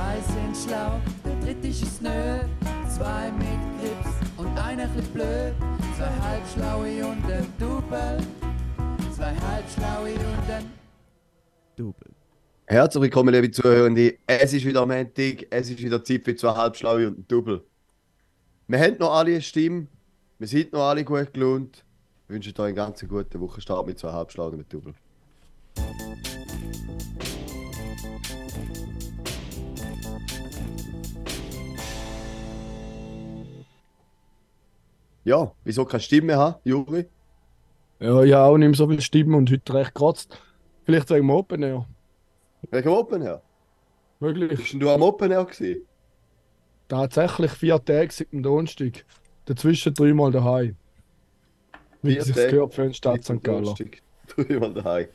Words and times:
Zwei 0.00 0.18
sind 0.32 0.56
schlau, 0.56 0.98
der 1.26 1.36
dritte 1.44 1.68
ist 1.68 1.82
es 1.82 2.00
nö. 2.00 2.40
Zwei 2.88 3.30
mit 3.32 3.60
Grips 3.78 4.16
und 4.38 4.58
einer 4.58 4.86
bisschen 4.86 5.12
blöd. 5.12 5.52
Zwei 5.94 6.10
halbschlaue 6.22 7.06
und 7.06 7.30
ein 7.30 7.46
Double. 7.58 8.16
Zwei 9.14 9.34
halbschlaue 9.34 10.14
und 10.14 10.50
ein 10.50 10.72
Double. 11.76 12.10
Herzlich 12.64 13.02
willkommen, 13.02 13.34
liebe 13.34 13.50
Zuhörende. 13.50 14.16
Es 14.26 14.54
ist 14.54 14.64
wieder 14.64 14.86
Montag, 14.86 15.46
es 15.50 15.68
ist 15.68 15.82
wieder 15.82 16.02
Zeit 16.02 16.24
für 16.24 16.34
zwei 16.34 16.54
Halbschlaue 16.54 17.08
und 17.08 17.18
ein 17.18 17.28
Double. 17.28 17.62
Wir 18.68 18.78
haben 18.78 18.96
noch 18.98 19.12
alle 19.12 19.32
eine 19.32 19.42
Stimme, 19.42 19.86
wir 20.38 20.48
sind 20.48 20.72
noch 20.72 20.88
alle 20.88 21.04
gut 21.04 21.34
gelohnt. 21.34 21.84
Ich 22.26 22.34
wünsche 22.34 22.52
euch 22.52 22.58
einen 22.68 22.74
ganz 22.74 23.06
guten 23.06 23.38
Wochenstart 23.38 23.86
mit 23.86 23.98
zwei 23.98 24.12
Halbschlauen 24.12 24.52
und 24.52 24.58
mit 24.60 24.72
Double. 24.72 24.94
Ja, 35.24 35.52
wieso 35.64 35.84
keine 35.84 36.00
Stimme 36.00 36.28
mehr 36.28 36.38
haben, 36.38 36.56
Juri? 36.64 37.06
Ja, 37.98 38.22
ich 38.22 38.32
habe 38.32 38.44
auch 38.50 38.56
nicht 38.58 38.68
mehr 38.68 38.76
so 38.76 38.88
viel 38.88 39.00
Stimmen 39.00 39.34
und 39.34 39.50
heute 39.50 39.74
recht 39.74 39.94
gekratzt. 39.94 40.40
Vielleicht 40.84 41.10
wegen 41.10 41.26
dem 41.26 41.30
Open 41.30 41.62
Air. 41.62 41.86
Wegen 42.70 42.82
dem 42.84 42.92
Open 42.92 43.22
Air? 43.22 43.42
Möglich. 44.20 44.56
Bist 44.58 44.72
denn 44.72 44.80
du 44.80 44.90
am 44.90 45.02
Open 45.02 45.30
Air 45.30 45.44
gewesen? 45.44 45.82
Tatsächlich 46.88 47.50
vier 47.52 47.84
Tage 47.84 48.12
seit 48.12 48.32
dem 48.32 48.42
Donnerstag. 48.42 49.04
Dazwischen 49.44 49.94
dreimal 49.94 50.30
daheim. 50.32 50.76
Wie 52.02 52.12
Vier 52.12 52.20
es 52.20 52.26
sich 52.26 52.36
Tage 52.36 52.50
gehört 52.50 52.74
für 52.74 52.82
eine 52.82 52.94
Stadt 52.94 53.24
St. 53.24 53.42
Gallen. 53.42 53.64
Dreimal 54.36 54.74
daheim. 54.74 55.06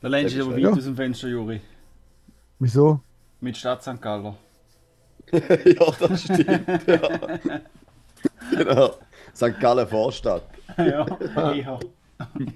Da 0.00 0.08
lehnst 0.08 0.34
du 0.34 0.38
dich 0.38 0.46
aber 0.46 0.56
weit 0.56 0.62
Ja. 0.62 0.70
aus 0.72 0.84
dem 0.84 0.96
Fenster, 0.96 1.28
Juri. 1.28 1.60
Wieso? 2.58 3.00
Mit 3.40 3.56
Stadt 3.56 3.82
St. 3.82 4.00
Galler. 4.00 4.36
ja, 5.32 5.90
das 6.00 6.22
stimmt. 6.22 6.86
ja. 6.86 7.38
genau. 8.50 8.94
St. 9.34 9.58
Gallen 9.60 9.86
Vorstadt. 9.86 10.42
ja, 10.78 11.06
eher. 11.52 11.80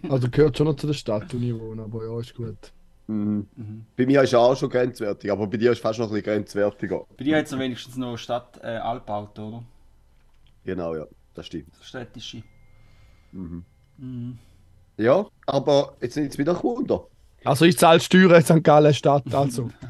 Also 0.08 0.28
gehört 0.30 0.58
schon 0.58 0.66
noch 0.66 0.76
zu 0.76 0.86
der 0.86 0.94
Stadt, 0.94 1.32
wo 1.32 1.38
ich 1.38 1.58
wohne, 1.58 1.82
aber 1.82 2.04
ja, 2.04 2.20
ist 2.20 2.34
gut. 2.34 2.72
Mhm. 3.06 3.46
Mhm. 3.56 3.86
Bei 3.96 4.06
mir 4.06 4.22
ist 4.22 4.32
er 4.32 4.40
auch 4.40 4.56
schon 4.56 4.70
grenzwertig, 4.70 5.30
aber 5.30 5.46
bei 5.46 5.56
dir 5.56 5.72
ist 5.72 5.80
fast 5.80 5.98
noch 5.98 6.06
ein 6.06 6.12
bisschen 6.12 6.24
grenzwertiger. 6.24 7.04
Bei 7.16 7.24
dir 7.24 7.36
hat 7.38 7.46
es 7.46 7.58
wenigstens 7.58 7.96
noch 7.96 8.16
Stadt 8.16 8.60
äh, 8.62 8.68
Alpauto, 8.76 9.48
oder? 9.48 9.62
Genau, 10.64 10.94
ja, 10.96 11.04
das 11.34 11.46
stimmt. 11.46 11.74
Städtische. 11.82 12.42
Mhm. 13.32 13.64
Mhm. 13.98 14.38
Ja, 14.96 15.26
aber 15.46 15.94
jetzt 16.00 16.14
sind 16.14 16.26
es 16.30 16.38
wieder 16.38 16.62
Wunder. 16.62 17.06
Also 17.44 17.66
ich 17.66 17.76
zahle 17.76 18.00
Steuern 18.00 18.32
in 18.36 18.42
St. 18.42 18.64
Gallen 18.64 18.94
Stadt, 18.94 19.34
also. 19.34 19.70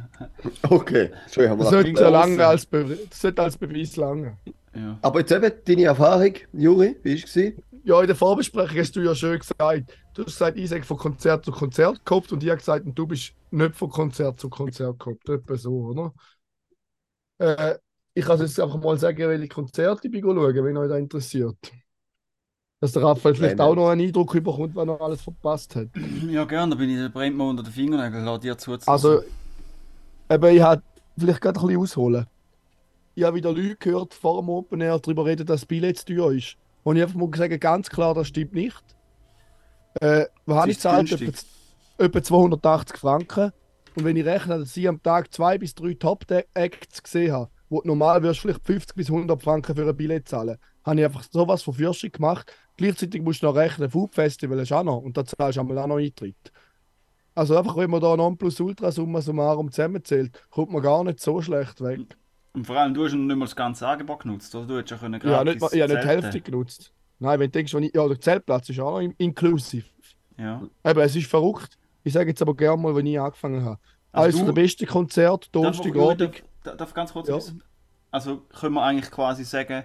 Okay, 0.63 1.11
schön 1.31 1.51
haben 1.51 1.59
wir 1.59 1.65
Das 1.65 1.73
das. 1.73 1.83
sollte 1.83 2.05
so 2.05 2.09
lange 2.11 2.47
als, 2.47 2.67
Be 2.67 2.99
das 3.11 3.21
sollte 3.21 3.43
als 3.43 3.57
Beweis 3.57 3.97
lange. 3.97 4.37
Ja. 4.75 4.99
Aber 5.03 5.21
jetzt 5.21 5.33
eben 5.33 5.53
deine 5.65 5.85
Erfahrung, 5.85 6.35
Juri, 6.53 6.97
wie 7.03 7.23
war 7.23 7.25
es? 7.25 7.55
Ja, 7.85 8.01
in 8.01 8.07
der 8.07 8.17
Vorbesprechung 8.17 8.79
hast 8.79 8.97
du 8.97 9.01
ja 9.01 9.15
schön 9.15 9.39
gesagt. 9.39 9.93
Du 10.15 10.23
hast 10.23 10.33
gesagt, 10.33 10.57
ich 10.57 10.71
sage 10.71 10.85
von 10.85 10.97
Konzert 10.97 11.45
zu 11.45 11.53
Konzert 11.53 12.05
gehabt 12.05 12.33
und 12.33 12.43
ich 12.43 12.49
habe 12.49 12.59
gesagt, 12.59 12.87
du 12.87 13.07
bist 13.07 13.35
nicht 13.51 13.77
von 13.77 13.91
Konzert 13.91 14.41
zu 14.41 14.49
Konzert 14.49 14.99
gehabt. 14.99 15.29
Etwa 15.29 15.57
so, 15.57 15.73
oder? 15.89 16.15
Äh, 17.39 17.79
ich 18.15 18.25
kann 18.25 18.41
jetzt 18.41 18.59
einfach 18.59 18.81
mal 18.81 18.99
sagen, 18.99 19.19
welche 19.19 19.49
Konzerte 19.49 20.09
ich 20.09 20.23
schauen, 20.23 20.65
wenn 20.65 20.77
euch 20.77 20.89
das 20.89 20.99
interessiert. 20.99 21.59
Dass 22.81 22.93
der 22.93 23.03
Raphael 23.03 23.35
vielleicht 23.35 23.59
Nein, 23.59 23.67
auch 23.67 23.75
noch 23.75 23.89
einen 23.89 24.07
Eindruck 24.07 24.33
bekommt, 24.33 24.75
was 24.75 24.89
er 24.89 25.01
alles 25.01 25.23
verpasst 25.23 25.75
hat. 25.77 25.89
ja, 26.29 26.45
gerne, 26.45 26.75
da 26.75 26.79
bin 26.79 26.91
ich, 26.91 27.13
brennt 27.13 27.37
mir 27.37 27.49
unter 27.49 27.63
den 27.63 27.73
Fingernägeln, 27.73 28.25
lass 28.25 28.41
dir 28.41 28.57
zu. 28.57 28.77
Also, 28.87 29.23
eben, 30.31 30.57
ich 30.57 30.63
habe 30.63 30.83
vielleicht 31.19 31.41
gerade 31.41 31.59
ein 31.59 31.67
bisschen 31.67 31.81
ausholen. 31.81 32.27
Ich 33.15 33.23
habe 33.23 33.37
wieder 33.37 33.53
Leute 33.53 33.77
gehört 33.77 34.13
vor 34.13 34.41
dem 34.41 34.49
Open 34.49 34.81
Air 34.81 34.99
darüber 34.99 35.25
reden, 35.25 35.47
dass 35.47 35.61
das 35.61 35.67
Billett 35.67 35.99
zu 35.99 36.07
teuer 36.07 36.33
ist. 36.33 36.57
Und 36.83 36.97
ich 36.97 37.03
einfach 37.03 37.17
mal 37.17 37.31
sagen, 37.35 37.61
ganz 37.61 37.89
klar, 37.89 38.15
das 38.15 38.29
stimmt 38.29 38.55
nicht. 38.55 38.83
Äh, 40.01 40.27
was 40.47 40.57
habe 40.57 40.71
ich 40.71 40.77
gezahlt? 40.77 41.13
Etwa, 41.13 41.33
etwa 41.99 42.23
280 42.23 42.97
Franken. 42.97 43.53
Und 43.97 44.05
wenn 44.05 44.17
ich 44.17 44.25
rechne, 44.25 44.59
dass 44.59 44.77
ich 44.77 44.89
am 44.89 45.01
Tag 45.03 45.33
zwei 45.33 45.59
bis 45.59 45.75
drei 45.75 45.95
Top-Acts 45.95 47.03
gesehen 47.03 47.33
habe, 47.33 47.51
wo 47.69 47.81
du 47.81 47.89
normal 47.89 48.23
wirst 48.23 48.41
vielleicht 48.41 48.65
50 48.67 48.97
bis 48.97 49.09
100 49.09 49.41
Franken 49.41 49.77
für 49.77 49.89
ein 49.89 49.97
Billett 49.97 50.29
zahlen, 50.29 50.59
habe 50.85 50.99
ich 50.99 51.05
einfach 51.05 51.23
sowas 51.31 51.63
von 51.63 51.75
Fürschung 51.75 52.11
gemacht. 52.11 52.53
Gleichzeitig 52.77 53.23
musst 53.23 53.43
du 53.43 53.47
noch 53.47 53.55
rechnen, 53.55 53.89
Food 53.89 54.15
Festival 54.15 54.59
ist 54.59 54.73
auch 54.73 54.83
noch 54.83 54.99
und 54.99 55.17
da 55.17 55.25
zahlst 55.25 55.57
du 55.57 55.61
auch 55.61 55.87
noch 55.87 55.97
Eintritt. 55.97 56.53
Also 57.37 57.57
einfach, 57.57 57.77
wenn 57.77 57.91
man 57.91 58.01
da 58.01 58.17
Nonplusultra 58.17 58.93
summa 58.93 59.21
summarum 59.21 59.71
zusammenzählt, 59.71 60.41
kommt 60.51 60.73
man 60.73 60.83
gar 60.83 61.03
nicht 61.05 61.21
so 61.21 61.41
schlecht 61.41 61.81
weg. 61.81 62.17
Und 62.55 62.67
vor 62.67 62.77
allem, 62.77 62.95
du 62.95 63.05
hast 63.05 63.13
noch 63.13 63.19
nicht 63.21 63.37
mal 63.37 63.45
das 63.45 63.57
ganze 63.57 63.87
Angebot 63.87 64.21
genutzt, 64.23 64.55
oder? 64.55 64.67
Du 64.67 64.77
hättest 64.79 64.93
ja 64.93 64.97
können 64.99 65.21
Ja, 65.25 65.43
nicht, 65.45 65.57
ich 65.57 65.63
habe 65.63 65.77
nicht 65.93 66.03
die. 66.05 66.09
Hälfte 66.09 66.41
genutzt. 66.41 66.93
Nein, 67.19 67.39
wenn 67.41 67.49
du 67.49 67.53
denkst, 67.53 67.75
wenn 67.75 67.83
ich, 67.83 67.95
ja, 67.95 68.07
der 68.07 68.21
Zeltplatz 68.21 68.69
ist 68.69 68.81
auch 68.81 68.93
noch 68.93 69.01
in- 69.01 69.15
inklusiv. 69.19 69.85
Ja. 70.39 70.63
Eben, 70.85 71.01
es 71.01 71.15
ist 71.17 71.27
verrückt. 71.29 71.77
Ich 72.05 72.13
sage 72.13 72.31
jetzt 72.31 72.41
aber 72.43 72.55
gerne 72.55 72.81
mal, 72.81 72.95
wenn 72.95 73.07
ich 73.07 73.19
angefangen 73.19 73.65
habe. 73.65 73.79
Also 74.13 74.27
Eines 74.39 74.39
du- 74.41 74.47
der 74.47 74.63
besten 74.63 74.87
Konzerte, 74.87 75.49
Donnerstagabend. 75.51 76.43
darf, 76.63 76.77
darf 76.77 76.89
ich 76.91 76.95
ganz 76.95 77.13
kurz 77.13 77.29
Ja. 77.29 77.39
Also 78.11 78.43
können 78.61 78.75
wir 78.75 78.83
eigentlich 78.85 79.11
quasi 79.11 79.43
sagen, 79.45 79.83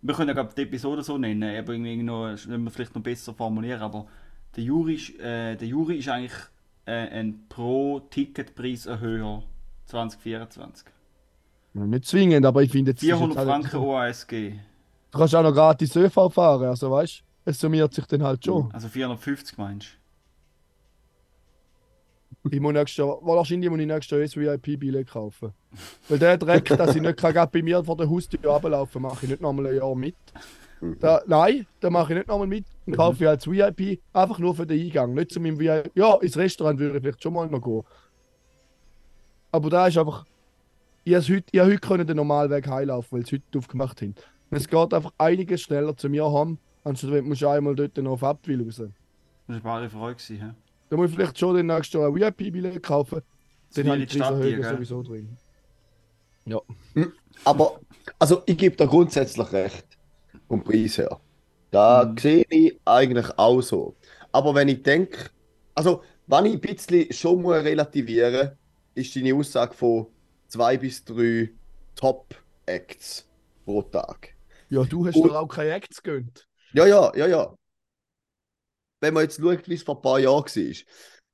wir 0.00 0.14
können 0.14 0.34
ja 0.34 0.44
die 0.44 0.62
Episode 0.62 1.02
so 1.02 1.18
nennen, 1.18 1.42
aber 1.58 1.72
irgendwie 1.74 2.02
noch, 2.02 2.34
wir 2.46 2.70
vielleicht 2.70 2.94
noch 2.94 3.02
besser 3.02 3.34
formulieren, 3.34 3.80
aber 3.82 4.06
der 4.54 4.64
Juri 4.64 4.94
ist, 4.94 5.18
äh, 5.20 5.56
der 5.56 5.68
Juri 5.68 5.96
ist 5.98 6.08
eigentlich 6.08 6.32
äh, 6.86 6.92
ein 7.20 7.44
Pro-Ticketpreis-Erhöher 7.50 9.42
2024. 9.86 10.86
Nicht 11.84 12.06
zwingend, 12.06 12.46
aber 12.46 12.62
ich 12.62 12.70
finde 12.70 12.92
jetzt. 12.92 13.02
ist 13.02 13.08
400 13.08 13.36
jetzt 13.36 13.46
Franken 13.46 13.76
OASG, 13.76 14.52
Du 15.10 15.18
kannst 15.18 15.34
auch 15.34 15.42
noch 15.42 15.52
gratis 15.52 15.94
ÖV 15.96 16.32
fahren, 16.32 16.64
also 16.64 16.90
weißt 16.90 17.20
du, 17.20 17.50
es 17.50 17.58
summiert 17.60 17.92
sich 17.94 18.06
dann 18.06 18.22
halt 18.22 18.44
schon. 18.44 18.70
also 18.72 18.88
450 18.88 19.56
meinst 19.56 19.88
Ich 22.50 22.60
muss 22.60 22.72
nächstes 22.72 22.96
Jahr, 22.98 23.18
wahrscheinlich 23.22 23.70
muss 23.70 23.80
ich 23.80 23.86
nächstes 23.86 24.10
Jahr 24.10 24.20
das 24.22 24.62
VIP-Billett 24.64 25.08
kaufen. 25.08 25.52
Weil 26.08 26.18
der 26.18 26.38
Dreck, 26.38 26.64
dass 26.64 26.96
ich 26.96 27.02
nicht 27.02 27.16
grad 27.18 27.52
bei 27.52 27.62
mir 27.62 27.84
vor 27.84 27.96
der 27.96 28.08
Haustür 28.08 28.50
runterlaufen 28.50 29.02
mache 29.02 29.24
ich 29.24 29.30
nicht 29.30 29.42
nochmal 29.42 29.66
ein 29.68 29.76
Jahr 29.76 29.94
mit. 29.94 30.16
Da, 31.00 31.22
nein, 31.26 31.66
da 31.80 31.88
mache 31.90 32.12
ich 32.12 32.18
nicht 32.18 32.28
nochmal 32.28 32.46
mit. 32.46 32.66
Dann 32.84 32.94
kaufe 32.94 33.24
ich 33.24 33.28
als 33.28 33.46
VIP 33.46 34.00
einfach 34.12 34.38
nur 34.38 34.54
für 34.54 34.66
den 34.66 34.80
Eingang. 34.80 35.14
Nicht 35.14 35.32
zu 35.32 35.40
meinem 35.40 35.58
VIP. 35.58 35.90
Ja, 35.94 36.16
ins 36.16 36.36
Restaurant 36.36 36.78
würde 36.78 36.96
ich 36.98 37.02
vielleicht 37.02 37.22
schon 37.22 37.32
mal 37.32 37.48
noch 37.48 37.62
gehen. 37.62 37.82
Aber 39.52 39.70
da 39.70 39.86
ist 39.86 39.96
einfach. 39.98 40.26
Ich 41.06 41.14
habe 41.14 41.24
heute, 41.24 41.44
ich 41.52 41.60
habe 41.60 41.70
heute 41.70 41.78
können 41.78 42.04
den 42.04 42.16
Normalweg 42.16 42.66
heimlaufen, 42.66 43.16
weil 43.18 43.24
sie 43.26 43.36
heute 43.36 43.58
aufgemacht 43.58 44.02
haben. 44.02 44.16
Und 44.50 44.56
es 44.56 44.66
geht 44.66 44.92
einfach 44.92 45.12
einiges 45.18 45.62
schneller 45.62 45.96
zu 45.96 46.08
mir 46.08 46.28
heim, 46.32 46.58
anstatt 46.82 47.12
wenn 47.12 47.30
du 47.30 47.48
einmal 47.48 47.76
dort 47.76 47.96
noch 47.98 48.10
auf 48.10 48.24
Abtwil 48.24 48.64
raus. 48.64 48.82
Das 49.46 49.62
war 49.62 49.78
eine 49.78 49.88
Freude. 49.88 50.16
gewesen, 50.16 50.40
hä? 50.40 50.50
Da 50.90 50.96
muss 50.96 51.10
ich 51.10 51.14
vielleicht 51.14 51.38
schon 51.38 51.54
den 51.54 51.66
nächsten 51.66 51.98
Jahr 52.00 52.08
ein 52.08 52.14
VIP-Billett 52.16 52.82
kaufen. 52.82 53.20
Das 53.68 53.74
Den 53.76 53.88
habe 53.88 54.02
ich 54.02 54.08
die 54.08 54.18
gell? 54.18 54.64
sowieso 54.64 55.04
drin. 55.04 55.28
Ja. 56.44 56.60
Aber, 57.44 57.78
also 58.18 58.42
ich 58.44 58.58
gebe 58.58 58.74
da 58.74 58.86
grundsätzlich 58.86 59.52
recht, 59.52 59.86
vom 60.48 60.64
Preis 60.64 60.98
her. 60.98 61.20
Da 61.70 62.04
Mhm. 62.04 62.18
sehe 62.18 62.44
ich 62.50 62.80
eigentlich 62.84 63.26
auch 63.38 63.60
so. 63.60 63.94
Aber 64.32 64.56
wenn 64.56 64.66
ich 64.66 64.82
denke, 64.82 65.30
also, 65.72 66.02
wenn 66.26 66.46
ich 66.46 66.54
ein 66.54 66.60
bisschen 66.60 67.12
schon 67.12 67.42
muss 67.42 67.62
relativieren 67.62 68.58
ist 68.96 69.14
deine 69.14 69.34
Aussage 69.36 69.72
von 69.72 70.06
zwei 70.56 70.78
bis 70.78 71.04
drei 71.04 71.50
Top-Acts 71.96 73.28
pro 73.64 73.82
Tag. 73.82 74.34
Ja, 74.70 74.84
du 74.84 75.06
hast 75.06 75.16
Und- 75.16 75.28
doch 75.28 75.34
auch 75.36 75.48
keine 75.48 75.70
Acts 75.72 76.02
gönnt. 76.02 76.46
Ja, 76.72 76.86
ja, 76.86 77.12
ja, 77.14 77.26
ja. 77.26 77.54
Wenn 79.00 79.12
man 79.14 79.24
jetzt 79.24 79.38
schaut, 79.40 79.68
wie 79.68 79.74
es 79.74 79.82
vor 79.82 79.96
ein 79.96 80.02
paar 80.02 80.18
Jahren 80.18 80.44
war. 80.44 80.76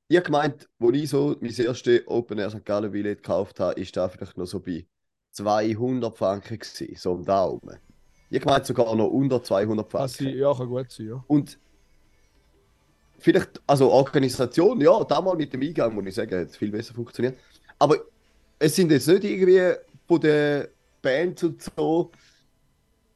Ich 0.09 0.23
gemeint, 0.23 0.67
wo 0.77 0.91
ich 0.91 1.09
so 1.09 1.35
mein 1.39 1.53
erstes 1.55 2.01
Open 2.07 2.37
Air 2.37 2.49
St. 2.51 2.65
Gallen 2.65 2.91
Billett 2.91 3.23
gekauft 3.23 3.59
habe, 3.61 3.79
ist 3.79 3.95
da 3.95 4.09
vielleicht 4.09 4.37
noch 4.37 4.45
so 4.45 4.59
bei 4.59 4.85
200 5.31 6.15
Franken 6.17 6.59
gewesen, 6.59 6.95
so 6.97 7.13
um 7.13 7.23
Daumen. 7.25 7.79
Ich 8.29 8.35
habe 8.39 8.45
gemeint 8.45 8.65
sogar 8.65 8.93
noch 8.95 9.07
unter 9.07 9.41
200 9.41 9.95
Also, 9.95 10.17
Franken. 10.23 10.37
ja, 10.37 10.53
kann 10.53 10.67
gut 10.67 10.91
sein, 10.91 11.07
ja. 11.07 11.23
Und 11.27 11.57
vielleicht, 13.19 13.61
also 13.65 13.89
Organisation, 13.89 14.81
ja, 14.81 15.01
da 15.05 15.21
mal 15.21 15.35
mit 15.37 15.53
dem 15.53 15.61
Eingang, 15.61 15.95
muss 15.95 16.05
ich 16.05 16.15
sagen, 16.15 16.37
hat 16.41 16.51
viel 16.55 16.71
besser 16.71 16.93
funktioniert. 16.93 17.37
Aber 17.79 17.97
es 18.63 18.75
sind 18.75 18.91
jetzt 18.91 19.07
nicht 19.07 19.23
irgendwie 19.25 19.73
von 20.07 20.21
den 20.21 20.67
Bands 21.01 21.43
und 21.43 21.61
so, 21.61 22.11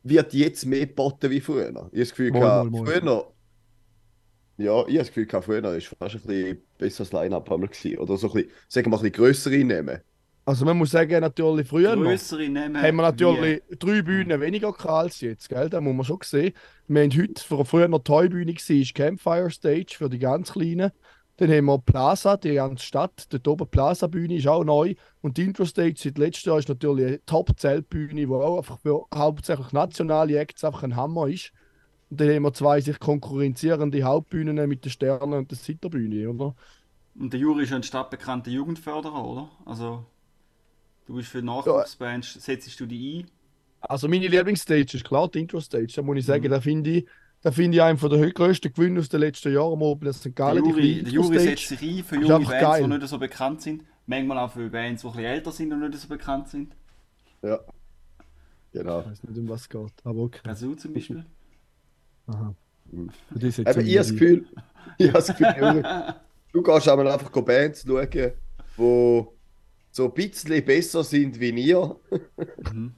wird 0.04 0.34
jetzt 0.34 0.66
mehr 0.66 0.86
geboten 0.88 1.30
wie 1.30 1.40
früher. 1.40 1.70
Ich 1.70 1.76
habe 1.76 1.90
das 1.94 2.10
Gefühl, 2.10 2.32
Mal, 2.32 2.40
gehabt, 2.40 2.72
mal, 2.72 2.82
mal. 2.82 3.02
früher. 3.02 3.34
Ja, 4.58 4.80
ich 4.82 4.86
habe 4.88 4.98
das 4.98 5.08
Gefühl, 5.08 5.26
gehabt, 5.26 5.46
früher 5.46 5.76
ist 5.76 5.88
fast 5.88 6.16
ein 6.16 6.22
bisschen 6.22 6.62
besseres 6.78 7.14
Line-Up. 7.14 7.50
Oder 7.50 7.68
so 8.18 8.28
ein 8.28 8.34
bisschen, 8.34 8.52
sagen 8.68 8.86
wir 8.86 8.90
mal, 8.90 8.98
ein 8.98 9.02
bisschen 9.04 9.12
grössere 9.12 9.64
nehmen. 9.64 10.02
Also 10.44 10.66
man 10.66 10.78
muss 10.78 10.92
sagen, 10.92 11.20
natürlich 11.22 11.68
früher 11.68 11.96
noch, 11.96 12.10
haben 12.10 12.56
wir 12.56 12.92
natürlich 12.92 13.62
drei 13.80 14.02
Bühnen 14.02 14.40
weniger 14.42 14.72
gehabt 14.72 14.90
als 14.90 15.22
jetzt, 15.22 15.50
gell? 15.50 15.70
Das 15.70 15.82
muss 15.82 15.96
man 15.96 16.06
schon 16.06 16.20
sehen. 16.24 16.54
Wir 16.88 17.04
haben 17.04 17.18
heute, 17.18 17.66
früher 17.66 17.88
noch 17.88 18.00
die 18.00 18.04
Toy-Bühne 18.06 18.54
war, 18.54 18.76
ist 18.76 18.96
Campfire 18.96 19.52
Stage 19.52 19.96
für 19.98 20.10
die 20.10 20.20
ganz 20.20 20.54
Kleinen. 20.54 20.92
Dann 21.38 21.52
haben 21.52 21.66
wir 21.66 21.80
Plaza, 21.80 22.38
die 22.38 22.54
ganze 22.56 22.84
Stadt. 22.86 23.28
Dort 23.32 23.48
oben 23.48 23.70
Plaza-Bühne 23.70 24.36
ist 24.38 24.48
auch 24.48 24.64
neu. 24.64 24.96
Und 25.22 25.38
die 25.38 25.44
Introstage 25.46 25.96
seit 25.98 26.18
letztem 26.18 26.52
Jahr 26.52 26.60
ist 26.60 26.70
natürlich 26.70 27.06
eine 27.08 27.26
Top-Zeltbühne, 27.26 28.22
die 28.26 28.28
auch 28.28 28.58
einfach 28.58 28.80
für 28.80 29.06
hauptsächlich 29.14 29.72
nationale 29.72 30.38
Acts 30.40 30.64
einfach 30.64 30.84
ein 30.84 30.96
Hammer 30.96 31.28
ist. 31.28 31.52
Und 32.10 32.22
dann 32.22 32.30
haben 32.34 32.44
wir 32.44 32.54
zwei 32.54 32.82
sich 32.82 33.00
konkurrenzierende 33.00 34.04
Hauptbühnen 34.04 34.68
mit 34.70 34.86
den 34.86 34.92
Sternen 34.92 35.34
und 35.34 35.52
der 35.52 35.58
Sitterbühne, 35.58 36.30
oder? 36.30 36.56
Und 37.16 37.34
der 37.34 37.40
Juri 37.42 37.64
ist 37.64 37.72
ja 37.72 37.76
ein 37.76 37.84
stadtbekannter 37.84 38.50
Jugendförderer, 38.52 39.26
oder? 39.26 39.52
Also, 39.66 40.06
du 41.06 41.16
bist 41.16 41.30
für 41.30 41.42
Nachwuchsbands, 41.42 42.34
setzt 42.36 42.80
du 42.80 42.86
die 42.86 43.20
ein? 43.24 43.32
Also 43.82 44.08
meine 44.08 44.28
Lieblingsstage 44.28 44.98
ist 44.98 45.06
klar 45.06 45.30
die 45.30 45.40
Intro-Stage. 45.42 45.94
Da 45.96 46.02
muss 46.02 46.18
ich 46.18 46.26
sagen, 46.26 46.50
Mhm. 46.50 46.52
da 46.52 46.60
finde 46.62 46.90
ich, 46.92 47.08
da 47.48 47.52
finde 47.52 47.78
ich 47.78 47.82
einen 47.82 47.98
von 47.98 48.10
der 48.10 48.30
größten 48.30 48.74
Gewinne 48.74 49.00
aus 49.00 49.08
den 49.08 49.22
letzten 49.22 49.54
Jahren 49.54 49.72
am 49.72 49.82
Open 49.82 50.12
St. 50.12 50.26
Der 50.26 50.32
Gallen. 50.34 50.66
die 50.66 50.70
Juri, 50.70 51.10
Juri 51.10 51.40
setzt 51.40 51.70
sich 51.70 51.82
ein 51.82 52.04
für 52.04 52.16
junge 52.16 52.36
einfach 52.36 52.52
Bands, 52.52 52.76
die 52.76 52.82
geil. 52.82 52.88
nicht 52.90 53.08
so 53.08 53.18
bekannt 53.18 53.62
sind. 53.62 53.84
Manchmal 54.06 54.38
auch 54.40 54.52
für 54.52 54.70
Bands, 54.70 55.02
die 55.02 55.08
ein 55.08 55.14
bisschen 55.14 55.32
älter 55.32 55.52
sind 55.54 55.72
und 55.72 55.80
nicht 55.80 55.98
so 55.98 56.10
bekannt 56.10 56.50
sind. 56.50 56.76
Ja. 57.42 57.62
Genau. 58.74 59.00
Ich 59.00 59.06
weiß 59.06 59.24
nicht, 59.24 59.38
um 59.38 59.48
was 59.48 59.62
es 59.62 59.70
geht, 59.70 59.94
aber 60.04 60.20
okay. 60.20 60.42
Also 60.44 60.76
zum 60.76 60.94
Beispiel. 60.94 61.26
Aha. 62.28 62.54
Mhm. 62.92 63.12
Aber 63.30 63.46
ich 63.46 63.58
habe 63.60 63.94
das 63.96 64.12
Gefühl, 64.12 64.46
ich 64.98 65.08
habe 65.08 65.14
das 65.14 65.28
Gefühl, 65.28 66.16
du 66.52 66.62
gehst 66.62 66.90
einmal 66.90 67.08
einfach 67.08 67.32
Bands 67.32 67.86
schauen, 67.88 68.10
die 68.12 69.26
so 69.92 70.06
ein 70.06 70.14
bisschen 70.14 70.66
besser 70.66 71.02
sind 71.02 71.40
wie 71.40 71.52
ihr. 71.52 71.96
Mhm. 72.74 72.94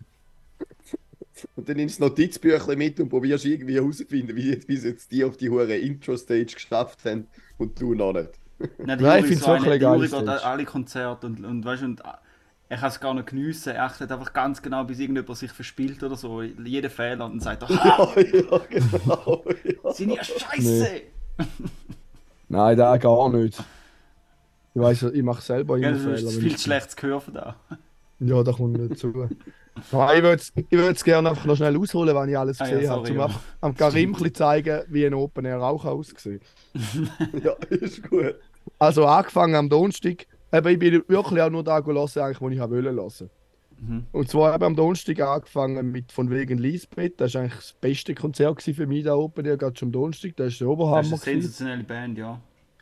Und 1.56 1.68
dann 1.70 1.78
nimmst 1.78 2.00
du 2.00 2.04
das 2.04 2.10
Notizbüchlein 2.12 2.78
mit 2.78 3.00
und 3.00 3.10
probierst 3.10 3.46
irgendwie 3.46 3.76
herauszufinden, 3.76 4.36
wie, 4.36 4.60
wie 4.68 4.78
sie 4.78 4.90
jetzt 4.90 5.12
die 5.12 5.24
auf 5.24 5.38
die 5.38 5.50
hure 5.50 5.76
Intro-Stage 5.76 6.54
geschafft 6.54 7.06
haben 7.06 7.28
und 7.58 7.80
du 7.80 7.94
noch 7.94 8.14
nicht. 8.14 8.30
Nein, 8.78 9.00
Nein, 9.02 9.20
ich 9.20 9.24
ist 9.24 9.28
find's 9.30 9.46
so 9.46 9.52
wirklich 9.52 9.80
der 9.80 9.94
Juri 9.96 10.08
geht 10.10 10.28
alle 10.44 10.66
Konzerte 10.66 11.28
und, 11.28 11.46
und 11.46 11.64
weißt 11.66 11.84
und 11.84 12.02
er 12.72 12.78
kann 12.78 12.90
es 12.90 13.00
gar 13.00 13.14
nicht 13.14 13.28
geniessen. 13.28 13.70
Er 13.74 13.86
achtet 13.86 14.12
einfach 14.12 14.32
ganz 14.34 14.62
genau, 14.62 14.84
bis 14.84 15.00
irgendjemand 15.00 15.38
sich 15.38 15.52
verspielt 15.52 16.04
oder 16.04 16.16
so. 16.16 16.42
Jeden 16.42 16.90
Fehler 16.92 17.26
und 17.26 17.32
dann 17.34 17.40
sagt 17.40 17.64
er, 17.64 17.70
Ja, 17.72 18.22
ja, 18.22 18.58
genau. 18.70 19.44
Ja. 19.84 19.92
sind 19.94 20.12
ja 20.12 20.24
scheiße! 20.24 20.88
Nein, 22.50 22.78
da 22.78 22.98
gar 22.98 23.30
nicht. 23.30 23.58
Ich 24.76 24.82
weiß, 24.82 25.04
ich 25.04 25.24
mache 25.24 25.42
selber 25.42 25.78
Ja, 25.78 25.90
immer 25.90 26.12
das 26.12 26.20
Fehler. 26.22 26.32
viel 26.32 26.48
ich- 26.48 26.58
zu 26.58 26.64
schlechtes 26.64 26.96
Gehör 26.96 27.22
von 27.22 27.34
da. 27.34 27.56
Ja, 28.20 28.44
da 28.44 28.52
kommt 28.52 28.78
nicht 28.78 29.00
zu. 29.00 29.30
Nein, 29.92 30.18
ich 30.18 30.24
würde 30.24 30.44
ich 30.56 30.78
würd's 30.78 31.04
gerne 31.04 31.30
einfach 31.30 31.46
noch 31.46 31.56
schnell 31.56 31.78
ausholen, 31.78 32.16
wenn 32.16 32.30
ich 32.30 32.38
alles 32.38 32.60
Ah 32.62 32.68
ja, 32.68 32.76
gesehen 32.76 32.90
habe, 32.90 33.12
um 33.12 33.18
ja. 33.18 33.30
am 33.62 33.76
Karim 33.76 34.12
bisschen 34.14 34.34
zeigen, 34.36 34.82
wie 34.90 35.06
ein 35.06 35.14
Open 35.14 35.46
Air 35.46 35.62
auch 35.62 35.86
aussieht. 35.86 36.42
ja, 37.44 37.54
ist 37.70 38.08
gut. 38.10 38.36
Also 38.78 39.06
angefangen 39.06 39.56
am 39.56 39.70
Donnerstag. 39.70 40.28
Eben, 40.52 40.68
ich 40.68 40.80
bin 40.80 41.04
wirklich 41.08 41.42
auch 41.42 41.50
nur 41.50 41.64
da 41.64 41.80
gelassen, 41.80 42.20
eigentlich, 42.20 42.42
wo 42.42 42.50
ich 42.50 42.60
habe 42.60 42.76
wollen 42.76 42.96
lassen. 42.96 43.30
Mhm. 43.82 44.06
Und 44.12 44.30
zwar 44.30 44.54
eben 44.56 44.64
am 44.64 44.76
Donnerstag 44.76 45.20
angefangen 45.22 45.92
mit 45.92 46.12
von 46.12 46.30
wegen 46.30 46.58
Lisbeth. 46.58 47.20
Das 47.20 47.34
war 47.34 47.42
eigentlich 47.42 47.56
das 47.56 47.74
beste 47.74 48.14
Konzert 48.16 48.62
für 48.62 48.88
mich 48.88 49.04
da 49.04 49.16
Open 49.16 49.46
Air, 49.46 49.58
gerade 49.58 49.78
schon 49.78 49.88
am 49.88 49.92
Donnerstag. 49.94 50.36
Das 50.36 50.54
ist 50.54 50.62
der 50.62 50.68
Das 50.68 50.74
Oberhammer. 50.74 51.02
ist 51.02 51.12
eine 51.14 51.20
sensationelle 51.20 51.84
Band, 51.84 52.18
ja. 52.18 52.40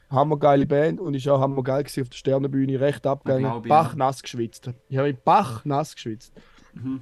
Hammergeile 0.09 0.65
Band 0.65 1.01
und 1.01 1.13
ist 1.15 1.27
auch 1.27 1.41
hammergeil 1.41 1.83
gewesen 1.83 2.03
auf 2.03 2.09
der 2.09 2.17
Sternenbühne, 2.17 2.79
recht 2.79 3.05
abgegangen. 3.05 3.43
glaub 3.43 3.65
ich, 3.65 3.69
Bach 3.69 3.91
ja. 3.91 3.97
nass 3.97 4.23
geschwitzt. 4.23 4.71
Ich 4.87 4.97
habe 4.97 5.09
mit 5.09 5.23
Bach 5.25 5.65
nass 5.65 5.95
geschwitzt. 5.95 6.31
Mhm. 6.83 7.01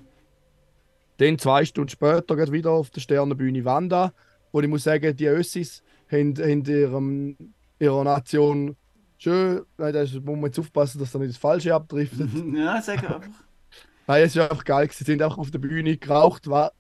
Dann 1.18 1.40
zwei 1.40 1.64
Stunden 1.66 1.90
später 1.90 2.36
geht 2.36 2.52
wieder 2.52 2.72
auf 2.72 2.90
der 2.90 3.02
Sternenbühne 3.02 3.64
Wanda. 3.66 4.14
Und 4.52 4.64
ich 4.64 4.70
muss 4.70 4.84
sagen, 4.84 5.16
die 5.16 5.26
Össis 5.28 5.84
haben, 6.12 6.36
haben 6.38 6.64
ihrem, 6.66 7.38
ihrer 7.80 8.04
Nation 8.04 8.76
schön. 9.18 9.62
Nein, 9.78 9.94
da 9.94 10.02
ist- 10.02 10.14
muss 10.16 10.24
man 10.36 10.46
jetzt 10.46 10.60
aufpassen, 10.60 11.00
dass 11.00 11.12
da 11.12 11.20
nicht 11.20 11.30
das 11.32 11.38
Falsche 11.38 11.74
abdriftet. 11.74 12.30
Ja, 12.56 12.82
sag 12.82 12.98
einfach. 13.04 13.30
Nein, 14.08 14.24
es 14.24 14.36
war 14.36 14.50
einfach 14.52 14.64
geil. 14.66 14.88
gewesen. 14.88 14.98
Sie 15.06 15.12
sind 15.12 15.22
einfach 15.22 15.38
auf 15.38 15.52
der 15.52 15.60
Bühne 15.60 15.98
geraucht, 15.98 16.50
was, 16.50 16.72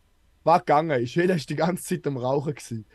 was 0.43 0.59
gegangen 0.59 1.01
ist. 1.01 1.15
Jeder 1.15 1.35
war 1.35 1.41
die 1.41 1.55
ganze 1.55 1.83
Zeit 1.83 2.05
am 2.07 2.17
Rauchen. 2.17 2.53
Gewesen. 2.53 2.85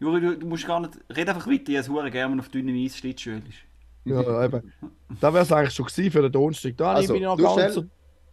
Juri, 0.00 0.20
du, 0.20 0.36
du 0.38 0.46
musst 0.46 0.66
gar 0.66 0.80
nicht. 0.80 0.94
Red 1.10 1.28
einfach 1.28 1.46
weiter, 1.46 1.68
ich 1.70 1.88
habe 1.88 2.10
gerne, 2.10 2.32
wenn 2.32 2.40
auf 2.40 2.48
dünnem 2.48 2.74
Eis 2.84 2.96
Schlittschuhe 2.96 3.42
ist. 3.48 3.58
Ja, 4.04 4.44
eben. 4.44 4.72
Da 5.20 5.32
wäre 5.34 5.42
es 5.44 5.52
eigentlich 5.52 5.74
schon 5.74 5.86
gewesen 5.86 6.10
für 6.10 6.22
den 6.22 6.32
Donnerstag. 6.32 6.76
Da 6.76 6.92
Also, 6.94 7.12
bin 7.12 7.22
ich 7.22 7.28
noch 7.28 7.36
du 7.36 7.42
gar 7.42 7.56
nicht 7.56 7.72
schnell- 7.72 7.88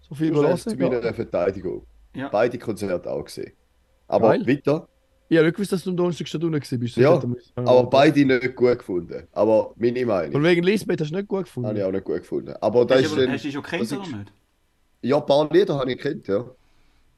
so, 0.09 0.15
viel 0.15 0.31
Du 0.31 0.37
stellst 0.43 0.69
zu 0.69 0.75
meiner 0.77 1.13
Verteidigung. 1.13 1.85
Ja. 2.13 2.29
Beide 2.29 2.57
Konzerte 2.57 3.11
auch 3.11 3.23
gesehen. 3.23 3.51
Aber 4.07 4.29
Geil. 4.29 4.47
weiter. 4.47 4.87
Ich 5.27 5.37
habe 5.37 5.47
nicht 5.47 5.55
gewusst, 5.55 5.71
dass 5.71 5.83
du 5.83 5.89
am 5.89 5.97
Donnerstag 5.97 6.27
schon 6.27 6.43
unten 6.43 6.59
gewesen 6.59 6.79
bist. 6.79 6.95
Ja, 6.97 7.19
Aber 7.55 7.83
beide 7.89 8.23
nicht 8.23 8.55
gut 8.55 8.77
gefunden. 8.77 9.27
Aber 9.31 9.73
meine 9.75 10.05
Meinung. 10.05 10.31
Von 10.33 10.43
wegen 10.43 10.61
Lisbeth 10.63 11.01
hast 11.01 11.09
du 11.11 11.15
nicht 11.15 11.27
gut 11.27 11.39
Habe 11.39 11.47
ich 11.47 11.53
gefunden. 11.55 11.81
auch 11.81 11.91
nicht 11.91 12.03
gut 12.05 12.17
gefunden. 12.19 12.53
Aber 12.61 12.85
das 12.85 12.97
Hast, 12.99 13.05
ist 13.05 13.11
du, 13.11 13.15
aber, 13.15 13.25
dann, 13.25 13.33
hast 13.33 13.41
du 13.43 13.47
dich 13.47 13.53
schon 13.55 13.63
kennt 13.63 13.81
ist- 13.83 13.93
oder 13.93 14.07
nicht? 14.17 14.33
ja, 15.01 15.17
ein 15.17 15.25
paar 15.25 15.49
Lieder 15.51 15.79
habe 15.79 15.91
ich 15.91 15.97
gekannt, 15.97 16.27
ja. 16.27 16.45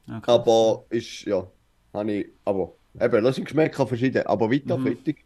Ja, 0.06 0.20
krass. 0.20 0.34
Aber 0.40 0.84
ist, 0.88 1.24
ja, 1.26 1.46
habe 1.92 2.12
ich, 2.12 2.28
aber 2.46 2.72
eben, 2.98 3.24
das 3.24 3.34
sind 3.36 3.44
Geschmäcker 3.44 3.86
verschieden. 3.86 4.26
Aber 4.26 4.50
weiter, 4.50 4.78
Mhm. 4.78 4.84
fertig. 4.86 5.24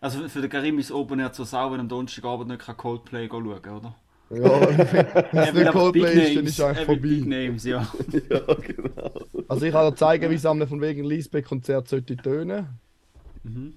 Also 0.00 0.28
für- 0.28 0.40
den 0.40 0.50
Karim 0.50 0.78
ist 0.80 0.86
es 0.86 0.92
Open 0.92 1.20
Air 1.20 1.32
zu 1.32 1.44
sau, 1.44 1.70
wenn 1.72 1.78
am 1.80 1.88
Donnerstagabend 1.88 2.48
nicht 2.48 2.60
kann 2.62 2.76
Coldplay 2.76 3.28
schauen 3.28 3.46
oder? 3.46 3.96
Ja, 4.30 4.60
wenn 5.52 5.66
es 5.66 5.72
Coldplay 5.72 6.26
ist, 6.26 6.36
dann 6.36 6.46
ist 6.46 6.58
es 6.58 6.60
eigentlich 6.60 6.88
will 6.88 6.96
Big 6.96 7.20
vorbei. 7.22 7.36
Names, 7.46 7.64
ja. 7.64 7.80
ja, 8.30 8.40
genau. 8.54 9.12
Also 9.48 9.66
ich 9.66 9.72
kann 9.72 9.90
dir 9.90 9.96
zeigen, 9.96 10.30
wie 10.30 10.34
es 10.34 10.46
am 10.46 10.66
von 10.66 10.80
wegen 10.80 11.04
Lisbeth-Konzert 11.04 11.88
sollte 11.88 12.16
tönen. 12.16 12.66
Mhm. 13.42 13.74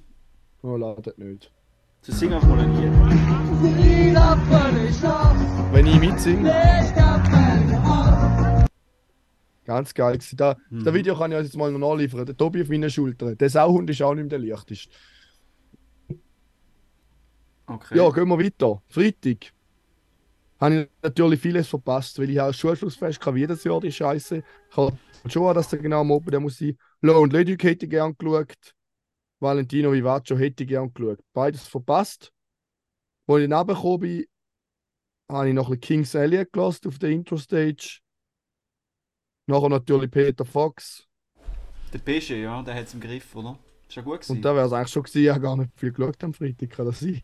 Oh, 0.64 0.78
ladet 0.78 1.18
nicht. 1.18 1.52
So 2.02 2.14
sing 2.14 2.34
einfach 2.34 2.48
mal 2.48 2.60
ein 2.60 2.74
Lied. 2.76 2.92
Wenn 5.74 5.88
ich 5.88 6.00
mitsinge. 6.00 6.54
Ganz 9.66 9.94
geil. 9.94 10.18
Da, 10.36 10.56
Mhm. 10.70 10.84
Das 10.86 10.94
Video 10.94 11.18
kann 11.18 11.32
ich 11.32 11.38
euch 11.38 11.44
jetzt 11.44 11.58
mal 11.58 11.72
noch 11.72 11.80
nachliefern. 11.80 12.26
Der 12.26 12.38
Tobi 12.38 12.62
auf 12.62 12.70
meinen 12.70 12.90
Schultern. 12.90 13.38
Der 13.38 13.50
Sauhund 13.50 13.90
ist 13.90 14.02
auch 14.02 14.14
nicht 14.16 14.32
mehr 14.32 14.40
der 14.40 14.48
leichteste. 14.48 14.90
Okay. 17.66 17.98
Ja, 17.98 18.10
gehen 18.10 18.30
wir 18.30 18.40
weiter. 18.40 18.82
Freitag. 18.88 19.52
Habe 20.60 20.82
ich 20.82 20.90
natürlich 21.04 21.40
vieles 21.40 21.68
verpasst, 21.68 22.18
weil 22.20 22.30
ich 22.30 22.42
auch 22.42 22.48
das 22.48 22.58
Schulschlussfest 22.58 23.26
wie 23.34 23.40
jedes 23.40 23.64
Jahr 23.64 23.80
die 23.80 23.92
Scheiße. 23.92 24.44
Ich 24.70 24.78
habe 24.78 24.98
schon, 25.28 25.54
dass 25.54 25.70
der 25.70 25.80
genau 25.80 26.02
am 26.02 26.12
Open 26.12 26.32
der 26.32 26.40
muss 26.40 26.58
sein. 26.58 26.78
Low 27.02 27.22
und 27.22 27.34
Leduc 27.34 27.64
hätte 27.64 27.86
ich 27.86 27.92
gern 27.92 28.16
geschaut. 28.18 28.74
Valentino 29.40 29.92
Vivaccio 29.92 30.36
hätte 30.38 30.64
ich 30.64 30.70
gern 30.70 30.92
geschaut. 30.92 31.20
Beides 31.34 31.68
verpasst. 31.68 32.32
Als 33.28 33.44
ich 33.44 33.48
nachgekommen 33.48 34.00
bin, 34.00 34.26
habe 35.30 35.50
ich 35.50 35.54
noch 35.54 35.68
ein 35.70 35.80
bisschen 35.80 35.82
King's 35.82 36.16
Elliot 36.16 36.52
gelassen 36.52 36.88
auf 36.88 36.98
der 36.98 37.10
Intro-Stage. 37.12 38.00
Nachher 39.46 39.70
natürlich 39.70 40.10
Peter 40.10 40.46
Fox. 40.46 41.08
Der 41.94 42.00
Pesche, 42.00 42.36
ja, 42.36 42.62
der 42.64 42.76
hat 42.76 42.88
es 42.88 42.94
im 42.94 43.00
Griff, 43.00 43.36
oder? 43.36 43.60
Ist 43.88 43.96
ja 43.96 44.02
gut 44.02 44.22
gewesen. 44.22 44.38
Und 44.38 44.42
da 44.42 44.56
wäre 44.56 44.66
es 44.66 44.74
eigentlich 44.74 44.92
schon 44.92 45.04
gewesen, 45.04 45.24
ich 45.24 45.30
habe 45.30 45.40
gar 45.40 45.58
nicht 45.58 45.72
viel 45.76 45.92
geschaut 45.92 46.24
am 46.24 46.34
Freitag, 46.34 46.70
kann 46.72 46.86
das 46.86 47.00
sein? 47.00 47.22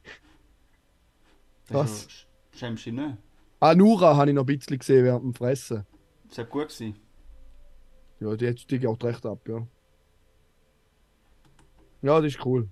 Das 1.68 1.74
was? 1.74 2.28
Ja- 2.54 2.58
Schämst 2.60 2.86
du 2.86 2.92
dich 2.92 3.00
nicht? 3.00 3.18
Ah, 3.60 3.76
Nura 3.76 4.16
habe 4.16 4.30
ich 4.30 4.36
noch 4.36 4.44
ein 4.44 4.58
bisschen 4.58 4.78
gesehen 4.80 5.06
während 5.06 5.24
dem 5.24 5.34
Fressen. 5.34 5.86
Das 6.30 6.38
hat 6.40 6.50
gut 6.50 6.70
gewesen. 6.70 6.96
Ja, 8.20 8.36
die, 8.36 8.54
die 8.56 8.80
geht 8.80 9.04
recht 9.04 9.26
ab, 9.26 9.40
ja. 9.48 9.66
Ja, 12.02 12.20
das 12.20 12.34
ist 12.36 12.46
cool. 12.46 12.68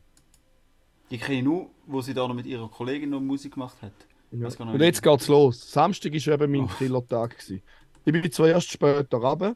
Die 1.09 1.17
kenne 1.17 1.37
ich 1.39 1.43
nur, 1.43 1.69
wo 1.87 2.01
sie 2.01 2.13
da 2.13 2.27
noch 2.27 2.35
mit 2.35 2.45
ihrer 2.45 2.69
Kollegin 2.69 3.09
noch 3.09 3.21
Musik 3.21 3.53
gemacht 3.53 3.81
hat. 3.81 3.93
Ja. 4.31 4.47
Und 4.47 4.79
jetzt 4.81 5.01
geht's 5.03 5.27
los. 5.27 5.71
Samstag 5.71 6.13
war 6.13 6.33
eben 6.41 6.51
mein 6.51 6.69
Killertag. 6.77 7.31
gewesen. 7.37 7.61
Ich 8.05 8.13
bin 8.13 8.31
zuerst 8.31 8.69
später 8.71 9.17
runter. 9.17 9.55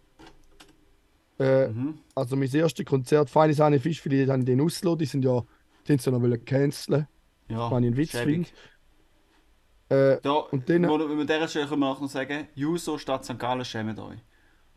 Äh, 1.40 1.68
Mhm. 1.70 2.00
also 2.14 2.36
mein 2.38 2.50
erstes 2.54 2.86
Konzert, 2.86 3.30
Feine 3.30 3.54
Sahne 3.54 3.80
Fischfilet, 3.80 4.30
habe 4.30 4.40
ich 4.40 4.46
den 4.46 4.62
ausgelassen. 4.62 5.00
Die 5.00 5.06
sind 5.06 5.26
ja, 5.26 5.44
die 5.88 5.94
haben 5.94 6.00
sie 6.00 6.12
noch 6.12 6.22
wollen 6.22 6.44
canceln. 6.46 7.08
Ja, 7.50 7.70
Wenn 7.72 7.84
ich 7.84 7.88
einen 7.88 7.98
Witz 7.98 8.12
schäbig. 8.12 8.54
Äh, 9.90 10.18
Da, 10.24 10.32
Und 10.52 10.68
dann- 10.70 10.88
wo, 10.90 10.98
wenn 10.98 11.18
wir 11.18 11.26
dieser 11.26 11.48
Stelle 11.48 11.68
können 11.68 11.82
wir 11.82 11.90
nachher 11.90 12.02
noch 12.02 12.10
sagen, 12.10 12.48
Juso 12.56 12.98
statt 12.98 13.24
St. 13.26 13.38
Gallen 13.38 13.64
schämt 13.66 14.00
euch. 14.00 14.18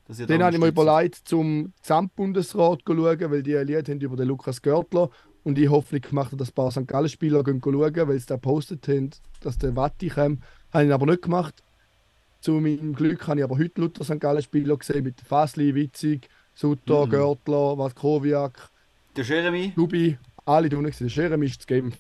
Dass 0.06 0.18
da 0.18 0.26
Dann 0.26 0.42
habe 0.42 0.54
ich 0.54 0.60
mir 0.60 0.68
überlegt, 0.68 1.16
zum 1.28 1.72
Gesamtbundesrat 1.82 2.80
zu 2.86 2.94
schauen, 2.94 3.30
weil 3.30 3.42
die 3.42 3.56
ein 3.56 3.66
Lied 3.66 3.88
haben 3.88 4.00
über 4.00 4.16
den 4.16 4.28
Lukas 4.28 4.60
Görtler 4.62 5.10
und 5.44 5.58
ich 5.58 5.68
Hoffnung 5.70 6.00
gemacht 6.02 6.32
dass 6.38 6.48
ein 6.50 6.54
paar 6.54 6.70
St. 6.70 6.86
Gallen-Spieler 6.86 7.42
gehen 7.44 7.60
schauen, 7.62 7.94
weil 8.08 8.18
sie 8.18 8.26
da 8.26 8.34
gepostet 8.34 8.86
haben, 8.88 9.10
dass 9.40 9.56
der 9.58 9.74
Watti 9.76 10.08
kommt. 10.08 10.42
Habe 10.72 10.84
ich 10.84 10.92
aber 10.92 11.06
nicht 11.06 11.22
gemacht. 11.22 11.62
Zu 12.40 12.52
meinem 12.52 12.94
Glück 12.94 13.26
habe 13.26 13.40
ich 13.40 13.44
aber 13.44 13.58
heute 13.58 13.80
Luther 13.80 14.04
St. 14.04 14.20
Gallen-Spieler 14.20 14.76
gesehen 14.76 15.04
mit 15.04 15.20
Fasli, 15.20 15.74
Witzig, 15.74 16.28
Sutter, 16.54 17.06
Mhm. 17.06 17.10
Görtler, 17.10 17.76
Vatkowiak, 17.78 18.68
Der 19.16 19.24
Jeremy? 19.24 19.72
Dubi, 19.74 20.16
alle 20.44 20.68
tun 20.68 20.84
gesehen. 20.84 21.08
Jeremy 21.08 21.46
ist 21.46 21.58
das 21.60 21.66
Game. 21.66 21.92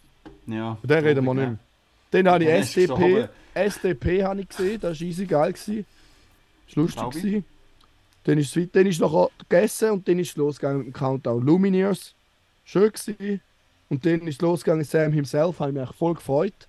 Ja. 0.46 0.76
Von 0.76 0.88
dem 0.88 1.04
reden 1.04 1.24
wir 1.24 1.34
nicht 1.34 1.46
mehr. 1.48 1.58
Dann 2.10 2.28
habe 2.28 2.44
ich 2.44 2.50
Ja, 2.50 2.56
SDP. 2.56 3.28
SDP 3.54 4.22
habe 4.24 4.40
ich 4.40 4.48
gesehen, 4.48 4.80
das 4.80 5.00
war 5.00 5.06
easy 5.06 5.26
geil. 5.26 5.52
Gewesen. 5.52 5.86
Das 6.66 6.76
war 6.76 6.82
lustig. 6.82 7.00
Glaube. 7.00 7.18
Gewesen. 7.18 7.44
Dann 8.24 8.38
ist 8.38 8.56
dann 8.72 8.86
ist 8.86 9.00
nachher 9.00 9.30
gegessen 9.48 9.90
und 9.90 10.08
dann 10.08 10.18
ist 10.18 10.30
es 10.30 10.36
losgegangen 10.36 10.78
mit 10.78 10.86
dem 10.88 10.92
Countdown. 10.92 11.42
Lumineers, 11.42 12.14
schön 12.64 12.92
gewesen. 12.92 13.40
Und 13.88 14.04
dann 14.04 14.20
ist 14.26 14.34
es 14.34 14.40
losgegangen, 14.42 14.84
Sam 14.84 15.12
himself, 15.12 15.60
habe 15.60 15.70
ich 15.70 15.78
mich 15.78 15.96
voll 15.96 16.14
gefreut. 16.14 16.68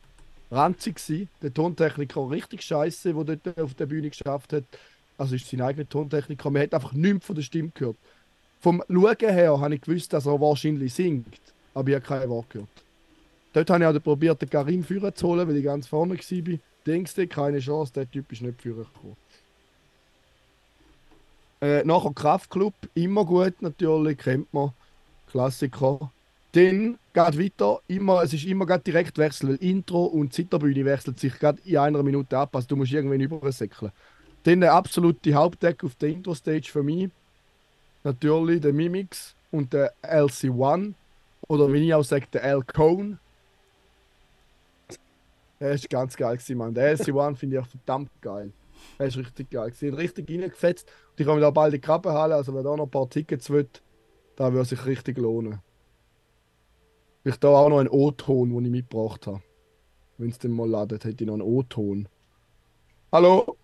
Ranzig 0.51 0.95
gsi. 0.95 1.27
Der 1.41 1.53
Tontechniker 1.53 2.29
richtig 2.29 2.61
scheiße, 2.61 3.13
der 3.13 3.35
dort 3.35 3.59
auf 3.59 3.73
der 3.73 3.85
Bühne 3.85 4.09
geschafft 4.09 4.53
hat. 4.53 4.63
Also 5.17 5.35
ist 5.35 5.49
sein 5.49 5.61
eigener 5.61 5.87
Tontechniker. 5.87 6.49
Man 6.49 6.63
hat 6.63 6.73
einfach 6.73 6.93
nichts 6.93 7.25
von 7.25 7.35
der 7.35 7.43
Stimme 7.43 7.71
gehört. 7.73 7.97
Vom 8.61 8.81
Schauen 8.87 9.15
her 9.19 9.59
habe 9.59 9.75
ich 9.75 9.81
gewusst, 9.81 10.13
dass 10.13 10.25
er 10.25 10.39
wahrscheinlich 10.39 10.93
singt. 10.93 11.39
Aber 11.73 11.89
ich 11.89 11.95
habe 11.95 12.05
kein 12.05 12.29
Wort 12.29 12.49
gehört. 12.49 12.69
Dort 13.53 13.69
habe 13.69 13.83
ich 13.83 13.89
auch 13.89 14.03
probiert, 14.03 14.41
den 14.41 14.49
Karim 14.49 14.83
führen 14.83 15.13
zu 15.15 15.27
holen, 15.27 15.47
weil 15.47 15.57
ich 15.57 15.63
ganz 15.63 15.87
vorne 15.87 16.15
war. 16.15 16.59
Denkst 16.85 17.15
du, 17.15 17.27
keine 17.27 17.59
Chance, 17.59 17.93
der 17.93 18.09
Typ 18.09 18.31
ist 18.31 18.41
nicht 18.41 18.61
führen 18.61 18.85
gekommen. 18.85 19.17
Äh, 21.61 21.83
nachher 21.83 22.13
Kraftclub, 22.13 22.73
immer 22.93 23.25
gut 23.25 23.61
natürlich, 23.61 24.17
kennt 24.17 24.53
man. 24.53 24.71
Klassiker. 25.29 26.11
Dann 26.53 26.97
geht 27.13 27.39
weiter, 27.39 27.79
immer, 27.87 28.23
es 28.23 28.33
ist 28.33 28.45
immer 28.45 28.65
direkt 28.77 29.17
wechseln, 29.17 29.49
weil 29.49 29.55
Intro 29.57 30.05
und 30.05 30.33
Zitterbühne 30.33 30.85
wechselt 30.85 31.19
sich 31.19 31.37
gerade 31.37 31.61
in 31.65 31.77
einer 31.77 32.01
Minute 32.01 32.37
ab, 32.37 32.55
also 32.55 32.67
du 32.69 32.75
musst 32.75 32.91
irgendwann 32.91 33.19
übersäckeln. 33.19 33.91
Dann 34.43 34.61
der 34.61 34.73
absolute 34.73 35.33
Hauptdeck 35.33 35.83
auf 35.83 35.95
der 35.95 36.09
Intro-Stage 36.09 36.69
für 36.71 36.81
mich. 36.81 37.09
Natürlich 38.03 38.61
der 38.61 38.73
Mimix 38.73 39.35
und 39.51 39.73
der 39.73 39.93
LC1. 40.01 40.93
Oder 41.47 41.71
wie 41.71 41.87
ich 41.87 41.93
auch 41.93 42.03
sage, 42.03 42.25
der 42.31 42.43
L 42.43 42.63
Cone. 42.63 43.17
Der 45.59 45.71
ist 45.71 45.89
ganz 45.89 46.15
geil 46.15 46.37
gewesen, 46.37 46.57
Mann. 46.57 46.73
Der 46.73 46.97
LC1 46.97 47.35
finde 47.35 47.57
ich 47.57 47.61
auch 47.61 47.67
verdammt 47.67 48.11
geil. 48.21 48.53
Der 48.97 49.07
ist 49.07 49.17
richtig 49.17 49.49
geil 49.49 49.71
gewesen. 49.71 49.93
Richtig 49.93 50.29
reingefetzt. 50.29 50.89
Und 51.11 51.19
ich 51.19 51.27
komme 51.27 51.41
da 51.41 51.51
bald 51.51 51.73
in 51.73 51.81
die 51.81 51.85
Krabbenhalle, 51.85 52.35
also 52.35 52.53
wer 52.53 52.63
da 52.63 52.75
noch 52.77 52.85
ein 52.85 52.91
paar 52.91 53.09
Tickets 53.09 53.49
will, 53.49 53.67
da 54.37 54.53
würde 54.53 54.69
sich 54.69 54.85
richtig 54.85 55.17
lohnen. 55.17 55.59
Ich 57.25 57.35
da 57.35 57.49
auch 57.49 57.67
noch 57.67 57.79
einen 57.79 57.89
O-Ton, 57.89 58.49
den 58.49 58.65
ich 58.65 58.71
mitgebracht 58.71 59.27
habe. 59.27 59.41
Wenn 60.17 60.29
es 60.29 60.39
den 60.39 60.51
mal 60.51 60.69
ladet, 60.69 61.03
hätte 61.03 61.23
ich 61.23 61.27
noch 61.27 61.33
einen 61.33 61.41
O-Ton. 61.41 62.07
Hallo? 63.11 63.57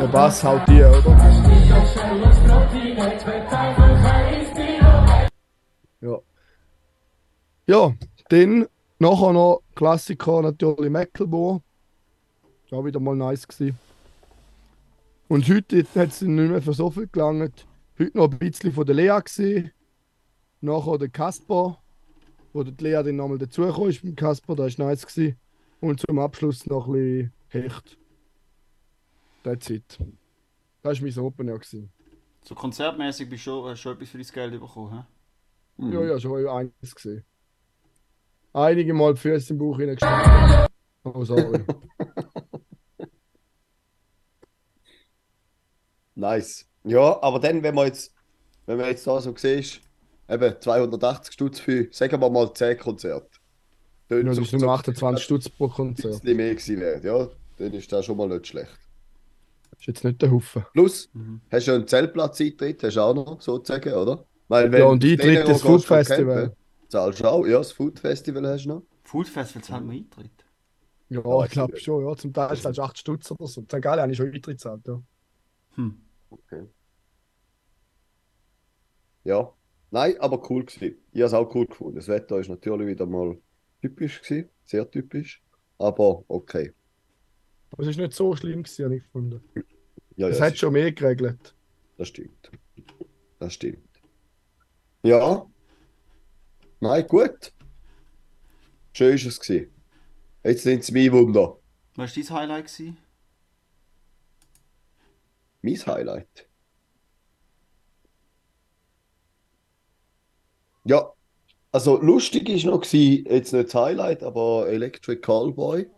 Der 0.00 0.08
Bass 0.10 0.42
haut 0.42 0.66
dir, 0.68 0.90
oder? 0.90 1.44
Ja, 7.66 7.94
dann 8.28 8.66
nachher 8.98 9.32
noch 9.32 9.62
Klassiker 9.74 10.42
natürlich 10.42 10.90
Mecklenburg. 10.90 11.62
Auch 12.70 12.84
wieder 12.84 12.98
mal 12.98 13.14
nice 13.14 13.46
gewesen. 13.46 13.78
Und 15.28 15.48
heute 15.48 15.84
hat 15.94 16.08
es 16.08 16.22
nicht 16.22 16.50
mehr 16.50 16.60
für 16.60 16.74
so 16.74 16.90
viel 16.90 17.06
gelangt. 17.06 17.66
Heute 17.98 18.16
noch 18.18 18.30
ein 18.30 18.38
bisschen 18.38 18.72
von 18.72 18.84
der 18.84 18.96
Lea 18.96 19.18
gesehen. 19.24 19.70
Nachher 20.60 20.98
der 20.98 21.08
Kasper, 21.08 21.78
wo 22.52 22.62
die 22.64 22.82
Lea 22.82 23.02
dann 23.04 23.16
nochmal 23.16 23.38
dazugekommen 23.38 23.90
ist 23.90 24.02
beim 24.02 24.16
Kasper, 24.16 24.56
das 24.56 24.78
war 24.78 24.86
nice. 24.86 25.06
Gewesen. 25.06 25.36
Und 25.80 26.00
zum 26.00 26.18
Abschluss 26.18 26.66
noch 26.66 26.88
ein 26.88 26.92
bisschen 26.92 27.32
Hecht. 27.48 27.98
That's 29.44 29.70
it. 29.70 29.98
Das 30.82 31.00
war 31.00 31.08
mein 31.08 31.18
Open 31.18 31.48
Air. 31.48 31.58
Gewesen. 31.58 31.92
So 32.42 32.54
konzertmäßig 32.54 33.28
bist 33.30 33.46
du 33.46 33.50
schon, 33.50 33.70
hast 33.70 33.78
du 33.78 33.82
schon 33.82 33.92
etwas 33.94 34.08
für 34.10 34.18
dein 34.18 34.50
Geld 34.50 34.60
bekommen, 34.60 35.06
hä? 35.78 35.92
Ja, 35.92 36.04
ja, 36.04 36.20
schon 36.20 36.46
einiges 36.46 36.94
gesehen. 36.94 37.24
Einige 38.54 38.94
Mal 38.94 39.14
die 39.14 39.20
Füße 39.20 39.52
im 39.52 39.58
Bauch 39.58 39.76
hineingesteckt. 39.78 40.70
Oh, 41.04 41.24
sorry. 41.24 41.60
Nice. 46.16 46.64
Ja, 46.84 47.20
aber 47.22 47.40
dann, 47.40 47.62
wenn 47.62 47.74
man 47.74 47.86
jetzt, 47.86 48.12
wenn 48.66 48.76
man 48.78 48.86
jetzt 48.86 49.06
da 49.06 49.20
so 49.20 49.34
siehst, 49.36 49.80
eben 50.28 50.54
280 50.60 51.32
Stutz 51.32 51.58
für, 51.58 51.88
sagen 51.90 52.20
wir 52.20 52.30
mal 52.30 52.52
10 52.54 52.78
Konzerte. 52.78 53.26
Ja, 54.10 54.16
Dann 54.18 54.26
das 54.26 54.36
so- 54.36 54.42
ist 54.42 54.52
nur 54.52 54.70
28 54.70 55.24
Stutz 55.24 55.48
pro 55.48 55.68
Konzert. 55.68 56.20
bisschen 56.22 56.36
mehr 56.36 56.54
gewesen 56.54 56.80
wäre, 56.80 57.04
ja, 57.04 57.28
dann 57.58 57.72
ist 57.72 57.90
das 57.90 58.04
schon 58.06 58.16
mal 58.16 58.28
nicht 58.28 58.46
schlecht. 58.46 58.78
ist 59.76 59.86
jetzt 59.88 60.04
nicht 60.04 60.22
der 60.22 60.30
Haufen. 60.30 60.64
Plus, 60.72 61.08
Mhm. 61.14 61.40
hast 61.50 61.66
du 61.66 61.70
ja 61.72 61.76
einen 61.78 61.88
Zeltplatz-Eintritt, 61.88 62.82
hast 62.84 62.94
du 62.96 63.00
auch 63.00 63.14
noch, 63.14 63.40
sozusagen, 63.40 63.92
oder? 63.92 64.24
Weil 64.48 64.72
Ja, 64.72 64.84
und 64.84 65.02
Eintritt 65.04 65.48
des 65.48 65.62
Food 65.62 65.84
Festival. 65.84 66.42
campen, 66.50 66.56
Zahlst 66.88 67.20
du 67.20 67.24
auch, 67.24 67.46
ja, 67.46 67.58
das 67.58 67.72
Food 67.72 67.98
Festival 67.98 68.46
hast 68.46 68.64
du 68.64 68.68
noch. 68.68 68.82
Food 69.04 69.28
Festival 69.28 69.62
zahlt 69.64 69.84
man 69.84 69.96
Eintritt. 69.96 70.30
Ja, 71.08 71.20
Ja, 71.24 71.44
ich 71.44 71.50
glaube 71.50 71.76
schon, 71.78 72.06
ja. 72.06 72.16
Zum 72.16 72.32
Teil 72.32 72.52
ist 72.52 72.64
das 72.64 72.78
8 72.78 72.98
Stutz 72.98 73.30
oder 73.30 73.46
so. 73.46 73.62
St. 73.62 73.80
Gallen 73.80 74.00
habe 74.00 74.12
ich 74.12 74.18
schon 74.18 74.26
Eintritt 74.26 74.44
gezahlt, 74.58 74.86
ja. 74.86 75.02
Hm. 75.76 76.00
Okay. 76.30 76.66
Ja, 79.24 79.52
nein, 79.90 80.18
aber 80.20 80.50
cool 80.50 80.64
gewesen. 80.64 80.96
Ich 81.12 81.20
habe 81.20 81.26
es 81.26 81.34
auch 81.34 81.54
cool 81.54 81.66
gefunden. 81.66 81.96
Das 81.96 82.08
Wetter 82.08 82.38
ist 82.38 82.48
natürlich 82.48 82.86
wieder 82.86 83.06
mal 83.06 83.38
typisch 83.80 84.20
gewesen, 84.22 84.48
sehr 84.64 84.90
typisch, 84.90 85.42
aber 85.78 86.24
okay. 86.28 86.72
Aber 87.70 87.82
es 87.82 87.88
ist 87.88 87.96
nicht 87.96 88.12
so 88.12 88.34
schlimm 88.36 88.62
gewesen, 88.62 88.84
habe 88.84 88.96
ich 88.96 89.02
gefunden. 89.02 89.40
Ja, 90.16 90.28
Es 90.28 90.38
ja, 90.38 90.46
hat 90.46 90.58
schon 90.58 90.72
mehr 90.72 90.92
geregelt. 90.92 91.54
das 91.96 92.08
stimmt. 92.08 92.50
Das 93.38 93.54
stimmt. 93.54 93.88
Ja, 95.02 95.46
nein, 96.84 97.06
gut. 97.06 97.52
Schön 98.92 99.14
ist 99.14 99.26
es 99.26 99.40
gewesen. 99.40 99.72
Jetzt 100.44 100.66
nimmt 100.66 100.82
es 100.82 100.90
mich 100.90 101.10
Wunder. 101.10 101.58
Was 101.96 102.16
war 102.16 102.22
dein 102.22 102.34
Highlight? 102.34 102.66
Gewesen? 102.66 102.96
Mein 105.62 105.86
Highlight. 105.86 106.48
Ja, 110.84 111.10
also 111.72 112.00
lustig 112.00 112.50
ist 112.50 112.66
noch 112.66 112.82
gewesen, 112.82 113.24
jetzt 113.26 113.52
nicht 113.54 113.72
das 113.72 113.74
Highlight, 113.74 114.22
aber 114.22 114.68
Electric 114.68 115.22
Callboy 115.22 115.88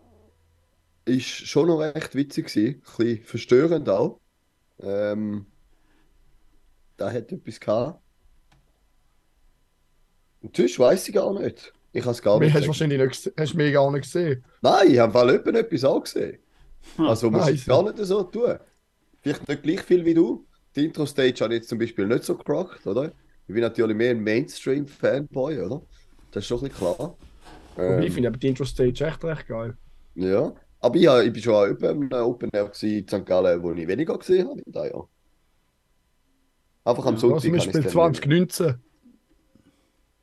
ist 1.04 1.26
schon 1.26 1.66
noch 1.66 1.80
recht 1.80 2.14
witzig 2.14 2.46
gewesen, 2.46 2.76
ein 2.76 2.80
bisschen 2.96 3.24
verstörend 3.24 3.88
auch. 3.88 4.20
Ähm, 4.78 5.46
da 6.96 7.12
hat 7.12 7.32
etwas 7.32 7.58
gehabt. 7.58 8.05
Sonst 10.54 10.78
weiss 10.78 11.08
ich 11.08 11.14
gar 11.14 11.32
nicht. 11.38 11.72
Ich 11.92 12.02
habe 12.02 12.12
es 12.12 12.22
gar 12.22 12.38
nicht 12.40 12.52
hast 12.54 12.66
du 12.66 12.68
gesehen. 12.72 12.90
wahrscheinlich 12.90 12.98
nicht 13.00 13.10
gesehen. 13.10 13.32
Hast 13.38 13.52
du 13.52 13.56
mir 13.56 13.72
gar 13.72 13.90
nicht 13.90 14.02
gesehen. 14.02 14.44
Nein, 14.60 14.90
ich 14.90 14.98
habe 14.98 15.12
Fall 15.12 15.30
jemand 15.32 15.56
etwas 15.56 15.84
auch 15.84 16.02
gesehen. 16.02 16.38
Also 16.98 17.30
muss 17.30 17.48
ich 17.48 17.64
gar 17.64 17.82
nicht 17.82 17.98
so 17.98 18.22
tun. 18.24 18.58
Vielleicht 19.22 19.48
nicht 19.48 19.62
gleich 19.62 19.80
viel 19.82 20.04
wie 20.04 20.14
du. 20.14 20.46
Die 20.74 20.84
Intro-Stage 20.84 21.42
habe 21.44 21.54
ich 21.54 21.60
jetzt 21.60 21.68
zum 21.70 21.78
Beispiel 21.78 22.06
nicht 22.06 22.24
so 22.24 22.36
gerockt, 22.36 22.86
oder? 22.86 23.12
Ich 23.48 23.54
bin 23.54 23.62
natürlich 23.62 23.96
mehr 23.96 24.10
ein 24.10 24.20
Mainstream-Fanboy, 24.22 25.60
oder? 25.62 25.82
Das 26.30 26.42
ist 26.44 26.48
schon 26.48 26.58
ein 26.58 26.68
bisschen 26.68 26.78
klar. 26.96 27.16
Und 27.76 28.02
ich 28.02 28.06
Ähm, 28.08 28.12
finde 28.12 28.28
aber 28.28 28.38
die 28.38 28.48
Intro-Stage 28.48 29.04
echt 29.06 29.24
recht 29.24 29.46
geil. 29.48 29.76
ja. 30.14 30.54
Aber 30.80 30.96
ich, 30.96 31.06
habe- 31.06 31.24
ich 31.24 31.32
bin 31.32 31.42
schon 31.42 31.54
auch 31.54 31.66
über 31.66 31.90
einem 31.90 32.12
Open 32.12 32.50
Air 32.52 32.70
in 32.82 33.08
St. 33.08 33.24
Gallen, 33.24 33.62
wo 33.62 33.72
ich 33.72 33.88
weniger 33.88 34.18
gesehen 34.18 34.46
habe 34.48 34.60
in 34.60 34.70
diesem 34.72 34.90
Jahr. 34.90 35.08
Einfach 36.84 37.06
am 37.06 37.14
Ja, 37.14 37.20
Sonntag 37.20 37.42
dann 37.42 37.52
nicht 37.52 37.90
2019. 37.90 38.74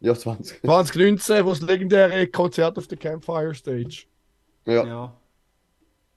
Ja, 0.03 0.13
20. 0.13 0.62
2019, 0.62 1.45
wo 1.45 1.50
das 1.51 1.62
legendäre 1.72 2.27
Konzert 2.27 2.77
auf 2.77 2.88
der 2.88 2.98
Campfire 2.98 3.55
Stage. 3.55 4.05
Ja. 4.65 4.86
Ja. 4.86 5.17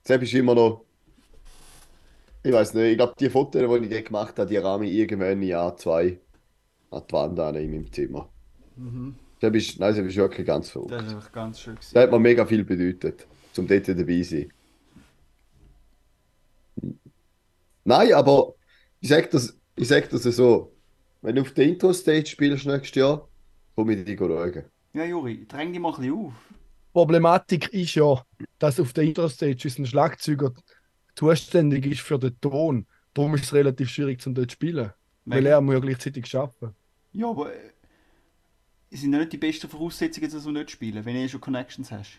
Selbst 0.05 0.25
ist 0.29 0.35
immer 0.35 0.55
noch. 0.57 0.85
Ich 2.43 2.53
weiß 2.53 2.75
nicht, 2.75 2.85
ich 2.85 2.97
glaube, 2.97 3.15
die 3.19 3.31
Fotos, 3.31 3.63
die 3.81 3.95
ich 3.95 4.05
gemacht 4.05 4.39
habe, 4.39 4.49
die 4.49 4.57
rahmen 4.57 4.85
irgendwann 4.89 5.33
in 5.43 5.43
Jahr 5.43 5.77
zwei 5.77 6.19
an 6.91 7.03
die 7.09 7.13
Wand 7.13 7.39
an 7.41 7.55
in 7.55 7.71
meinem 7.71 7.93
Zimmer. 7.93 8.29
Mhm. 8.77 9.15
Das 9.41 9.53
ist, 9.55 9.79
nein, 9.79 9.95
das 9.95 10.05
ist 10.05 10.17
wirklich 10.17 10.47
ganz 10.47 10.67
Das 10.67 10.73
verrückt. 10.73 10.91
war 10.93 10.99
einfach 11.01 11.33
ganz 11.33 11.61
schön. 11.61 11.77
Das 11.77 11.91
Gewesen. 11.91 12.03
hat 12.03 12.11
mir 12.11 12.19
mega 12.19 12.45
viel 12.47 12.65
bedeutet, 12.65 13.27
zum 13.53 13.67
dort 13.69 13.87
dabei 13.89 14.23
zu 14.23 14.25
sein. 14.25 14.53
Nein, 17.85 18.13
aber 18.15 18.55
ich 19.01 19.09
sage 19.09 19.29
das, 19.31 19.57
ich 19.77 19.89
sag 19.89 20.09
das 20.11 20.23
so. 20.25 20.73
Wenn 21.23 21.37
du 21.37 21.43
auf 21.43 21.53
der 21.53 21.67
Intro-Stage 21.67 22.27
spielst 22.27 22.67
nächstes 22.67 22.95
Jahr, 22.97 23.29
komm 23.77 23.91
ich 23.91 24.05
dich 24.05 24.19
schauen. 24.19 24.65
Ja, 24.95 25.05
Juri, 25.05 25.47
dräng 25.47 25.73
dich 25.73 25.81
mal 25.81 25.91
ein 25.91 26.01
bisschen 26.01 26.15
auf. 26.15 26.33
Problematik 26.93 27.73
ist 27.75 27.95
ja, 27.95 28.25
dass 28.59 28.81
auf 28.81 28.93
der 28.95 29.05
Intro-Stage 29.05 29.69
unser 29.69 29.85
Schlagzeuger 29.87 30.55
zuständig 31.15 31.87
ist 31.87 32.01
für 32.01 32.19
den 32.19 32.41
Ton. 32.41 32.87
Darum 33.13 33.35
ist 33.35 33.45
es 33.45 33.53
relativ 33.53 33.91
schwierig, 33.91 34.21
zum 34.21 34.35
dort 34.35 34.51
zu 34.51 34.55
spielen. 34.55 34.93
Weil 35.27 35.41
Wegen- 35.41 35.47
er 35.47 35.61
muss 35.61 35.75
ja 35.75 35.81
gleichzeitig 35.81 36.35
arbeiten. 36.35 36.75
Ja, 37.13 37.29
aber 37.29 37.53
äh, 37.53 37.71
es 38.91 39.03
sind 39.03 39.13
ja 39.13 39.19
nicht 39.19 39.33
die 39.33 39.39
besten 39.39 39.69
Voraussetzungen, 39.69 40.31
dass 40.31 40.45
du 40.45 40.51
nicht 40.51 40.71
spielen, 40.71 41.05
wenn 41.05 41.15
du 41.15 41.21
eh 41.21 41.29
schon 41.29 41.41
Connections 41.41 41.91
hast. 41.93 42.19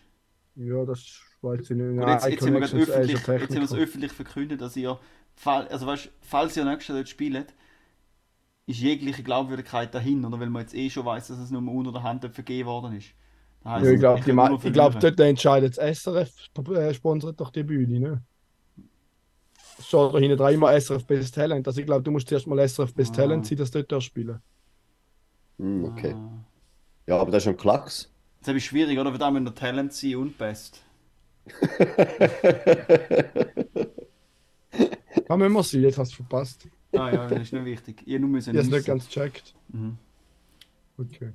Ja, 0.54 0.84
das 0.84 1.20
weiß 1.42 1.62
ich 1.62 1.70
nicht. 1.70 1.80
Und 1.80 2.08
jetzt, 2.08 2.26
jetzt, 2.26 2.42
haben 2.42 2.54
wir 2.54 2.62
öffentlich, 2.62 3.08
jetzt 3.08 3.28
haben 3.28 3.50
wir 3.50 3.62
es 3.62 3.74
öffentlich 3.74 4.12
verkündet, 4.12 4.60
dass 4.60 4.76
ihr, 4.76 4.98
also 5.44 5.86
weißt, 5.86 6.10
falls 6.20 6.56
ihr 6.56 6.64
nächstes 6.64 6.88
Jahr 6.88 6.98
dort 6.98 7.08
spielt, 7.08 7.54
ist 8.68 8.80
jegliche 8.80 9.22
Glaubwürdigkeit 9.22 9.94
dahin, 9.94 10.24
oder 10.24 10.38
weil 10.38 10.50
man 10.50 10.62
jetzt 10.62 10.74
eh 10.74 10.90
schon 10.90 11.06
weiß, 11.06 11.28
dass 11.28 11.38
es 11.38 11.50
nur 11.50 11.62
unter 11.72 11.90
der 11.90 12.02
Hand 12.02 12.28
vergeben 12.34 12.68
worden 12.68 12.96
ist. 12.96 13.08
Ja, 13.64 13.82
ich 13.82 13.98
glaube, 13.98 14.70
glaub, 14.70 15.00
dort 15.00 15.20
entscheidet 15.20 15.78
das 15.78 16.02
SRF, 16.02 16.30
äh, 16.70 16.94
sponsert 16.94 17.40
doch 17.40 17.50
die 17.50 17.62
Bühne, 17.62 17.98
ne? 17.98 18.22
steht 19.80 20.14
da 20.14 20.18
hinten 20.18 20.36
dran 20.36 20.54
immer 20.54 20.78
SRF 20.78 21.06
Best 21.06 21.34
Talent. 21.34 21.66
Also 21.66 21.80
ich 21.80 21.86
glaube, 21.86 22.02
du 22.02 22.10
musst 22.10 22.28
zuerst 22.28 22.46
mal 22.46 22.58
SRF 22.58 22.94
Best 22.94 23.12
Ah. 23.12 23.22
Talent 23.22 23.46
sein, 23.46 23.58
dass 23.58 23.70
du 23.70 23.82
dort 23.82 24.02
spielen 24.02 24.40
Hm, 25.58 25.84
okay. 25.84 26.14
Ah. 26.14 26.30
Ja, 27.06 27.18
aber 27.18 27.30
das 27.30 27.38
ist 27.38 27.44
schon 27.44 27.54
ein 27.54 27.58
Klacks. 27.58 28.12
Das 28.44 28.54
ist 28.54 28.64
schwierig, 28.64 28.98
oder? 28.98 29.10
Weil 29.10 29.18
da 29.18 29.30
müssen 29.30 29.46
wir 29.46 29.54
Talent 29.54 29.94
sein 29.94 30.16
und 30.16 30.36
Best. 30.36 30.82
Da 35.26 35.36
müssen 35.36 35.52
wir 35.52 35.62
sein, 35.62 35.82
jetzt 35.82 35.98
hast 35.98 36.12
du 36.12 36.16
verpasst. 36.16 36.66
Ah 36.92 37.10
ja, 37.12 37.26
das 37.28 37.42
ist 37.42 37.52
nicht 37.52 37.64
wichtig. 37.64 38.02
Ihr 38.06 38.18
nur 38.20 38.30
müssen 38.30 38.50
Ich 38.50 38.56
habe 38.56 38.66
es 38.66 38.72
nicht 38.72 38.86
ganz 38.86 39.06
gecheckt. 39.06 39.54
Mhm. 39.68 39.98
Okay. 40.96 41.32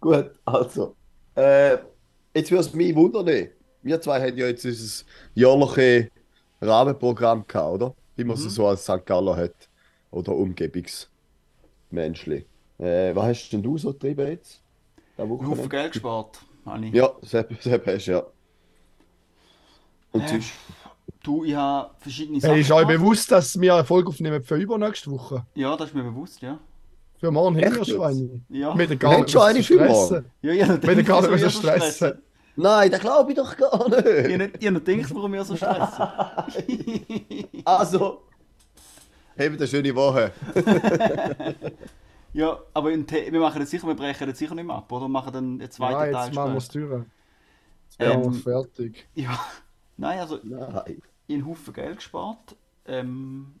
Gut, 0.00 0.30
also. 0.44 0.96
Äh, 1.34 1.78
jetzt 2.34 2.50
würde 2.50 2.60
es 2.64 2.74
mich 2.74 2.94
wundern. 2.94 3.48
Wir 3.82 4.00
zwei 4.00 4.20
haben 4.20 4.36
ja 4.36 4.46
jetzt 4.46 4.64
unser 4.64 5.04
jährliches 5.34 6.10
Rahmenprogramm 6.60 7.46
gehabt, 7.46 7.74
oder? 7.74 7.94
Wie 8.16 8.24
man 8.24 8.36
es 8.36 8.44
Mhm. 8.44 8.48
so 8.50 8.66
als 8.66 8.84
St. 8.84 9.04
Galler 9.04 9.36
hat. 9.36 9.68
Oder 10.10 10.32
Umgebungsmenschli. 10.34 12.46
Äh, 12.78 13.14
was 13.14 13.24
hast 13.26 13.50
denn 13.50 13.62
du 13.62 13.76
so 13.78 13.92
getrieben 13.92 14.26
jetzt? 14.28 14.60
Haufen 15.18 15.30
Wochenende? 15.30 15.68
Geld 15.68 15.92
gespart, 15.92 16.40
habe 16.66 16.86
ich. 16.86 16.94
Ja, 16.94 17.12
Sepp, 17.22 17.54
Sepp 17.62 17.86
hast 17.86 18.06
du, 18.06 18.10
ja. 18.12 18.26
Und 20.12 20.20
Äh, 20.22 20.28
sonst? 20.28 20.52
Du, 21.24 21.42
ich 21.42 21.54
habe 21.54 21.90
verschiedene 21.98 22.38
Hey, 22.38 22.60
ist 22.60 22.70
euch 22.70 22.86
bewusst, 22.86 23.32
dass 23.32 23.58
wir 23.58 23.74
eine 23.74 23.84
Folge 23.84 24.10
aufnehmen 24.10 24.42
für 24.44 24.56
übernächste 24.56 25.10
Woche? 25.10 25.46
Ja, 25.54 25.74
das 25.74 25.88
ist 25.88 25.94
mir 25.94 26.02
bewusst, 26.04 26.42
ja. 26.42 26.58
Für 27.18 27.30
morgen 27.30 27.56
haben 27.56 27.76
wir 27.76 27.84
schon 27.86 28.02
eine. 28.02 28.40
Ja, 28.50 28.76
Wir 28.76 28.88
haben 28.88 29.00
Wir 29.00 29.18
nicht 29.18 29.30
schon 29.30 29.42
eine 29.42 29.62
für 29.62 29.86
morgen. 29.86 30.26
ja, 30.42 30.66
habe 30.68 30.82
Wir 30.82 30.96
haben 30.96 31.04
gar 31.06 31.22
nicht 31.22 31.30
wir 31.30 31.38
so 31.50 31.58
stressen. 31.60 32.22
Nein, 32.56 32.90
das 32.90 33.00
glaube 33.00 33.32
ich 33.32 33.36
doch 33.38 33.56
gar 33.56 33.86
Ich 33.88 33.94
habe 33.94 34.38
nicht. 34.38 34.60
nicht, 34.60 34.70
nicht 34.70 34.84
gedacht, 34.84 35.14
warum 35.14 35.32
wir 35.32 35.44
so 35.44 35.56
stressen. 35.56 36.04
Also, 37.64 38.22
habt 39.38 39.56
eine 39.58 39.66
schöne 39.66 39.94
Woche. 39.94 40.30
ja, 42.34 42.58
aber 42.74 42.90
wir 42.90 43.40
machen 43.40 43.60
das 43.60 43.70
sicher, 43.70 43.86
wir 43.86 43.96
brechen 43.96 44.28
das 44.28 44.38
sicher 44.38 44.54
nicht 44.54 44.66
mehr 44.66 44.76
ab, 44.76 44.92
oder? 44.92 45.06
Wir 45.06 45.08
machen 45.08 45.32
dann 45.32 45.44
einen 45.58 45.70
zweiten 45.70 45.94
Nein, 45.94 46.12
Teil 46.12 46.26
jetzt 46.26 46.34
machen 46.34 46.52
wir 46.52 46.58
es. 46.58 46.64
Jetzt 46.66 47.98
wären 47.98 48.20
wir 48.20 48.26
Ähm, 48.26 48.34
fertig. 48.34 49.08
Ja, 49.14 49.40
nein, 49.96 50.18
also 50.18 50.38
Nein. 50.42 51.00
Ich 51.26 51.34
habe 51.36 51.42
einen 51.42 51.46
Haufen 51.46 51.74
Geld 51.74 51.96
gespart. 51.96 52.56
Ähm, 52.86 53.54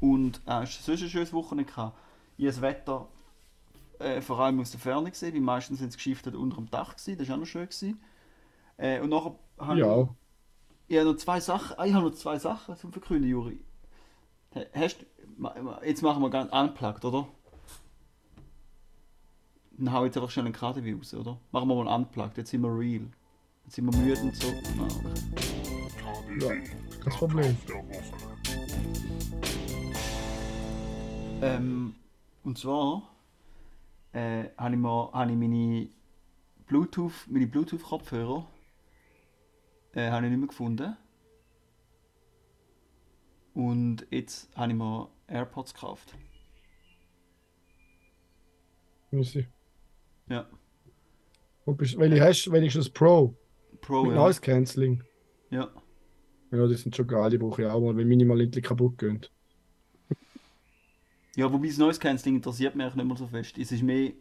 und 0.00 0.38
äh, 0.46 0.62
es 0.62 0.76
war 0.78 0.84
sonst 0.96 1.02
ein 1.02 1.08
schönes 1.10 1.32
Wochenende. 1.32 1.70
Gehabt. 1.70 1.98
Ich 2.36 2.46
das 2.46 2.60
Wetter 2.60 3.08
äh, 3.98 4.20
vor 4.20 4.38
allem 4.40 4.60
aus 4.60 4.70
der 4.70 4.80
Ferne 4.80 5.10
gesehen, 5.10 5.34
weil 5.34 5.40
meistens 5.40 5.80
sind 5.80 5.88
es 5.88 5.96
geschiftet 5.96 6.34
unter 6.36 6.56
dem 6.56 6.70
Dach. 6.70 6.94
Gewesen. 6.96 7.18
Das 7.18 7.28
war 7.28 7.34
auch 7.36 7.40
noch 7.40 7.46
schön. 7.46 7.64
Gewesen. 7.68 8.00
Äh, 8.76 9.00
und 9.00 9.10
nachher 9.10 9.34
habe 9.58 9.80
Ja. 9.80 10.02
ich, 10.02 10.08
ich 10.88 10.98
habe 10.98 11.10
noch 11.10 11.16
zwei 11.16 11.40
Sachen, 11.40 11.78
ah, 11.78 11.86
ich 11.86 11.94
habe 11.94 12.06
noch 12.08 12.14
zwei 12.14 12.38
Sachen 12.38 12.76
zum 12.76 12.92
Verkünden, 12.92 13.28
Juri. 13.28 13.60
Ha- 14.54 14.64
Hast, 14.74 15.04
jetzt 15.84 16.02
machen 16.02 16.22
wir 16.22 16.30
ganz 16.30 16.52
unplugged, 16.52 17.04
oder? 17.04 17.28
Dann 19.72 19.92
hau 19.92 20.02
ich 20.04 20.06
jetzt 20.08 20.16
einfach 20.16 20.30
schnell 20.30 20.46
einen 20.46 20.54
KDW 20.54 20.94
raus, 20.94 21.14
oder? 21.14 21.38
Machen 21.52 21.68
wir 21.68 21.84
mal 21.84 21.94
unplugged, 21.94 22.36
jetzt 22.38 22.50
sind 22.50 22.62
wir 22.62 22.76
real. 22.76 23.08
Jetzt 23.68 23.74
sind 23.74 23.92
wir 23.92 24.00
müde 24.00 24.18
und 24.22 24.34
so. 24.34 24.48
Ja, 26.40 26.54
kein 27.02 27.12
Problem. 27.12 27.56
Ähm, 31.42 31.94
und 32.44 32.56
zwar 32.56 33.14
äh, 34.14 34.44
habe 34.56 34.74
ich, 34.74 34.82
habe 34.82 35.32
ich 35.32 35.36
meine 35.36 35.90
Bluetooth, 36.66 37.12
meine 37.26 37.46
Bluetooth-Kopfhörer 37.46 38.46
äh, 39.92 40.08
habe 40.12 40.24
ich 40.24 40.30
nicht 40.30 40.40
mehr 40.40 40.48
gefunden. 40.48 40.96
Und 43.52 44.06
jetzt 44.10 44.48
habe 44.56 44.72
ich 44.72 44.78
mir 44.78 45.10
AirPods 45.26 45.74
gekauft. 45.74 46.16
Müsse. 49.10 49.46
Ja, 50.30 50.48
Und 51.66 51.76
bist, 51.76 51.98
welche 51.98 52.24
hast 52.24 52.46
du? 52.46 52.52
Wenigstens 52.52 52.88
Pro. 52.88 53.36
Pro, 53.80 54.04
mit 54.04 54.12
ja. 54.12 54.18
Noise 54.18 54.40
Cancelling. 54.40 55.02
ja. 55.50 55.70
Ja, 56.50 56.66
die 56.66 56.74
sind 56.76 56.96
schon 56.96 57.06
geil, 57.06 57.28
die 57.28 57.36
brauche 57.36 57.60
ich 57.60 57.68
auch 57.68 57.78
mal, 57.78 57.94
wenn 57.94 58.08
meine 58.08 58.24
mal 58.24 58.40
endlich 58.40 58.64
kaputt 58.64 58.96
gehen. 58.96 59.20
Ja, 61.36 61.52
wobei 61.52 61.68
das 61.68 61.76
Noise 61.76 62.00
Cancelling 62.00 62.36
interessiert 62.36 62.74
mich 62.74 62.84
eigentlich 62.84 62.96
nicht 62.96 63.06
mehr 63.06 63.16
so 63.16 63.26
fest. 63.26 63.58
Es 63.58 63.70
ist 63.70 63.82
mehr. 63.82 64.12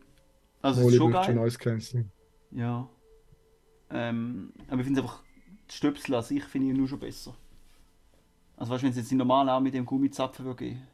Also, 0.61 0.81
es 0.81 0.85
Obwohl, 0.85 0.89
ist 0.89 0.93
ich 0.93 0.97
schon 0.97 1.11
brauche 1.11 1.23
schon 1.23 1.35
geil. 1.35 1.43
Noise 1.43 1.57
Cancelling. 1.57 2.11
Ja. 2.51 2.89
Ähm, 3.89 4.51
aber 4.67 4.79
ich 4.79 4.85
finde 4.85 5.01
einfach, 5.01 5.23
die 5.71 5.73
Stöpsel 5.73 6.15
an 6.15 6.23
sich 6.23 6.43
finde 6.43 6.71
ich 6.71 6.77
nur 6.77 6.87
schon 6.87 6.99
besser. 6.99 7.33
Also, 8.57 8.73
weißt 8.73 8.81
du, 8.81 8.85
wenn 8.85 8.91
es 8.91 8.97
jetzt 8.97 9.11
die 9.11 9.15
normalen 9.15 9.49
auch 9.49 9.61
mit 9.61 9.73
dem 9.73 9.85
Gummizapfen 9.85 10.45
würde 10.45 10.57
gehen. 10.57 10.87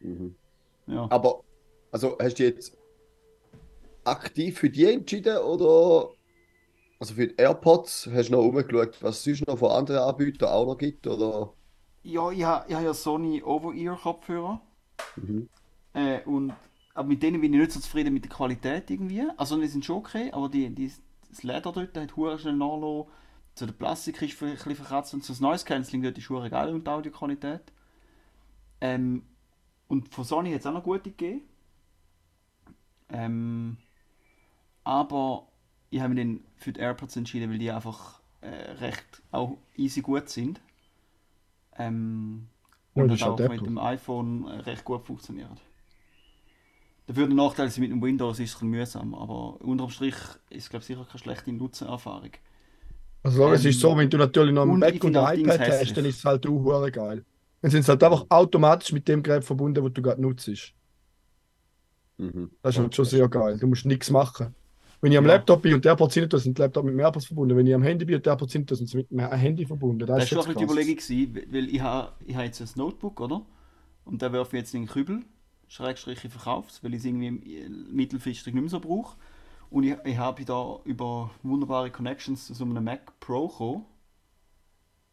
Mhm. 0.00 0.34
Ja. 0.88 1.06
Aber, 1.10 1.44
also 1.92 2.16
hast 2.20 2.38
du 2.38 2.42
jetzt 2.42 2.76
aktiv 4.04 4.58
für 4.58 4.68
die 4.68 4.84
entschieden 4.86 5.38
oder 5.38 6.15
also 6.98 7.14
für 7.14 7.28
die 7.28 7.36
AirPods 7.36 8.08
hast 8.12 8.28
du 8.28 8.32
noch 8.32 8.42
umgeschaut, 8.42 9.02
was 9.02 9.18
es 9.18 9.24
sonst 9.24 9.46
noch 9.46 9.58
von 9.58 9.72
anderen 9.72 10.00
Anbietern 10.00 10.48
auch 10.48 10.66
noch 10.66 10.78
gibt? 10.78 11.06
Oder? 11.06 11.52
Ja, 12.02 12.30
ich 12.30 12.44
habe, 12.44 12.70
ja 12.70 12.94
Sony 12.94 13.42
Over-Ear-Kopfhörer. 13.42 14.60
Mhm. 15.16 15.48
Äh, 15.92 16.20
und, 16.22 16.54
aber 16.94 17.08
mit 17.08 17.22
denen 17.22 17.40
bin 17.40 17.52
ich 17.52 17.60
nicht 17.60 17.72
so 17.72 17.80
zufrieden 17.80 18.14
mit 18.14 18.24
der 18.24 18.30
Qualität 18.30 18.90
irgendwie. 18.90 19.24
Also 19.36 19.60
die 19.60 19.66
sind 19.66 19.84
schon 19.84 19.96
okay, 19.96 20.30
aber 20.32 20.48
die, 20.48 20.70
die, 20.70 20.92
das 21.28 21.42
Leder 21.42 21.72
dort 21.72 21.96
hat 21.96 22.16
hure 22.16 22.38
schnell 22.38 22.56
nachgelassen. 22.56 23.10
So 23.54 23.66
der 23.66 23.72
Plastik 23.72 24.20
ist 24.20 24.42
ein 24.42 24.52
bisschen 24.52 24.76
verkratzt 24.76 25.14
und 25.14 25.24
so 25.24 25.32
das 25.32 25.40
Noise 25.40 25.64
Cancelling 25.64 26.02
dort 26.02 26.18
ist 26.18 26.28
hure 26.28 26.50
geil 26.50 26.74
und 26.74 26.86
die 26.86 26.90
Audioqualität. 26.90 27.72
Ähm, 28.80 29.22
und 29.88 30.12
von 30.12 30.24
Sony 30.24 30.52
hat 30.52 30.60
es 30.60 30.66
auch 30.66 30.72
noch 30.72 30.82
gute 30.82 31.10
gegeben. 31.10 31.42
Ähm, 33.08 33.78
aber 34.84 35.48
ich 35.90 36.00
habe 36.00 36.14
mich 36.14 36.24
dann 36.24 36.40
für 36.56 36.72
die 36.72 36.80
AirPods 36.80 37.16
entschieden, 37.16 37.50
weil 37.50 37.58
die 37.58 37.70
einfach 37.70 38.20
äh, 38.40 38.48
recht 38.48 39.22
auch 39.32 39.58
easy 39.76 40.00
gut 40.02 40.28
sind. 40.28 40.60
Ähm, 41.78 42.48
Ja, 42.94 43.04
und 43.04 43.10
das 43.12 43.22
auch 43.22 43.46
mit 43.46 43.66
dem 43.66 43.78
iPhone 43.78 44.46
äh, 44.48 44.60
recht 44.60 44.84
gut 44.84 45.06
funktioniert. 45.06 45.60
Dafür 47.08 47.26
der 47.26 47.34
Nachteil 47.36 47.66
ist, 47.68 47.78
mit 47.78 47.90
dem 47.90 48.00
Windows 48.02 48.38
ist 48.38 48.50
es 48.50 48.62
ein 48.62 48.70
bisschen 48.70 49.00
mühsam, 49.02 49.14
aber 49.14 49.60
unterm 49.60 49.90
Strich 49.90 50.14
ist 50.50 50.64
es 50.64 50.70
glaube 50.70 50.82
ich 50.82 50.86
sicher 50.86 51.04
keine 51.04 51.18
schlechte 51.18 51.52
Nutzenerfahrung. 51.52 52.30
Also 53.22 53.52
es 53.52 53.64
Ähm, 53.64 53.66
ist 53.66 53.80
so, 53.80 53.96
wenn 53.96 54.08
du 54.08 54.16
natürlich 54.18 54.54
noch 54.54 54.62
ein 54.62 54.78
Mac 54.78 55.02
und 55.04 55.16
ein 55.16 55.34
iPad 55.34 55.66
hässlich. 55.66 55.80
hast, 55.80 55.96
dann 55.96 56.04
ist 56.04 56.18
es 56.18 56.24
halt 56.24 56.46
auch 56.46 56.50
hure 56.50 56.90
geil. 56.92 57.24
Dann 57.60 57.70
sind 57.70 57.82
sie 57.84 57.90
halt 57.90 58.02
einfach 58.04 58.26
automatisch 58.30 58.92
mit 58.92 59.08
dem 59.08 59.22
Gerät 59.22 59.44
verbunden, 59.44 59.82
das 59.84 59.92
du 59.92 60.02
gerade 60.02 60.22
nutzt. 60.22 60.48
Mhm. 62.18 62.50
Das 62.62 62.74
ist 62.74 62.80
halt 62.80 62.94
schon 62.94 63.04
sehr 63.06 63.28
geil. 63.30 63.58
Du 63.58 63.66
musst 63.66 63.86
nichts 63.86 64.10
machen. 64.10 64.54
Wenn 65.00 65.12
ich 65.12 65.18
am 65.18 65.24
Ja. 65.24 65.26
Laptop 65.26 65.62
bin 65.62 65.74
und 65.74 65.84
der 65.84 65.92
AirPods 65.92 66.14
sind, 66.14 66.32
sind 66.32 66.58
die 66.58 66.62
Laptop 66.62 66.84
mit 66.84 66.94
dem 66.94 67.00
AirPods 67.00 67.26
verbunden. 67.26 67.56
Wenn 67.56 67.66
ich 67.66 67.74
am 67.74 67.82
Handy 67.82 68.04
bin 68.04 68.16
und 68.16 68.26
der 68.26 68.32
AirPods 68.32 68.52
sind, 68.52 68.70
sind 68.70 68.88
sie 68.88 68.96
mit 68.98 69.10
dem 69.10 69.20
Handy 69.20 69.66
verbunden. 69.66 70.06
Das, 70.06 70.30
Das 70.30 70.32
war 70.32 70.38
ist 70.38 70.46
bisschen 70.46 70.56
die. 70.56 70.64
Überlegung, 70.64 70.96
gewesen, 70.96 71.42
weil 71.52 71.68
ich 71.68 71.80
habe, 71.80 72.12
ich 72.26 72.34
habe 72.34 72.46
jetzt 72.46 72.60
ein 72.60 72.68
Notebook, 72.76 73.20
oder? 73.20 73.46
Und 74.04 74.22
da 74.22 74.32
werfe 74.32 74.56
ich 74.56 74.62
jetzt 74.62 74.74
in 74.74 74.82
den 74.82 74.88
Kübel, 74.88 75.24
Schrägstrich 75.68 76.24
ich 76.24 76.32
verkaufe 76.32 76.70
es, 76.70 76.82
weil 76.84 76.94
ich 76.94 77.00
es 77.00 77.04
irgendwie 77.06 77.56
äh, 77.56 77.68
mittelfristig 77.68 78.54
nicht 78.54 78.62
mehr 78.62 78.70
so 78.70 78.80
brauche. 78.80 79.16
Und 79.70 79.84
ich, 79.84 79.96
ich 80.04 80.16
habe 80.18 80.44
da 80.44 80.80
über 80.84 81.30
wunderbare 81.42 81.90
Connections 81.90 82.46
zu 82.46 82.54
so 82.54 82.64
einem 82.64 82.84
Mac 82.84 83.18
Pro 83.20 83.48
gekommen. 83.48 83.86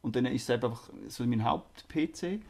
Und 0.02 0.16
dann 0.16 0.26
ist 0.26 0.44
es 0.44 0.50
einfach 0.50 0.90
so 1.08 1.26
mein 1.26 1.44
Haupt-PC. 1.44 2.42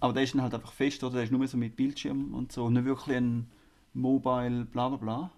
Aber 0.00 0.12
der 0.12 0.24
ist 0.24 0.34
dann 0.34 0.42
halt 0.42 0.54
einfach 0.54 0.72
fest, 0.72 1.02
oder? 1.04 1.16
Der 1.16 1.24
ist 1.24 1.32
nur 1.32 1.46
so 1.48 1.56
mit 1.56 1.76
Bildschirm 1.76 2.34
und 2.34 2.52
so, 2.52 2.70
nicht 2.70 2.84
wirklich 2.84 3.16
ein 3.16 3.50
Mobile, 3.94 4.64
bla 4.66 4.88
bla 4.90 4.98
bla. 4.98 5.32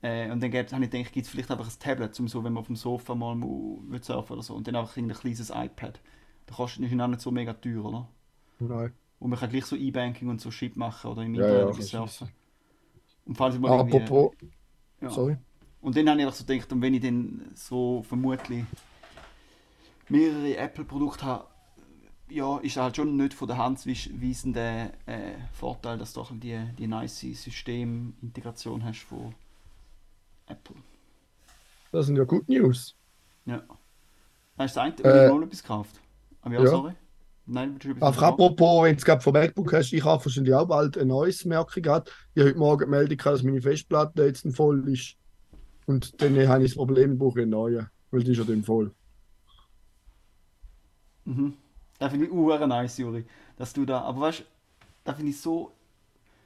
Äh, 0.00 0.30
und 0.30 0.40
dann 0.42 0.50
gäbe- 0.50 0.70
habe 0.72 0.84
ich 0.84 0.90
gedacht, 0.90 1.12
gibt 1.12 1.26
es 1.26 1.30
vielleicht 1.32 1.50
einfach 1.50 1.66
ein 1.66 1.78
Tablet, 1.80 2.18
um 2.20 2.28
so, 2.28 2.44
wenn 2.44 2.52
man 2.52 2.60
auf 2.60 2.66
dem 2.68 2.76
Sofa 2.76 3.14
mal 3.14 3.34
will 3.40 4.02
surfen 4.02 4.34
oder 4.34 4.42
so. 4.42 4.54
Und 4.54 4.66
dann 4.68 4.76
einfach 4.76 4.96
ein 4.96 5.08
kleines 5.08 5.50
iPad. 5.50 6.00
Das 6.46 6.56
kostet 6.56 6.84
ist 6.90 7.00
auch 7.00 7.08
nicht 7.08 7.20
so 7.20 7.30
mega 7.30 7.52
teuer, 7.52 7.84
oder? 7.84 8.08
Nein. 8.60 8.92
Und 9.18 9.30
man 9.30 9.38
kann 9.38 9.50
gleich 9.50 9.64
so 9.66 9.74
E-Banking 9.74 10.28
und 10.28 10.40
so 10.40 10.50
Shit 10.52 10.76
machen 10.76 11.10
oder 11.10 11.22
im 11.22 11.34
Ja, 11.34 11.44
Internet 11.62 11.76
ja, 11.78 11.82
surfen. 11.82 12.28
Und 13.26 13.36
falls 13.36 13.56
ich 13.56 13.60
mal 13.60 13.76
irgendwie- 13.76 13.96
Apropos, 14.00 14.32
ja. 15.00 15.10
sorry. 15.10 15.36
Und 15.80 15.96
dann 15.96 16.08
habe 16.08 16.20
ich 16.20 16.26
einfach 16.26 16.38
so 16.38 16.44
gedacht, 16.44 16.72
und 16.72 16.80
wenn 16.82 16.94
ich 16.94 17.00
dann 17.02 17.50
so 17.54 18.02
vermutlich 18.04 18.64
mehrere 20.08 20.56
Apple-Produkte 20.56 21.24
habe, 21.26 21.46
ja, 22.30 22.58
ist 22.58 22.76
halt 22.76 22.96
schon 22.96 23.16
nicht 23.16 23.34
von 23.34 23.48
der 23.48 23.56
Hand 23.58 23.84
weisender 23.86 24.90
äh, 25.06 25.34
Vorteil, 25.52 25.98
dass 25.98 26.12
du 26.12 26.20
auch 26.20 26.30
die, 26.32 26.58
die 26.78 26.86
nice 26.86 27.20
Systemintegration 27.20 28.84
hast 28.84 29.00
von 29.02 29.34
Apple. 30.48 30.76
Das 31.92 32.06
sind 32.06 32.16
ja 32.16 32.24
Good 32.24 32.48
News. 32.48 32.94
Ja. 33.46 33.62
Hast 34.58 34.76
du 34.76 34.80
das 34.80 35.02
eine? 35.04 35.24
Äh, 35.24 35.28
noch 35.28 35.42
etwas 35.42 35.62
gekauft? 35.62 36.00
Aber 36.42 36.54
ja, 36.54 36.62
ja. 36.62 36.68
sorry. 36.68 36.92
Nein, 37.50 37.78
sagen? 37.80 38.02
apropos, 38.02 38.84
wenn 38.84 38.94
du 38.94 38.98
es 38.98 39.04
gerade 39.06 39.22
vom 39.22 39.32
MacBook 39.32 39.72
hast, 39.72 39.92
ich 39.94 40.04
habe 40.04 40.22
wahrscheinlich 40.22 40.52
auch 40.52 40.66
bald 40.66 40.98
ein 40.98 41.08
neues 41.08 41.46
Merkung 41.46 41.82
gehabt. 41.82 42.12
Ich 42.34 42.40
habe 42.40 42.50
heute 42.50 42.58
Morgen 42.58 42.84
die 42.84 42.90
Meldung 42.90 43.16
gehabt, 43.16 43.36
dass 43.36 43.42
meine 43.42 43.62
Festplatte 43.62 44.22
jetzt 44.24 44.46
voll 44.54 44.86
ist. 44.88 45.16
Und 45.86 46.20
dann 46.20 46.36
habe 46.46 46.62
ich 46.62 46.72
das 46.72 46.76
Problem, 46.76 47.14
ich 47.14 47.18
brauche 47.18 47.40
einen 47.40 47.50
neuen, 47.50 47.88
weil 48.10 48.22
die 48.22 48.32
ist 48.32 48.38
ja 48.38 48.44
dann 48.44 48.62
voll. 48.62 48.92
Mhm. 51.24 51.54
Das 51.98 52.10
finde 52.10 52.26
ich 52.26 52.32
uhr 52.32 52.66
nice, 52.66 52.98
Juri. 52.98 53.24
Dass 53.56 53.72
du 53.72 53.86
da. 53.86 54.02
Aber 54.02 54.20
weißt 54.20 54.40
du, 54.40 54.44
da 55.04 55.14
finde 55.14 55.30
ich 55.30 55.40
so. 55.40 55.72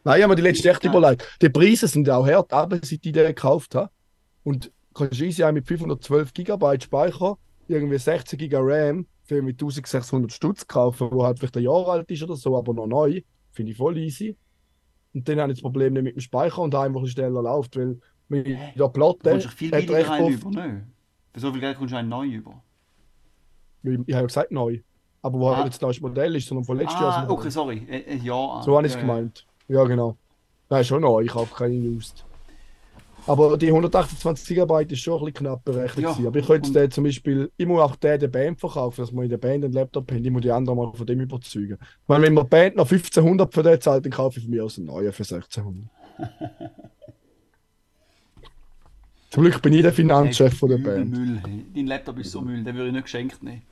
Nein, 0.04 0.18
ich 0.18 0.22
habe 0.24 0.32
mir 0.32 0.36
die 0.36 0.42
letzte 0.42 0.70
echt 0.70 0.84
Ja. 0.84 0.90
überlegt. 0.90 1.38
Die 1.40 1.48
Preise 1.48 1.86
sind 1.86 2.08
auch 2.10 2.26
hart, 2.26 2.52
aber 2.52 2.76
seit 2.76 2.92
ich 2.92 3.00
die 3.00 3.12
gekauft 3.12 3.74
habe. 3.74 3.90
Und 4.44 4.72
kannst 4.94 5.20
du 5.20 5.24
easy 5.24 5.50
mit 5.52 5.66
512 5.66 6.32
GB 6.34 6.80
Speicher, 6.80 7.38
irgendwie 7.68 7.98
16 7.98 8.38
GB 8.38 8.56
RAM 8.58 9.06
für 9.24 9.40
mit 9.42 9.60
1600 9.60 10.32
Stutz 10.32 10.66
kaufen, 10.66 11.08
wo 11.10 11.24
halt 11.24 11.38
vielleicht 11.38 11.56
ein 11.56 11.62
Jahr 11.62 11.88
alt 11.88 12.10
ist 12.10 12.22
oder 12.22 12.36
so, 12.36 12.56
aber 12.56 12.74
noch 12.74 12.86
neu. 12.86 13.20
Finde 13.52 13.70
ich 13.72 13.78
voll 13.78 13.96
easy. 13.98 14.36
Und 15.14 15.28
dann 15.28 15.40
habe 15.40 15.52
ich 15.52 15.58
das 15.58 15.62
Problem 15.62 15.92
nicht 15.92 16.02
mit 16.02 16.16
dem 16.16 16.20
Speicher 16.20 16.58
und 16.62 16.74
einfach 16.74 17.00
ein 17.00 17.06
schneller 17.06 17.42
läuft, 17.42 17.76
weil 17.76 18.00
mit 18.28 18.46
der 18.48 18.72
Du 18.74 18.88
Platte 18.88 19.38
doch 19.38 19.50
viel 19.52 19.72
recht 19.74 19.90
einen 19.90 20.32
über, 20.32 20.50
ne? 20.50 20.88
Für 21.34 21.40
so 21.40 21.52
viel 21.52 21.60
Geld 21.60 21.76
kommst 21.78 21.92
du 21.92 21.98
einen 21.98 22.08
neu 22.08 22.26
über. 22.26 22.62
ich 23.82 23.90
habe 23.92 24.04
ja 24.08 24.22
gesagt 24.22 24.50
neu, 24.52 24.80
aber 25.22 25.38
wo 25.38 25.48
Ah. 25.48 25.56
halt 25.56 25.66
jetzt 25.66 25.76
das 25.76 25.82
neues 25.82 26.00
Modell 26.00 26.34
ist, 26.36 26.48
sondern 26.48 26.64
von 26.64 26.76
letztes 26.78 27.00
Jahr. 27.00 27.12
Ah, 27.12 27.20
Modell. 27.22 27.36
okay, 27.36 27.50
sorry. 27.50 27.86
Äh, 27.88 27.98
äh, 27.98 28.16
ja. 28.16 28.62
So 28.64 28.76
habe 28.76 28.86
ich 28.86 28.94
es 28.94 28.98
gemeint. 28.98 29.46
Ja, 29.72 29.84
genau. 29.84 30.16
Nein, 30.68 30.84
schon 30.84 31.00
neu, 31.00 31.22
ich 31.22 31.34
habe 31.34 31.48
keine 31.54 31.74
Used. 31.74 32.26
Aber 33.26 33.56
die 33.56 33.68
128 33.68 34.56
GB 34.56 34.84
ist 34.92 35.00
schon 35.00 35.14
ein 35.14 35.20
bisschen 35.20 35.46
knapp 35.46 35.64
berechnet. 35.64 36.04
Ja. 36.18 36.26
Aber 36.26 36.38
ich 36.38 36.46
könnte 36.46 36.72
den 36.72 36.90
zum 36.90 37.04
Beispiel, 37.04 37.50
ich 37.56 37.66
muss 37.66 37.80
auch 37.80 37.96
den 37.96 38.20
der 38.20 38.28
Band 38.28 38.60
verkaufen, 38.60 39.00
dass 39.00 39.12
wir 39.12 39.22
in 39.22 39.30
der 39.30 39.38
Band 39.38 39.64
einen 39.64 39.72
Laptop 39.72 40.10
haben. 40.10 40.22
Ich 40.22 40.30
muss 40.30 40.42
die 40.42 40.50
anderen 40.50 40.76
mal 40.76 40.92
von 40.92 41.06
dem 41.06 41.20
überzeugen. 41.20 41.78
Weil 42.06 42.20
wenn 42.20 42.34
man 42.34 42.46
Band 42.48 42.76
noch 42.76 42.90
1500 42.90 43.54
für 43.54 43.62
den 43.62 43.80
zahlt, 43.80 44.04
dann 44.04 44.12
kaufe 44.12 44.38
ich 44.38 44.44
von 44.44 44.50
mir 44.52 44.64
aus 44.64 44.76
einen 44.76 44.88
neuen 44.88 45.12
für 45.12 45.22
1600. 45.22 45.88
Zum 49.30 49.44
Glück 49.44 49.62
bin 49.62 49.72
ich 49.72 49.82
der 49.82 49.94
Finanzchef 49.94 50.58
von 50.58 50.68
der 50.68 50.78
Band. 50.78 51.10
Müll. 51.10 51.40
Dein 51.74 51.86
Laptop 51.86 52.18
ist 52.18 52.32
so 52.32 52.42
Müll, 52.42 52.62
den 52.62 52.74
würde 52.74 52.88
ich 52.88 52.92
nicht 52.92 53.04
geschenkt 53.04 53.42
nehmen. 53.42 53.62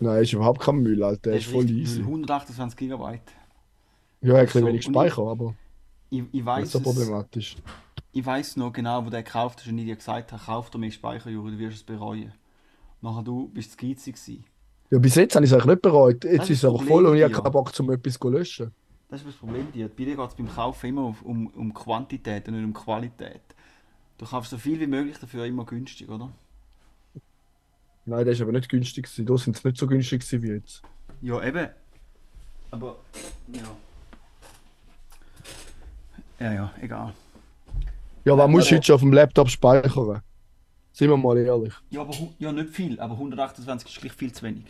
Nein, 0.00 0.22
ist 0.22 0.32
überhaupt 0.32 0.60
kein 0.60 0.78
Müll, 0.78 1.04
Alter. 1.04 1.30
Der 1.30 1.38
ist 1.38 1.46
voll 1.46 1.70
easy. 1.70 2.00
Müll. 2.00 2.08
128 2.08 2.76
GB. 2.76 3.20
Ja, 4.24 4.34
ein 4.36 4.46
bisschen 4.46 4.62
So, 4.62 4.66
wenig 4.66 4.84
Speicher, 4.84 5.22
aber 5.22 5.54
Ich, 6.10 6.24
ich 6.32 6.44
nicht 6.44 6.46
weiß 6.46 6.72
so 6.72 6.78
es, 6.78 6.84
problematisch. 6.84 7.56
ich 8.12 8.24
weiß 8.24 8.56
noch 8.56 8.72
genau, 8.72 9.04
wo 9.04 9.10
der 9.10 9.22
gekauft 9.22 9.60
hast 9.60 9.68
und 9.68 9.78
ich 9.78 9.84
dir 9.86 9.96
gesagt 9.96 10.32
habe, 10.32 10.42
kauf 10.42 10.70
dir 10.70 10.78
mehr 10.78 10.90
Speicher, 10.90 11.30
Juri, 11.30 11.52
du 11.52 11.58
wirst 11.58 11.76
es 11.78 11.82
bereuen. 11.84 12.32
Nachher 13.02 13.22
du 13.22 13.48
bist 13.48 13.72
zu 13.72 13.76
geizig 13.76 14.16
gewesen. 14.16 14.44
Ja, 14.90 14.98
bis 14.98 15.14
jetzt 15.16 15.34
habe 15.34 15.44
ich 15.44 15.50
es 15.50 15.54
eigentlich 15.54 15.72
nicht 15.74 15.82
bereut. 15.82 16.24
Das 16.24 16.30
Jetzt 16.32 16.42
ist 16.44 16.50
ist 16.50 16.56
es 16.56 16.60
das 16.62 16.70
Problem 16.70 16.88
voll 16.88 17.06
und 17.06 17.16
ich 17.16 17.22
habe 17.24 17.32
keinen 17.34 17.52
Bock, 17.52 17.72
um 17.78 17.90
etwas 17.90 18.18
zu 18.18 18.28
löschen. 18.30 18.72
Das 19.10 19.20
ist 19.20 19.28
das 19.28 19.36
Problem 19.36 19.70
dir. 19.72 19.88
Bei 19.88 20.04
dir 20.04 20.16
geht 20.16 20.28
es 20.28 20.34
beim 20.34 20.48
Kaufen 20.48 20.86
immer 20.88 21.14
um, 21.22 21.46
um 21.48 21.74
Quantität 21.74 22.48
und 22.48 22.54
nicht 22.54 22.64
um 22.64 22.72
Qualität. 22.72 23.42
Du 24.18 24.26
kaufst 24.26 24.50
so 24.50 24.58
viel 24.58 24.78
wie 24.80 24.86
möglich 24.86 25.18
dafür 25.18 25.44
immer 25.44 25.64
günstig, 25.66 26.08
oder? 26.08 26.30
Nein, 28.06 28.24
der 28.24 28.34
ist 28.34 28.40
aber 28.40 28.52
nicht 28.52 28.68
günstig. 28.68 29.08
Da 29.16 29.36
sind 29.38 29.56
es 29.56 29.64
nicht 29.64 29.76
so 29.76 29.86
günstig 29.86 30.24
wie 30.30 30.48
jetzt. 30.48 30.82
Ja, 31.20 31.42
eben. 31.42 31.68
Aber, 32.70 32.96
ja. 33.48 33.76
Ja, 36.40 36.52
ja, 36.52 36.72
egal. 36.80 37.12
Ja, 38.24 38.36
was 38.36 38.48
musst 38.50 38.66
du 38.70 38.74
aber- 38.74 38.76
heute 38.78 38.86
schon 38.86 38.94
auf 38.94 39.00
dem 39.00 39.12
Laptop 39.12 39.48
speichern? 39.48 40.22
Sind 40.92 41.10
wir 41.10 41.16
mal 41.16 41.36
ehrlich. 41.38 41.72
Ja, 41.90 42.02
aber 42.02 42.14
ja, 42.38 42.52
nicht 42.52 42.70
viel, 42.70 42.98
aber 43.00 43.14
128 43.18 43.88
ist 43.90 44.00
gleich 44.00 44.12
viel 44.12 44.32
zu 44.32 44.44
wenig. 44.44 44.64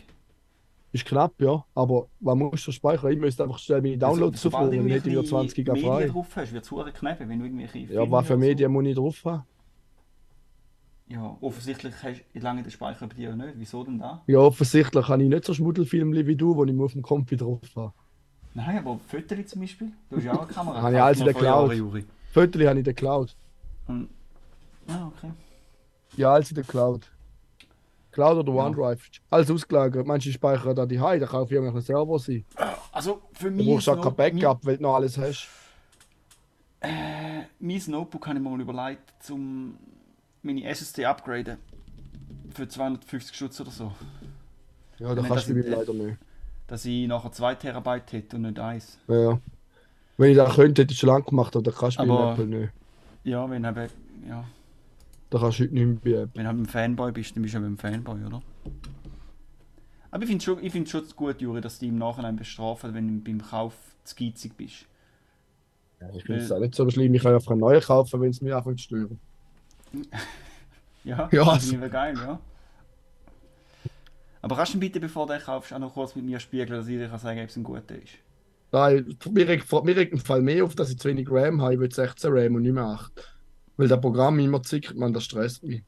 Ist 0.91 1.05
knapp, 1.05 1.33
ja. 1.39 1.63
Aber 1.75 2.07
was 2.19 2.35
musst 2.35 2.65
du 2.67 2.71
speichern? 2.71 3.11
Ich 3.11 3.19
müsste 3.19 3.43
einfach 3.43 3.59
schnell 3.59 3.81
meine 3.81 3.97
Downloads 3.97 4.43
Also, 4.45 4.57
und 4.57 4.71
du 4.71 4.77
dann 4.77 4.87
hätte 4.87 5.09
ich 5.09 5.15
irgendwelche 5.15 5.29
20 5.29 5.55
GB 5.55 5.71
Medien 5.73 5.91
frei. 5.93 6.07
drauf 6.07 6.35
hast, 6.35 6.53
wird 6.53 6.63
es 6.63 6.93
knappen, 6.99 7.29
wenn 7.29 7.39
du 7.39 7.45
irgendwelche 7.45 7.79
Ja, 7.79 7.87
Filme 7.87 8.11
was 8.11 8.27
für 8.27 8.33
oder 8.33 8.41
so- 8.41 8.47
Medien 8.47 8.71
muss 8.71 8.85
ich 8.85 8.95
drauf 8.95 9.25
haben? 9.25 9.43
Ja, 11.07 11.37
offensichtlich 11.41 11.93
hast 12.01 12.21
du 12.33 12.39
lange 12.39 12.63
den 12.63 12.71
Speicher 12.71 13.07
bei 13.07 13.13
dir 13.13 13.35
nicht. 13.35 13.53
Wieso 13.57 13.83
denn 13.83 13.99
da? 13.99 14.23
Ja, 14.25 14.39
offensichtlich 14.39 15.07
habe 15.07 15.21
ich 15.21 15.29
nicht 15.29 15.45
so 15.45 15.53
Schmuddelfilme 15.53 16.25
wie 16.25 16.35
du, 16.35 16.55
wo 16.55 16.65
ich 16.65 16.79
auf 16.79 16.93
dem 16.93 17.01
Compi 17.03 17.35
drauf 17.37 17.59
habe. 17.75 17.93
Nein, 18.55 18.77
aber 18.79 18.97
Fotos 19.07 19.47
zum 19.47 19.61
Beispiel. 19.61 19.91
Du 20.09 20.15
hast 20.15 20.23
ja 20.23 20.33
auch 20.33 20.43
eine 20.43 20.51
Kamera. 20.51 20.81
Habe 20.81 20.95
ich 20.95 21.01
alles 21.01 21.19
in 21.19 21.25
der 21.25 21.33
Cloud. 21.33 21.71
Fotos 22.33 22.61
habe 22.61 22.71
ich 22.73 22.77
in 22.79 22.83
der 22.83 22.93
Cloud. 22.93 23.35
Und, 23.87 24.09
ja, 24.87 25.07
okay. 25.15 25.31
Ja, 26.17 26.33
alles 26.33 26.49
in 26.49 26.55
der 26.55 26.63
Cloud. 26.63 27.09
Cloud 28.11 28.37
oder 28.37 28.53
Ja. 28.53 28.65
OneDrive. 28.65 29.09
Alles 29.29 29.51
ausgelagert. 29.51 30.07
Manche 30.07 30.31
speichern 30.31 30.73
da 30.75 30.85
die 30.85 30.99
Hause, 30.99 31.19
da 31.19 31.25
kaufe 31.27 31.45
ich 31.45 31.51
irgendwelchen 31.51 31.85
Server 31.85 32.17
sein. 32.17 32.45
Also 32.93 33.21
für 33.33 33.51
mich. 33.51 33.67
brauchst 33.67 33.87
du 33.87 33.91
auch 33.91 34.01
kein 34.01 34.15
Backup, 34.15 34.65
weil 34.65 34.77
du 34.77 34.83
noch 34.83 34.95
alles 34.95 35.17
hast. 35.17 35.49
Mein 37.59 37.81
Notebook 37.87 38.25
habe 38.27 38.37
ich 38.37 38.43
mir 38.43 38.49
mal 38.49 38.61
überlegt, 38.61 39.29
um 39.29 39.77
meine 40.43 40.63
SSD 40.63 41.05
upgraden. 41.05 41.57
Für 42.53 42.67
250 42.67 43.35
Schutz 43.35 43.59
oder 43.59 43.71
so. 43.71 43.91
Ja, 44.99 45.13
da 45.13 45.21
kannst 45.23 45.49
du 45.49 45.53
mir 45.53 45.67
leider 45.67 45.93
nicht. 45.93 46.17
Dass 46.67 46.85
ich 46.85 47.07
nachher 47.07 47.31
2 47.31 47.55
Terabyte 47.55 48.11
hätte 48.13 48.35
und 48.37 48.43
nicht 48.43 48.59
1. 48.59 48.97
Ja, 49.07 49.15
ja. 49.31 49.39
Wenn 50.17 50.31
ich 50.31 50.37
das 50.37 50.55
könnte, 50.55 50.81
hätte 50.81 50.93
ich 50.93 50.99
schon 50.99 51.09
lange 51.09 51.23
gemacht, 51.25 51.55
aber 51.55 51.63
da 51.63 51.71
kannst 51.77 51.99
du 51.99 52.05
bei 52.05 52.13
Aber- 52.13 52.31
Apple 52.33 52.45
nicht. 52.47 52.71
Ja, 53.23 53.49
wenn 53.49 53.63
eben, 53.65 53.87
ja, 54.29 54.43
Da 55.29 55.39
kannst 55.39 55.59
du 55.59 55.63
heute 55.63 55.73
nicht 55.73 56.03
mehr 56.05 56.17
bei 56.17 56.21
Apple. 56.23 56.29
wenn 56.35 56.43
du 56.43 56.49
halt 56.49 56.57
ein 56.59 56.65
Fanboy 56.65 57.11
bist, 57.11 57.35
dann 57.35 57.41
bist 57.43 57.53
du 57.55 57.57
eben 57.59 57.73
ein 57.73 57.77
Fanboy, 57.77 58.23
oder? 58.25 58.41
Aber 60.11 60.23
ich 60.23 60.29
finde 60.29 60.37
es 60.37 60.43
schon, 60.43 60.63
ich 60.63 60.89
schon 60.89 61.03
gut, 61.15 61.41
Juri, 61.41 61.59
dass 61.61 61.79
die 61.79 61.87
im 61.89 61.97
Nachhinein 61.97 62.35
bestrafen, 62.37 62.93
wenn 62.93 63.07
du 63.07 63.23
beim 63.23 63.41
Kauf 63.45 63.73
zu 64.05 64.15
geizig 64.15 64.55
bist. 64.55 64.85
Ich 66.13 66.23
finde 66.23 66.41
es 66.41 66.51
auch 66.51 66.59
nicht 66.59 66.75
so 66.75 66.87
schlimm. 66.89 67.13
Ich 67.15 67.23
kann 67.23 67.33
einfach 67.33 67.51
einen 67.51 67.59
neuen 67.61 67.81
kaufen, 67.81 68.21
wenn 68.21 68.29
es 68.29 68.41
mich 68.41 68.53
anfängt 68.53 68.77
zu 68.79 68.83
stören. 68.85 69.19
Ja, 71.03 71.29
Ja, 71.31 71.43
das 71.43 71.47
also- 71.47 71.69
finde 71.71 71.85
ich 71.85 71.91
geil, 71.91 72.15
ja. 72.17 72.39
Aber 74.45 74.57
kannst 74.57 74.75
du 74.75 74.79
bitte, 74.79 74.99
bevor 74.99 75.25
du 75.25 75.39
kaufst, 75.39 75.73
auch 75.73 75.79
noch 75.79 75.95
kurz 75.95 76.15
mit 76.15 76.23
mir 76.23 76.39
spiegeln, 76.39 76.69
dass 76.69 76.87
ich 76.87 76.99
dir 76.99 77.09
kann 77.09 77.17
sagen 77.17 77.39
ob 77.39 77.49
es 77.49 77.55
ein 77.55 77.63
guter 77.63 77.95
ist? 77.95 78.13
Nein, 78.71 79.17
mir 79.31 79.47
regt, 79.47 79.71
mir 79.71 79.95
regt 79.95 80.13
im 80.13 80.19
Fall 80.19 80.43
mehr 80.43 80.63
auf, 80.63 80.75
dass 80.75 80.91
ich 80.91 80.99
zu 80.99 81.07
wenig 81.09 81.27
RAM 81.31 81.63
habe. 81.63 81.73
Ich 81.73 81.79
will 81.79 81.91
16 81.91 82.31
RAM 82.31 82.53
und 82.53 82.61
nicht 82.61 82.73
mehr 82.73 82.83
8. 82.83 83.11
Weil 83.75 83.87
das 83.87 83.99
Programm 83.99 84.37
immer 84.37 84.61
zickt, 84.61 84.95
man, 84.95 85.13
das 85.13 85.23
stresst 85.23 85.63
mich. 85.63 85.83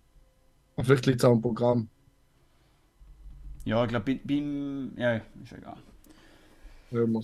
Und 0.76 0.86
vielleicht 0.86 1.06
liegt 1.06 1.20
es 1.20 1.26
auch 1.26 1.34
am 1.34 1.42
Programm. 1.42 1.88
Ja, 3.64 3.84
ich 3.84 3.90
glaube, 3.90 4.16
beim. 4.24 4.92
Ja, 4.98 5.18
ist 5.18 5.54
egal. 5.56 5.78
Hören. 6.90 7.24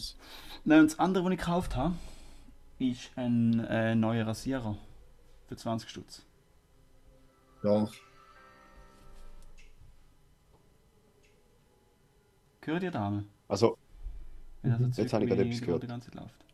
Nein, 0.65 0.81
und 0.81 0.91
das 0.91 0.99
andere, 0.99 1.25
was 1.25 1.31
ich 1.31 1.39
gekauft 1.39 1.75
habe, 1.75 1.95
ist 2.77 3.09
ein 3.15 3.59
äh, 3.61 3.95
neuer 3.95 4.27
Rasierer. 4.27 4.77
Für 5.47 5.55
20 5.55 5.89
Stutz. 5.89 6.23
Ja. 7.63 7.87
Gehört 12.65 12.83
ihr 12.83 12.91
Dame? 12.91 13.25
Also, 13.47 13.77
Wenn 14.61 14.71
das 14.71 14.79
Mhm. 14.79 14.93
Zeug 14.93 15.03
Jetzt 15.03 15.13
habe 15.13 15.23
ich 15.25 15.29
gerade 15.29 15.41
etwas 15.43 15.59
die 15.59 15.65
gehört. 15.65 15.87
ganze 15.87 16.11
Zeit 16.11 16.15
läuft. 16.15 16.45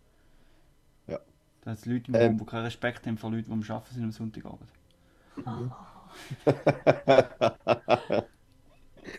Ja. 1.08 1.19
Da 1.62 1.72
hat 1.72 1.86
Leute 1.86 2.12
im 2.12 2.15
Ähm. 2.15 2.38
Die 2.38 2.45
keinen 2.45 2.63
Respekt 2.63 3.06
haben 3.06 3.17
vor 3.17 3.32
Leuten, 3.32 3.45
die 3.45 3.52
am 3.52 3.62
Arbeiten 3.76 3.93
sind 3.93 4.04
am 4.04 4.12
Sonntagabend. 4.12 4.69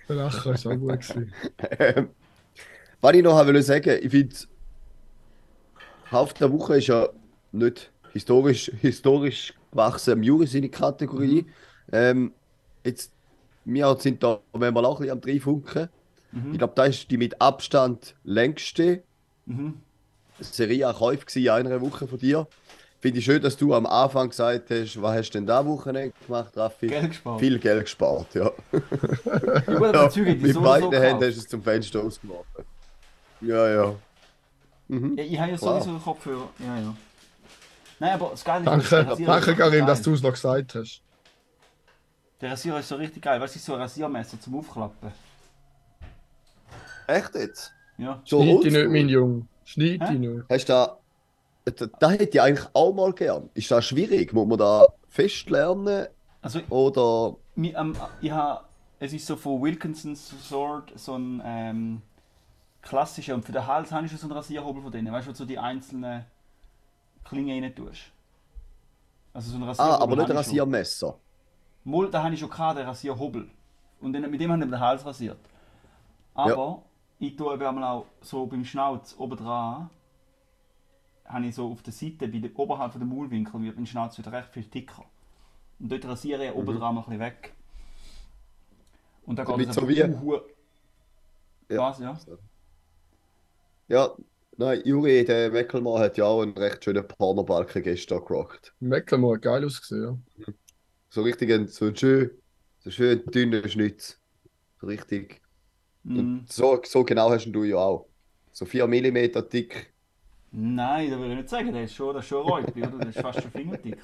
Der 0.09 0.17
Lacher 0.17 0.53
ist 0.53 0.67
auch 0.67 0.77
gut 0.77 1.01
gewesen. 1.01 1.33
ähm, 1.79 2.11
was 3.01 3.15
ich 3.15 3.23
noch 3.23 3.35
wollte 3.35 3.63
sagen, 3.63 3.99
ich 4.03 4.11
finde, 4.11 4.35
Haupt 6.11 6.41
der 6.41 6.53
Woche 6.53 6.79
ist 6.79 6.89
ja 6.89 7.09
nicht 7.53 7.93
historisch, 8.13 8.71
historisch 8.81 9.55
gewachsen 9.71 10.15
im 10.15 10.23
Juri 10.25 10.47
seine 10.47 10.69
Kategorie. 10.69 11.47
Ähm, 11.93 12.33
jetzt, 12.85 13.13
wir 13.65 13.97
sind 13.99 14.23
da, 14.23 14.41
wenn 14.53 14.75
wir 14.75 14.85
auch 14.85 14.97
ein 14.97 15.03
bisschen 15.07 15.13
am 15.13 15.21
Dreifunken. 15.21 15.89
Mhm. 16.33 16.53
Ich 16.53 16.59
glaube, 16.59 16.75
da 16.77 16.85
ist 16.85 17.11
die 17.11 17.17
mit 17.17 17.41
Abstand 17.41 18.15
längste 18.25 19.03
Mhm. 19.47 19.81
Serie 20.39 20.89
an 20.89 20.95
Käufe 20.95 21.39
in 21.39 21.49
einer 21.49 21.81
Woche 21.81 22.07
von 22.07 22.19
dir. 22.19 22.47
Finde 23.01 23.19
ich 23.19 23.25
schön, 23.25 23.41
dass 23.43 23.57
du 23.57 23.75
am 23.75 23.87
Anfang 23.87 24.29
gesagt 24.29 24.71
hast, 24.71 25.01
was 25.01 25.17
hast 25.17 25.31
du 25.31 25.39
denn 25.39 25.47
da 25.47 25.65
Wochenende 25.67 26.13
gemacht, 26.27 26.55
Raffi? 26.57 26.87
Geld 26.87 27.09
gespart. 27.09 27.41
Viel 27.41 27.59
Geld 27.59 27.83
gespart, 27.85 28.35
ja. 28.35 28.51
Die 28.73 30.11
Züge, 30.11 30.37
die 30.37 30.47
mit 30.47 30.63
beiden 30.63 30.93
Händen 30.93 31.25
hast 31.25 31.35
du 31.37 31.41
es 31.41 31.49
zum 31.49 31.63
Fenster 31.63 32.03
ausgeworfen. 32.05 32.65
Ja, 33.41 33.69
ja. 33.69 33.95
Mhm. 34.89 35.17
Ja, 35.17 35.25
ich 35.25 35.41
habe 35.41 35.51
ja 35.53 35.57
Klar. 35.57 35.81
sowieso 35.81 35.97
den 35.97 36.03
Kopfhörer. 36.03 36.49
Ja, 36.59 36.79
ja. 36.79 36.97
Nein, 37.99 38.13
aber 38.13 38.31
das 38.31 38.45
Geile 38.45 38.77
ist, 38.77 38.93
Danke, 38.93 39.55
Karim, 39.57 39.87
dass 39.87 40.03
du 40.03 40.13
es 40.13 40.23
noch 40.23 40.33
gesagt 40.33 40.75
hast. 40.75 41.01
Der 42.41 42.53
Rasierer 42.53 42.81
ist 42.81 42.89
so 42.89 42.97
richtig 42.97 43.23
geil. 43.23 43.41
Weißt 43.41 43.55
du, 43.55 43.59
so 43.59 43.75
ein 43.75 43.81
Rasiermesser 43.81 44.41
zum 44.41 44.59
Aufklappen. 44.59 45.11
Echt 47.11 47.35
jetzt? 47.35 47.73
Ja. 47.99 48.21
So 48.25 48.43
Schneid 48.43 48.65
dich 48.65 48.73
nicht, 48.73 48.89
mein 48.91 49.09
Junge. 49.09 49.47
Schneid 49.65 50.01
dich 50.09 50.19
nicht. 50.19 50.45
Hast 50.49 50.69
du 50.69 50.73
da. 50.73 50.97
Da, 51.65 51.87
da 52.01 52.11
hätte 52.11 52.25
ich 52.25 52.41
eigentlich 52.41 52.69
auch 52.73 52.93
mal 52.93 53.13
gern. 53.13 53.51
Ist 53.55 53.71
das 53.71 53.85
schwierig? 53.85 54.33
Muss 54.33 54.47
man 54.49 54.59
da 54.59 54.87
fest 55.09 55.51
lernen? 55.51 56.07
Also, 56.43 56.61
Oder. 56.71 57.37
mi, 57.55 57.75
ähm, 57.77 57.95
ich 58.23 58.31
habe, 58.31 58.65
es 58.99 59.13
ist 59.13 59.27
so 59.27 59.37
von 59.37 59.61
Wilkinson's 59.61 60.35
Sword 60.49 60.93
so 60.97 61.17
ein 61.17 61.43
ähm, 61.45 62.03
klassischer. 62.81 63.35
Und 63.35 63.45
für 63.45 63.53
den 63.53 63.67
Hals 63.67 63.93
habe 63.93 64.07
ich 64.07 64.11
schon 64.11 64.19
so 64.19 64.27
einen 64.27 64.33
Rasierhobel 64.33 64.83
von 64.83 64.91
denen. 64.91 65.13
Weißt 65.13 65.27
du, 65.27 65.31
wo 65.31 65.33
du 65.33 65.39
so 65.39 65.45
die 65.45 65.59
einzelnen 65.59 66.25
Klingen 67.25 67.63
rein 67.63 67.75
tust. 67.75 68.01
Also 69.35 69.51
so 69.51 69.57
ein 69.59 69.63
Ah, 69.65 69.67
Rasierhobel. 69.69 70.03
aber 70.03 70.17
nicht 70.17 70.25
ein 70.25 70.31
ich. 70.33 70.39
Rasiermesser. 70.39 71.15
Mal, 71.85 72.11
da 72.11 72.23
habe 72.23 72.35
ich 72.35 72.41
schon 72.41 72.51
gehabt, 72.51 72.79
den 72.79 72.87
Rasierhobel. 72.87 73.49
Und 74.01 74.13
dann, 74.15 74.31
mit 74.31 74.41
dem 74.41 74.51
habe 74.51 74.65
ich 74.65 74.71
den 74.71 74.81
Hals 74.81 75.05
rasiert. 75.05 75.39
Aber 76.35 76.83
ich 77.21 77.37
tue 77.37 77.55
eben 77.55 77.85
auch 77.85 78.07
so 78.23 78.47
beim 78.47 78.65
Schnauz 78.65 79.15
oben 79.19 79.37
dran, 79.37 79.91
habe 81.27 81.47
ich 81.47 81.55
so 81.55 81.71
auf 81.71 81.83
der 81.83 81.93
Seite, 81.93 82.27
bei 82.27 82.39
der, 82.39 82.59
oberhalb 82.59 82.93
von 82.93 83.01
der 83.01 83.09
Maulwinkel, 83.09 83.63
wird 83.63 83.77
mein 83.77 83.87
Schnauz 83.87 84.19
wieder 84.19 84.33
recht 84.33 84.49
viel 84.49 84.65
dicker. 84.65 85.05
Und 85.79 85.93
dort 85.93 86.05
rasiere 86.07 86.47
ich 86.47 86.55
oben 86.55 86.77
dran 86.79 86.95
mal 86.95 87.03
ein 87.03 87.05
bisschen 87.05 87.21
weg. 87.21 87.55
Und 89.27 89.39
dann 89.39 89.47
geht 89.47 89.53
Damit 89.55 89.69
es 89.69 89.75
so 89.77 89.89
wie- 89.89 90.03
uhu- 90.03 90.43
Ja. 91.69 91.79
Was, 91.79 92.01
ja? 92.01 92.19
Ja, 93.87 94.17
nein, 94.57 94.83
Juri, 94.85 95.25
der 95.25 95.51
Meckelmann 95.53 96.01
hat 96.01 96.17
ja 96.17 96.25
auch 96.25 96.43
einen 96.43 96.57
recht 96.57 96.83
schönen 96.85 97.07
Pornobalken 97.07 97.83
gestern 97.83 98.25
gerockt. 98.25 98.75
Mecklenburg 98.81 99.37
hat 99.37 99.43
geil 99.43 99.65
ausgesehen, 99.65 100.25
ja. 100.39 100.53
So 101.11 101.23
richtig 101.23 101.51
ein, 101.53 101.69
so 101.69 101.87
ein 101.87 101.97
schön, 101.97 102.31
so 102.81 102.91
schön 102.91 103.25
dünner 103.27 103.69
Schnitz. 103.69 104.21
So 104.81 104.87
richtig. 104.87 105.41
Und 106.05 106.45
so, 106.47 106.81
so 106.85 107.05
genau 107.05 107.31
hast 107.31 107.51
du 107.51 107.65
ja 107.65 107.77
auch. 107.77 108.07
So 108.53 108.65
4 108.67 108.87
mm 108.87 109.49
dick. 109.53 109.93
nein, 110.53 111.11
das 111.11 111.19
würde 111.19 111.33
ich 111.33 111.39
nicht 111.39 111.49
sagen, 111.49 111.73
das 111.73 111.85
ist 111.85 111.95
schon, 111.95 112.15
das 112.15 112.25
ist 112.25 112.29
schon 112.29 112.43
Räubli, 112.47 112.85
oder? 112.85 112.99
Das 112.99 113.11
ist 113.11 113.21
fast 113.21 113.41
schon 113.43 113.51
fingerdick. 113.53 113.97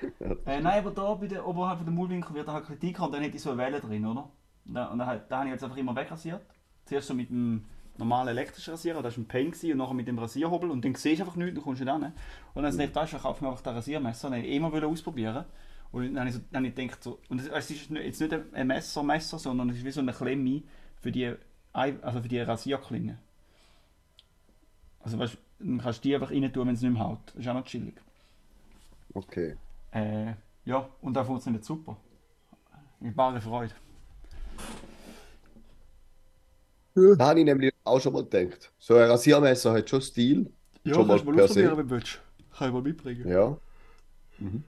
äh, 0.46 0.60
nein, 0.60 0.80
aber 0.80 0.90
da 0.90 1.14
bei 1.14 1.26
der, 1.26 1.46
oberhalb 1.46 1.78
von 1.78 1.86
der 1.86 1.94
Maulwinkel 1.94 2.34
wird 2.34 2.48
halt 2.48 2.82
dicker 2.82 3.04
und 3.06 3.12
dann 3.12 3.22
hätte 3.22 3.36
ich 3.36 3.42
so 3.42 3.50
eine 3.50 3.58
Welle 3.58 3.80
drin, 3.80 4.04
oder? 4.06 4.30
Und 4.66 4.74
da, 4.74 4.86
und 4.86 4.98
da, 4.98 5.16
da 5.16 5.38
habe 5.38 5.46
ich 5.48 5.52
jetzt 5.52 5.64
einfach 5.64 5.76
immer 5.76 5.96
wegrasiert. 5.96 6.42
Zuerst 6.84 7.08
so 7.08 7.14
mit 7.14 7.30
dem 7.30 7.64
normalen 7.98 8.28
elektrischen 8.28 8.72
Rasierer, 8.72 9.02
das 9.02 9.16
war 9.16 9.24
ein 9.34 9.50
gewesen, 9.50 9.72
und 9.72 9.78
nachher 9.78 9.94
mit 9.94 10.06
dem 10.08 10.18
Rasierhobel 10.18 10.70
und 10.70 10.84
dann 10.84 10.94
siehst 10.94 11.20
du 11.20 11.24
einfach 11.24 11.36
nichts, 11.36 11.54
dann 11.54 11.64
kommst 11.64 11.80
du 11.80 11.84
nicht 11.84 11.94
hin. 11.94 12.12
Und 12.54 12.62
dann 12.62 12.76
dachte 12.92 13.16
ich, 13.16 13.22
kaufe 13.22 13.42
mir 13.44 13.50
einfach 13.50 13.62
das 13.62 13.74
Rasiermesser, 13.76 14.30
wollte 14.30 14.46
ich 14.46 14.54
immer 14.54 14.86
ausprobieren. 14.86 15.44
Und 15.92 16.14
dann 16.14 16.18
habe 16.20 16.28
ich, 16.28 16.34
so, 16.34 16.40
dann 16.50 16.58
habe 16.64 16.68
ich 16.68 16.74
gedacht, 16.74 17.02
so, 17.02 17.18
und 17.30 17.40
es 17.40 17.70
ist 17.70 17.90
nicht- 17.90 18.04
jetzt 18.04 18.20
nicht 18.20 18.34
ein 18.52 18.66
Messer, 18.66 19.02
Messer, 19.02 19.38
sondern 19.38 19.70
es 19.70 19.78
ist 19.78 19.84
wie 19.84 19.90
so 19.92 20.00
eine 20.00 20.12
Klemme 20.12 20.62
für 21.00 21.12
die, 21.12 21.34
also 21.72 22.20
für 22.22 22.28
die 22.28 22.40
Rasierklinge. 22.40 23.18
Also 25.00 25.18
weißt, 25.18 25.34
du, 25.34 25.38
dann 25.64 25.78
kannst 25.80 26.04
du 26.04 26.08
die 26.08 26.14
einfach 26.14 26.30
rein 26.30 26.52
tun, 26.52 26.66
wenn 26.66 26.74
es 26.74 26.82
nicht 26.82 26.92
mehr 26.92 27.02
haut. 27.02 27.20
Das 27.28 27.36
ist 27.36 27.48
auch 27.48 27.54
noch 27.54 27.64
chillig. 27.64 27.94
Okay. 29.14 29.56
Äh, 29.92 30.34
ja, 30.64 30.88
und 31.00 31.14
da 31.14 31.24
funktioniert 31.24 31.64
super. 31.64 31.96
Mit 33.00 33.14
bare 33.16 33.40
Freude. 33.40 33.74
Da 36.94 37.26
habe 37.28 37.40
ich 37.40 37.44
nämlich 37.44 37.74
auch 37.84 38.00
schon 38.00 38.12
mal 38.14 38.24
gedacht. 38.24 38.72
So 38.78 38.96
ein 38.96 39.08
Rasiermesser 39.10 39.72
hat 39.74 39.88
schon 39.90 40.00
Stil. 40.00 40.50
Ja, 40.84 40.94
Schon 40.94 41.06
mal 41.06 41.18
kannst 41.18 41.24
du 41.24 41.26
mal 41.26 41.34
per 41.34 41.44
ausprobieren, 41.44 41.70
se. 41.72 41.76
wenn 41.76 41.88
du 41.88 41.90
willst. 41.90 42.20
Kann 42.56 42.68
ich 42.68 42.74
mal 42.74 42.82
mitbringen. 42.82 43.28
Ja. 43.28 43.58
Mhm. 44.38 44.64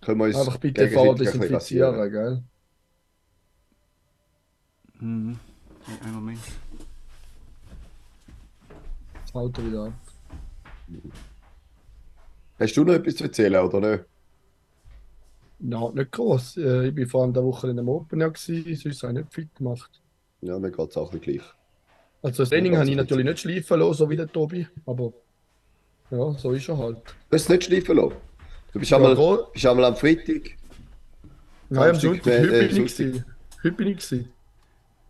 Können 0.00 0.18
wir 0.18 0.24
uns 0.26 0.36
Einfach 0.36 0.58
bitte 0.58 0.88
vorher 0.88 1.12
ein 1.12 1.18
bisschen 1.18 1.40
desinfizieren, 1.40 1.94
rasieren? 1.94 2.12
gell? 2.12 2.42
Mhm. 5.02 5.36
Einen 6.04 6.14
Moment. 6.14 6.38
Das 9.24 9.34
haut 9.34 9.58
er 9.58 9.66
wieder 9.66 9.84
ab. 9.86 9.92
Hast 12.60 12.76
du 12.76 12.84
noch 12.84 12.94
etwas 12.94 13.16
zu 13.16 13.24
erzählen, 13.24 13.64
oder 13.64 13.80
nicht? 13.80 14.04
Ja, 15.58 15.90
nicht 15.90 16.12
groß. 16.12 16.56
Äh, 16.58 16.88
Ich 16.88 16.96
war 16.96 17.06
vor 17.06 17.32
der 17.32 17.42
Woche 17.42 17.68
in 17.70 17.78
einem 17.78 17.88
Open 17.88 18.20
gewesen, 18.20 18.76
sonst 18.76 19.02
habe 19.02 19.12
ich 19.14 19.18
nicht 19.18 19.34
fit 19.34 19.54
gemacht. 19.56 19.90
Ja, 20.40 20.58
mir 20.58 20.70
geht 20.70 20.90
es 20.90 20.96
auch 20.96 21.10
bisschen 21.10 21.34
gleich. 21.38 21.48
Also 22.22 22.42
das 22.44 22.50
Training 22.50 22.76
habe 22.76 22.88
ich 22.88 22.96
natürlich 22.96 23.26
nicht 23.26 23.40
schleifen 23.40 23.80
lassen, 23.80 23.94
so 23.94 24.08
wie 24.10 24.16
der 24.16 24.28
Tobi, 24.28 24.68
aber 24.86 25.12
ja, 26.12 26.32
so 26.34 26.52
ist 26.52 26.68
er 26.68 26.78
halt. 26.78 26.98
Du 27.28 27.34
hast 27.34 27.48
nicht 27.48 27.64
schleifen 27.64 27.96
lassen. 27.96 28.14
Du 28.72 28.78
bist 28.78 28.90
Ja, 28.92 28.98
einmal, 28.98 29.16
bist 29.52 29.66
einmal 29.66 29.84
am 29.86 29.96
Freitag. 29.96 30.56
Nein, 31.70 31.90
am 31.90 31.96
Sonntag, 31.96 32.26
äh, 32.28 32.40
heute 32.40 32.64
äh, 32.64 32.68
bin 32.68 32.84
ich 32.86 32.94
Sonntag. 32.94 33.24
Heute 33.64 33.72
bin 33.72 33.88
ich 33.88 33.96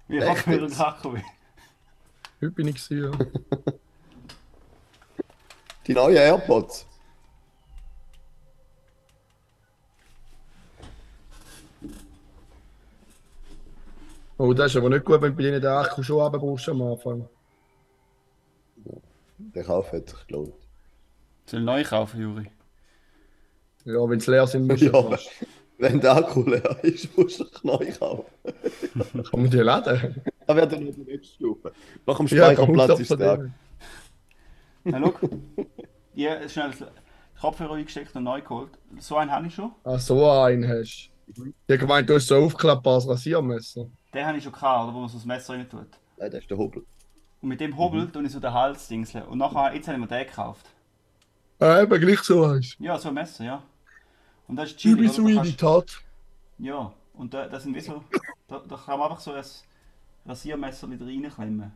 wieder 0.09 0.31
einen 0.31 0.63
jetzt? 0.63 0.77
Kakao. 0.77 1.17
Heute 2.41 2.51
bin 2.53 2.69
ich 2.69 2.89
gewesen, 2.89 3.13
ja. 3.13 3.63
Die 5.87 5.95
neuen 5.95 6.17
AirPods. 6.17 6.87
Oh, 14.39 14.53
das 14.53 14.73
ist 14.73 14.77
aber 14.77 14.89
nicht 14.91 15.05
gut, 15.05 15.21
wenn 15.23 15.31
du 15.31 15.37
bei 15.37 15.43
denen 15.45 15.61
den 15.61 15.71
Akku 15.71 16.03
schon 16.03 16.21
runterbrauchst 16.21 16.69
am 16.69 16.83
Anfang. 16.83 17.29
Der 19.39 19.65
Kauf 19.65 19.93
hat 19.93 20.09
sich 20.09 20.27
gelohnt. 20.27 20.55
Soll 21.47 21.61
ich 21.61 21.67
neu 21.67 21.85
kaufen, 21.85 22.21
Juri? 22.21 22.51
Ja, 23.85 24.09
wenn 24.09 24.21
sie 24.21 24.31
leer 24.31 24.47
sind, 24.47 24.67
musst 24.69 24.83
du 24.83 24.87
Ja, 24.87 25.03
fast. 25.03 25.31
Wenn 25.83 26.01
der 26.01 26.17
Akku 26.17 26.43
leer 26.43 26.79
ist, 26.83 27.17
musst 27.19 27.41
du 27.41 27.45
dich 27.45 27.65
neu 27.65 27.91
kaufen. 27.99 28.25
Kann 29.31 29.43
man 29.43 29.51
die 29.51 29.57
laden? 29.59 30.23
Da 30.47 30.57
wird 30.57 30.73
dann 30.73 30.85
noch 30.85 30.95
die 30.95 31.01
nächste 31.03 31.35
Stufe. 31.35 31.73
Nach 32.07 32.17
dem 32.17 32.27
Ja, 32.29 32.53
Speicherplatz 32.53 33.01
ist 33.01 33.11
der. 33.19 33.51
Na, 34.85 34.99
schau. 35.01 35.29
Ja, 36.15 36.49
schnell 36.49 36.71
den 36.71 36.87
Kopfhörer 37.41 37.75
eingesteckt 37.75 38.15
und 38.15 38.25
neu 38.25 38.41
geholt. 38.41 38.71
So 38.99 39.17
einen 39.17 39.31
habe 39.33 39.47
ich 39.47 39.55
schon. 39.55 39.73
Ah, 39.85 39.99
so 39.99 40.31
einen 40.31 40.69
hast 40.69 41.11
du. 41.27 41.47
Ich 41.47 41.53
habe 41.69 41.79
gemeint, 41.79 42.09
du 42.09 42.15
hast 42.15 42.27
so 42.29 42.37
ein 42.37 42.45
aufklappbares 42.45 43.09
Rasiermesser. 43.09 43.87
Den 44.15 44.27
habe 44.27 44.39
ich 44.39 44.45
schon 44.45 44.53
gehabt, 44.53 44.85
oder, 44.85 44.95
wo 44.95 45.01
man 45.01 45.09
so 45.09 45.17
das 45.17 45.25
Messer 45.27 45.55
rein 45.55 45.69
tut. 45.69 45.87
Nein, 46.19 46.31
das 46.31 46.41
ist 46.41 46.51
der 46.51 46.59
Hobel. 46.59 46.85
Und 47.41 47.49
mit 47.49 47.61
dem 47.61 47.77
Hobel 47.77 48.09
tue 48.11 48.23
ich 48.25 48.31
so 48.33 48.39
den 48.39 48.53
Hals 48.53 48.87
dingseln. 48.89 49.25
Und 49.25 49.39
nachher, 49.39 49.75
jetzt 49.75 49.89
habe 49.89 49.97
ich 49.97 50.01
mir 50.01 50.07
den 50.07 50.27
gekauft. 50.27 50.67
Ah, 51.59 51.83
eben 51.83 52.01
gleich 52.01 52.21
so 52.21 52.45
eins. 52.45 52.77
Ja, 52.79 52.99
so 52.99 53.09
ein 53.09 53.15
Messer, 53.15 53.45
ja. 53.45 53.63
Und 54.49 54.57
das 54.57 54.71
ist 54.71 54.79
chillig, 54.79 55.11
oder? 55.11 55.13
so 55.13 55.29
in 55.29 55.43
die 55.43 55.57
Tat. 55.57 56.01
Ja, 56.59 56.93
und 57.15 57.35
da, 57.35 57.49
das 57.49 57.63
sind 57.63 57.75
wie 57.75 57.81
so. 57.81 58.03
Da, 58.49 58.63
da 58.69 58.77
kann 58.77 58.99
man 58.99 59.11
einfach 59.11 59.21
so 59.21 59.33
ein 59.33 59.45
Rasiermesser 60.27 60.91
wieder 60.91 61.07
reinklemmen. 61.07 61.73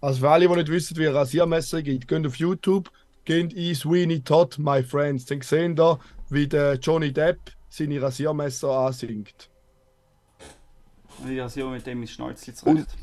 Also 0.00 0.20
für 0.20 0.30
alle, 0.30 0.48
die 0.48 0.54
nicht 0.56 0.68
wissen, 0.68 0.96
wie 0.96 1.06
ein 1.06 1.14
Rasiermesser 1.14 1.82
geht, 1.82 2.08
geht 2.08 2.26
auf 2.26 2.36
YouTube, 2.36 2.90
geht 3.24 3.52
in 3.52 3.74
Sweeney 3.74 4.20
Todd, 4.20 4.58
my 4.58 4.82
friends. 4.82 5.24
Dann 5.26 5.40
sehen 5.40 5.76
da, 5.76 6.00
wie 6.28 6.48
der 6.48 6.74
Johnny 6.74 7.12
Depp 7.12 7.38
seine 7.68 8.02
Rasiermesser 8.02 8.70
ansingt. 8.70 9.48
Und 11.22 11.30
ich 11.30 11.40
rasiere 11.40 11.70
mit 11.70 11.86
dem 11.86 12.02
ins 12.02 12.10
Schnäuzchen 12.10 12.54
zurecht. 12.54 12.96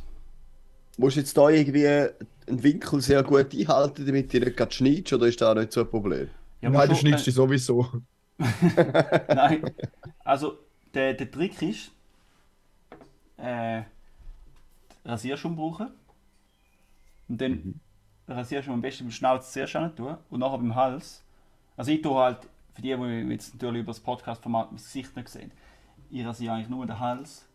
Musst 0.98 1.16
du 1.16 1.22
jetzt 1.22 1.38
da 1.38 1.50
irgendwie 1.50 1.88
einen 1.88 2.64
Winkel 2.64 3.00
sehr 3.00 3.24
gut 3.24 3.56
einhalten, 3.56 4.06
damit 4.06 4.34
du 4.34 4.40
nicht 4.40 4.58
gerade 4.58 4.72
schneidest, 4.72 5.14
oder 5.14 5.28
ist 5.28 5.40
das 5.40 5.50
auch 5.50 5.56
nicht 5.56 5.72
so 5.72 5.82
ein 5.82 5.90
Problem? 5.90 6.30
Ja, 6.62 6.70
Nein, 6.70 6.90
du 6.90 6.96
schon, 6.96 7.08
schneidest 7.08 7.28
dich 7.28 7.36
sowieso. 7.36 7.88
Nein. 9.30 9.64
Also, 10.24 10.58
der, 10.94 11.14
der 11.14 11.30
Trick 11.32 11.62
ist, 11.62 11.92
äh, 13.38 13.84
Rasierschaum 15.06 15.56
brauchen. 15.58 15.90
Und 17.28 17.42
dann 17.42 17.52
Mhm. 17.52 17.80
Rasierschaum 18.28 18.76
am 18.76 18.82
besten 18.82 19.06
beim 19.06 19.12
Schnauz 19.12 19.52
zuerst 19.52 19.74
hin 19.74 19.96
tun 19.96 20.18
und 20.30 20.40
nachher 20.40 20.58
beim 20.58 20.76
Hals. 20.76 21.24
Also 21.78 21.92
ich 21.92 22.02
tue 22.02 22.16
halt, 22.16 22.40
für 22.76 22.82
die, 22.82 22.96
die 22.96 23.32
jetzt 23.34 23.54
natürlich 23.56 23.82
über 23.82 23.92
das 23.92 24.00
Podcast-Format 24.00 24.72
mein 24.72 24.78
Gesicht 24.78 25.16
nicht 25.16 25.30
sehen, 25.30 25.52
ich 26.12 26.26
rasiere 26.26 26.54
eigentlich 26.54 26.70
nur 26.70 26.86
den 26.86 27.00
Hals 27.00 27.48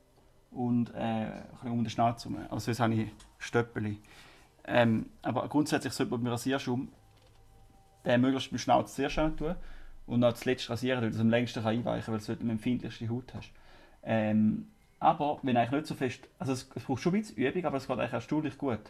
und 0.52 0.90
äh, 0.94 0.98
ein 0.98 1.44
bisschen 1.52 1.72
um 1.72 1.84
den 1.84 1.90
Schnauz 1.90 2.24
herum. 2.24 2.38
Also 2.50 2.58
sonst 2.66 2.80
habe 2.80 2.94
ich 2.94 3.10
Stöppeli. 3.38 4.00
Ähm, 4.66 5.06
aber 5.22 5.48
grundsätzlich 5.48 5.92
sollte 5.92 6.12
man 6.12 6.22
beim 6.24 6.32
Rasierschaum 6.32 6.88
den 8.04 8.20
möglichst 8.20 8.50
beim 8.50 8.58
Schnauz 8.58 8.94
zuerst 8.94 9.16
hin 9.16 9.36
tun 9.36 9.54
und 10.06 10.20
dann 10.20 10.34
zuletzt 10.34 10.68
rasieren, 10.68 11.02
weil 11.02 11.10
du 11.10 11.16
es 11.16 11.20
am 11.20 11.30
längsten 11.30 11.62
kann 11.62 11.76
einweichen 11.76 12.12
weil 12.12 12.20
du 12.20 12.26
dort 12.26 12.40
am 12.40 12.50
empfindlichsten 12.50 13.08
Haut 13.10 13.32
hast. 13.34 13.50
Ähm, 14.02 14.68
aber 15.00 15.38
wenn 15.42 15.56
eigentlich 15.56 15.72
nicht 15.72 15.86
so 15.86 15.94
fest, 15.94 16.20
also 16.38 16.52
es, 16.52 16.68
es 16.74 16.84
braucht 16.84 17.02
schon 17.02 17.14
ein 17.14 17.20
bisschen 17.20 17.36
Übung, 17.36 17.64
aber 17.64 17.76
es 17.76 17.86
geht 17.86 17.98
eigentlich 17.98 18.12
erstaunlich 18.12 18.58
gut. 18.58 18.80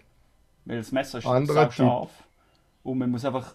Weil 0.64 0.79
das 0.79 0.92
Messer 0.92 1.18
ist 1.18 1.24
sau 1.24 1.70
scharf 1.70 2.11
und 2.83 2.98
man 2.98 3.11
muss 3.11 3.24
einfach 3.24 3.55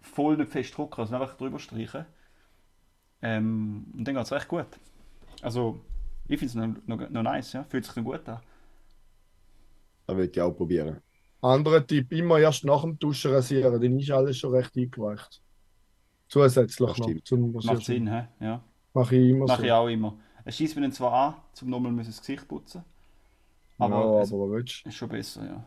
voll 0.00 0.36
nicht 0.36 0.50
fest 0.50 0.76
drücken, 0.76 1.00
also 1.00 1.14
einfach 1.14 1.36
drüber 1.36 1.58
streichen. 1.58 2.06
Ähm, 3.22 3.86
und 3.94 4.04
dann 4.04 4.14
geht 4.14 4.24
es 4.24 4.32
recht 4.32 4.48
gut. 4.48 4.66
Also 5.42 5.80
ich 6.26 6.38
finde 6.38 6.46
es 6.46 6.86
noch, 6.86 6.98
noch, 6.98 7.10
noch 7.10 7.22
nice, 7.22 7.52
ja? 7.52 7.64
fühlt 7.64 7.84
sich 7.84 7.96
noch 7.96 8.04
gut 8.04 8.28
an. 8.28 8.40
Das 10.06 10.16
will 10.16 10.30
ich 10.32 10.40
auch 10.40 10.52
probieren. 10.52 11.00
Anderer 11.42 11.86
Tipp, 11.86 12.12
immer 12.12 12.38
erst 12.38 12.64
nach 12.64 12.82
dem 12.82 12.98
Duschen 12.98 13.32
rasieren, 13.32 13.80
dann 13.80 13.98
ist 13.98 14.10
alles 14.10 14.38
schon 14.38 14.54
recht 14.54 14.76
eingeweicht. 14.76 15.42
Zusätzlich 16.30 16.78
Das 16.78 16.96
noch 16.96 16.96
stimmt. 16.96 17.26
zum 17.26 17.52
Macht 17.66 17.68
Rasieren. 17.68 18.06
Sinn, 18.06 18.08
hä? 18.08 18.28
Ja. 18.40 18.62
Mache 18.94 19.16
ich 19.16 19.30
immer 19.30 19.48
Mache 19.48 19.62
so. 19.62 19.64
ich 19.64 19.72
auch 19.72 19.88
immer. 19.88 20.16
Es 20.44 20.56
schießt 20.56 20.76
mir 20.76 20.82
dann 20.82 20.92
zwar 20.92 21.12
an, 21.12 21.34
zum 21.52 21.70
nochmal 21.70 21.92
müssen 21.92 22.10
das 22.10 22.20
Gesicht 22.20 22.48
putzen. 22.48 22.84
Aber 23.78 24.14
ja, 24.16 24.22
es 24.22 24.32
aber 24.32 24.50
willst 24.50 24.86
ist 24.86 24.94
schon 24.96 25.08
besser, 25.08 25.44
ja. 25.44 25.64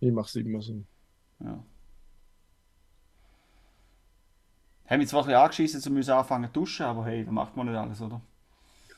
ich 0.00 0.12
mache 0.12 0.26
es 0.28 0.36
immer 0.36 0.62
so. 0.62 0.84
ja. 1.40 1.64
Haben 4.86 4.98
mich 4.98 5.08
zwar 5.08 5.22
ein 5.22 5.26
bisschen 5.26 5.40
angeschissen, 5.40 5.80
zu 5.80 5.90
müssen 5.90 6.10
anfangen 6.12 6.46
zu 6.46 6.60
duschen, 6.60 6.86
aber 6.86 7.04
hey, 7.06 7.24
da 7.24 7.30
macht 7.30 7.56
man 7.56 7.66
nicht 7.66 7.76
alles, 7.76 8.00
oder? 8.02 8.20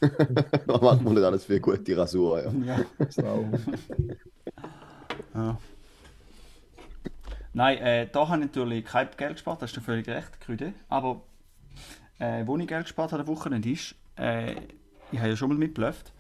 Da 0.67 0.79
macht 0.79 1.03
man 1.03 1.15
nicht 1.15 1.25
alles 1.25 1.45
für 1.45 1.55
eine 1.55 1.61
gute 1.61 1.97
Rasur. 1.97 2.43
Ja. 2.43 2.53
Ja. 2.53 2.85
Ja. 5.35 5.59
Nein, 7.55 7.79
äh, 7.79 8.09
da 8.11 8.29
habe 8.29 8.41
ich 8.41 8.47
natürlich 8.47 8.85
kein 8.85 9.09
Geld 9.17 9.33
gespart, 9.33 9.61
das 9.61 9.71
ist 9.71 9.77
dir 9.77 9.83
völlig 9.83 10.09
recht, 10.09 10.41
Krüde. 10.41 10.73
Aber 10.89 11.23
äh, 12.19 12.47
wo 12.47 12.57
ich 12.57 12.67
Geld 12.67 12.85
gespart 12.85 13.13
habe 13.13 13.23
am 13.23 13.29
Wochenende 13.29 13.71
ist, 13.71 13.95
äh, 14.17 14.53
ich 15.11 15.19
habe 15.19 15.29
ja 15.29 15.37
schon 15.37 15.51
mal 15.51 15.59
mitgelöft, 15.59 16.13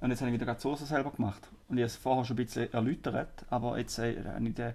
Und 0.00 0.10
jetzt 0.10 0.20
habe 0.20 0.30
ich 0.30 0.34
wieder 0.34 0.46
Gazzosa 0.46 0.84
selber 0.84 1.10
gemacht. 1.10 1.48
Und 1.68 1.78
ich 1.78 1.82
habe 1.82 1.86
es 1.86 1.96
vorher 1.96 2.24
schon 2.24 2.34
ein 2.34 2.44
bisschen 2.44 2.72
erläutert, 2.72 3.44
aber 3.50 3.78
jetzt 3.78 3.98
äh, 3.98 4.22
habe 4.24 4.46
ich 4.46 4.54
den, 4.54 4.74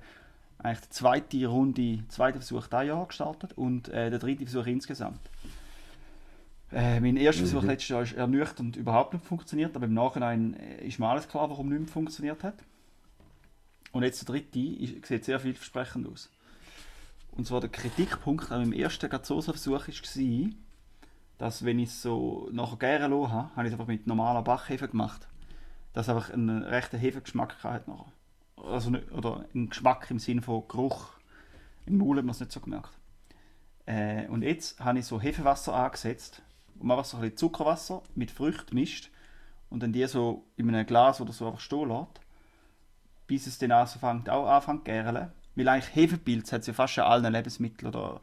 eigentlich 0.60 0.82
die 0.82 0.89
zweite 0.89 1.47
Runde, 1.47 2.04
zweite 2.10 2.39
Versuch 2.39 2.67
dieses 2.67 2.88
Jahr 2.88 3.06
gestartet 3.08 3.54
und 3.58 3.88
äh, 3.89 4.10
der 4.10 4.19
dritte 4.19 4.45
Versuch 4.45 4.67
insgesamt. 4.67 5.21
Äh, 6.71 7.00
mein 7.00 7.17
erster 7.17 7.45
Versuch 7.45 7.63
letztes 7.63 7.89
Jahr 7.89 8.02
ist 8.02 8.13
ernüchternd 8.13 8.76
überhaupt 8.76 9.13
nicht 9.13 9.26
funktioniert, 9.26 9.76
aber 9.76 9.86
im 9.86 9.93
Nachhinein 9.93 10.56
äh, 10.56 10.86
ist 10.86 11.00
mir 11.00 11.08
alles 11.08 11.28
klar, 11.28 11.50
warum 11.50 11.69
nicht 11.69 11.89
funktioniert 11.89 12.43
hat. 12.43 12.56
Und 13.91 14.04
jetzt 14.04 14.21
der 14.21 14.34
dritte 14.34 14.60
sieht 15.06 15.25
sehr 15.25 15.39
vielversprechend 15.39 16.08
aus. 16.08 16.30
Und 17.32 17.47
zwar 17.47 17.62
der 17.62 17.69
Kritikpunkt 17.69 18.51
an 18.51 18.62
meinem 18.62 18.73
ersten 18.73 19.10
Gazzosa-Versuch 19.10 19.88
war, 19.88 20.49
dass 21.38 21.65
wenn 21.65 21.80
ich 21.80 21.89
es 21.89 22.01
so 22.01 22.49
nachher 22.51 22.77
gären 22.77 23.12
lassen 23.12 23.32
habe, 23.32 23.56
habe 23.56 23.67
ich 23.67 23.73
es 23.73 23.80
einfach 23.80 23.88
mit 23.88 24.06
normaler 24.06 24.41
Bachhefe 24.41 24.88
gemacht. 24.88 25.27
Dass 25.93 26.08
es 26.08 26.10
einfach 26.10 26.32
einen 26.32 26.63
rechten 26.63 26.99
Hefegeschmack 26.99 27.63
hat 27.63 27.88
nachher. 27.88 28.12
Also 28.58 28.91
nicht, 28.91 29.12
oder 29.12 29.45
einen 29.54 29.69
Geschmack 29.69 30.10
im 30.12 30.19
Sinne 30.19 30.41
von 30.41 30.67
Geruch. 30.67 31.10
Im 31.86 31.97
Maul 31.97 32.17
hat 32.17 32.25
man 32.25 32.32
es 32.32 32.39
nicht 32.39 32.51
so 32.51 32.60
gemerkt. 32.60 32.91
Äh, 33.86 34.27
und 34.27 34.43
jetzt 34.43 34.80
habe 34.80 34.99
ich 34.99 35.06
so 35.06 35.19
Hefewasser 35.19 35.73
angesetzt 35.73 36.41
und 36.80 36.86
man 36.88 36.97
einfach 36.97 37.10
so 37.10 37.17
ein 37.17 37.21
bisschen 37.21 37.38
Zuckerwasser 37.38 38.04
mit 38.13 38.30
Früchten 38.30 38.75
mischt 38.75 39.10
und 39.69 39.82
dann 39.82 39.93
die 39.93 40.06
so 40.06 40.45
in 40.58 40.69
einem 40.69 40.86
Glas 40.86 41.21
oder 41.21 41.34
so 41.34 41.47
einfach 41.47 41.60
stehen 41.60 41.89
lässt, 41.89 42.20
bis 43.32 43.48
es 43.48 43.58
dann 43.60 43.72
anfängt, 43.72 44.30
auch 44.30 44.46
anfängt 44.46 44.80
zu 44.80 44.84
gären. 44.91 45.32
Weil 45.56 45.67
eigentlich 45.70 45.96
Hefepilz 45.96 46.52
hat 46.52 46.62
es 46.62 46.67
ja 46.67 46.74
fast 46.74 47.00
an 47.00 47.06
allen 47.06 47.32
Lebensmitteln 47.32 47.88
oder 47.88 48.20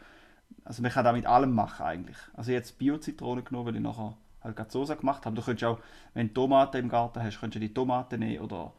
also 0.67 0.83
man 0.83 0.91
kann 0.93 1.03
da 1.03 1.15
mit 1.15 1.25
allem 1.25 1.55
machen 1.55 1.87
eigentlich. 1.87 2.19
Also 2.35 2.53
jetzt 2.53 2.77
Bio-Zitrone 2.77 3.43
genommen, 3.43 3.69
weil 3.69 3.77
ich 3.77 3.81
nachher 3.81 4.19
halt 4.43 4.55
Gazzosa 4.55 4.97
gemacht 4.97 5.25
habe. 5.25 5.35
Du 5.35 5.41
könntest 5.41 5.65
auch, 5.65 5.79
wenn 6.13 6.29
du 6.29 6.35
Tomaten 6.35 6.77
im 6.77 6.91
Garten 6.91 7.23
hast, 7.23 7.41
könntest 7.41 7.57
du 7.57 7.67
die 7.67 7.73
Tomaten 7.73 8.21
nehmen 8.21 8.45
oder 8.45 8.75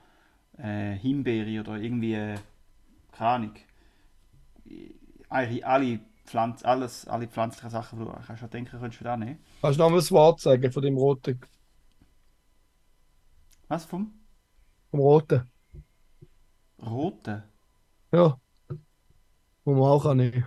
äh, 0.60 0.94
Himbeere 0.94 1.62
oder 1.62 1.78
irgendwie, 1.78 2.14
äh, 2.14 2.36
keine 3.12 3.30
Ahnung. 3.32 3.56
Eigentlich 5.30 5.66
alle, 5.66 6.00
Pflanz, 6.26 6.64
alles, 6.64 7.08
alle 7.08 7.28
pflanzlichen 7.28 7.72
Sachen, 7.72 7.98
die 7.98 8.06
du 8.06 8.12
kannst 8.12 8.44
du 8.44 8.48
denken, 8.48 8.80
könntest 8.80 9.00
du 9.00 9.04
da 9.04 9.18
nehmen. 9.18 9.40
Kannst 9.62 9.80
du 9.80 9.84
noch 9.84 9.90
mal 9.90 9.96
das 9.96 10.12
Wort 10.12 10.42
sagen 10.42 10.72
von 10.72 10.84
dem 10.84 10.96
roten? 10.96 11.42
Was 13.68 13.86
vom 13.86 14.14
Vom 14.92 15.00
roten? 15.00 15.50
Roten? 16.82 17.44
Ja. 18.12 18.40
Wo 19.64 19.74
man 19.74 19.84
auch 19.84 20.04
kann 20.04 20.18
nehmen. 20.18 20.46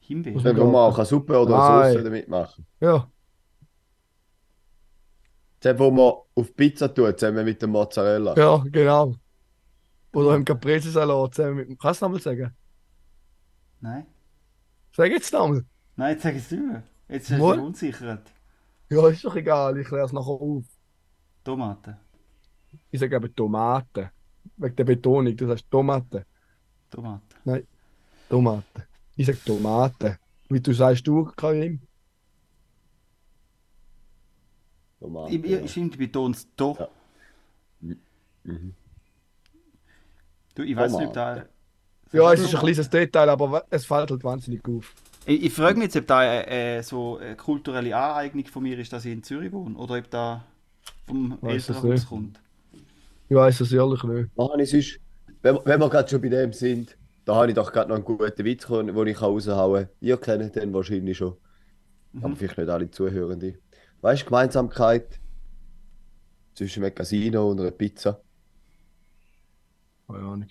Himbeere? 0.00 0.42
Dann 0.42 0.56
kann 0.56 0.66
man 0.66 0.76
auch 0.76 0.96
eine 0.96 1.06
Suppe 1.06 1.38
oder 1.38 1.82
eine. 1.82 1.92
Sauce 1.92 2.04
damit 2.04 2.28
machen. 2.28 2.66
Ja. 2.80 3.10
Das, 5.60 5.78
wo 5.78 5.90
man 5.90 6.14
auf 6.34 6.56
Pizza 6.56 6.92
tut, 6.92 7.18
zusammen 7.18 7.44
mit 7.44 7.62
dem 7.62 7.70
Mozzarella. 7.70 8.34
Ja, 8.36 8.64
genau. 8.66 9.14
Oder 10.12 10.34
im 10.34 10.44
Caprese-Salat 10.44 11.34
zusammen 11.34 11.56
mit 11.56 11.68
dem. 11.68 11.78
Kannst 11.78 12.02
du 12.02 12.06
noch 12.06 12.12
mal 12.12 12.20
sagen? 12.20 12.54
Nein? 13.80 14.06
Sag 14.94 15.10
jetzt 15.10 15.32
noch 15.32 15.48
mal. 15.48 15.64
Nein, 15.96 16.12
jetzt 16.12 16.22
sag 16.22 16.34
ich 16.34 16.42
es 16.42 16.50
nicht 16.50 16.66
mehr. 16.66 16.82
Jetzt 17.08 17.38
Wohl? 17.38 17.56
dich 17.56 17.64
unsichert. 17.64 18.32
Ja, 18.90 19.08
ist 19.08 19.24
doch 19.24 19.36
egal, 19.36 19.78
ich 19.78 19.86
kläre 19.86 20.04
es 20.04 20.12
nachher 20.12 20.28
auf. 20.28 20.64
Tomaten. 21.44 21.96
Ich 22.90 23.00
sage 23.00 23.16
eben 23.16 23.34
Tomaten. 23.34 24.10
Wegen 24.56 24.76
der 24.76 24.84
Betonung, 24.84 25.36
das 25.36 25.48
heißt 25.48 25.70
Tomaten. 25.70 26.24
Tomaten. 26.90 27.66
Tomaten. 28.28 28.82
Ich 29.16 29.26
sage 29.26 29.38
Tomaten. 29.44 30.16
Wie 30.48 30.60
du 30.60 30.72
sagst, 30.72 31.06
du, 31.06 31.24
Karim? 31.36 31.80
Tomaten, 35.00 35.32
Ich, 35.32 35.44
ich, 35.44 35.70
stimmt, 35.70 35.94
ich 35.94 35.98
betone 35.98 36.34
es 36.34 36.46
da. 36.56 36.74
Ja. 36.78 36.88
Mhm. 38.44 38.74
Du, 40.54 40.62
ich 40.62 40.76
weiß 40.76 40.92
nicht, 40.92 41.08
ob 41.08 41.14
da. 41.14 41.44
Ja, 42.12 42.32
es 42.32 42.40
ist 42.40 42.54
ein 42.54 42.60
kleines 42.60 42.90
Detail, 42.90 43.30
aber 43.30 43.64
es 43.70 43.86
fällt 43.86 44.10
halt 44.10 44.22
wahnsinnig 44.22 44.62
auf. 44.68 44.94
Ich, 45.24 45.44
ich 45.44 45.52
frage 45.52 45.76
mich 45.78 45.84
jetzt, 45.84 45.96
ob 45.96 46.06
da 46.06 46.22
äh, 46.24 46.78
äh, 46.78 46.82
so 46.82 47.16
eine 47.16 47.36
kulturelle 47.36 47.96
Aneignung 47.96 48.46
von 48.46 48.62
mir 48.62 48.78
ist, 48.78 48.92
dass 48.92 49.04
ich 49.04 49.12
in 49.12 49.22
Zürich 49.22 49.52
wohne. 49.52 49.76
Oder 49.76 49.96
ob 49.98 50.10
da 50.10 50.44
vom 51.06 51.38
Elternhaus 51.42 51.84
nicht. 51.84 52.08
kommt. 52.08 52.40
Ich 53.32 53.36
weiß 53.36 53.60
es 53.62 53.72
ehrlich 53.72 54.02
nicht. 54.04 54.28
Ich 54.58 54.70
sonst, 54.70 55.00
wenn, 55.40 55.58
wenn 55.64 55.80
wir 55.80 55.88
gerade 55.88 56.06
schon 56.06 56.20
bei 56.20 56.28
dem 56.28 56.52
sind, 56.52 56.98
da 57.24 57.36
habe 57.36 57.48
ich 57.48 57.54
doch 57.54 57.72
gerade 57.72 57.88
noch 57.88 57.96
einen 57.96 58.04
guten 58.04 58.44
Witz, 58.44 58.66
den 58.66 59.06
ich 59.06 59.22
raushauen 59.22 59.86
kann. 59.86 59.94
Ihr 60.00 60.18
kennt 60.18 60.54
den 60.54 60.74
wahrscheinlich 60.74 61.16
schon. 61.16 61.38
Mhm. 62.12 62.24
Aber 62.26 62.36
vielleicht 62.36 62.58
nicht 62.58 62.68
alle 62.68 62.90
Zuhörende. 62.90 63.54
Weißt 64.02 64.20
du, 64.20 64.26
Gemeinsamkeit 64.26 65.18
zwischen 66.52 66.84
einem 66.84 66.94
Casino 66.94 67.50
und 67.50 67.60
einer 67.60 67.70
Pizza? 67.70 68.20
Keine 70.06 70.18
Ahnung. 70.18 70.48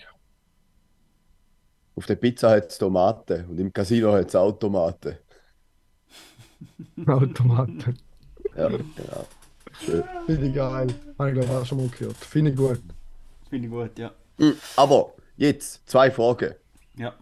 Auf 1.95 2.07
der 2.07 2.15
Pizza 2.15 2.49
hat 2.49 2.71
es 2.71 2.79
Tomaten 2.79 3.45
und 3.45 3.59
im 3.59 3.71
Casino 3.71 4.11
hat 4.13 4.29
es 4.29 4.35
Automaten. 4.35 5.17
Automaten. 7.05 7.95
Ja, 8.55 8.69
genau. 8.69 9.27
Schön. 9.85 10.03
Finde 10.25 10.47
ich 10.47 10.53
geil. 10.55 10.87
Habe 11.17 11.29
ich 11.29 11.33
glaube 11.35 11.39
ich 11.45 11.49
auch 11.49 11.65
schon 11.65 11.77
mal 11.79 11.87
gehört. 11.89 12.17
Finde 12.17 12.51
ich 12.51 12.57
gut. 12.57 12.81
Finde 13.49 13.67
ich 13.67 13.71
gut, 13.73 13.97
ja. 13.99 14.11
Mm, 14.37 14.51
Aber 14.75 15.13
jetzt 15.37 15.87
zwei 15.89 16.11
Fragen. 16.11 16.55
Ja. 16.97 17.15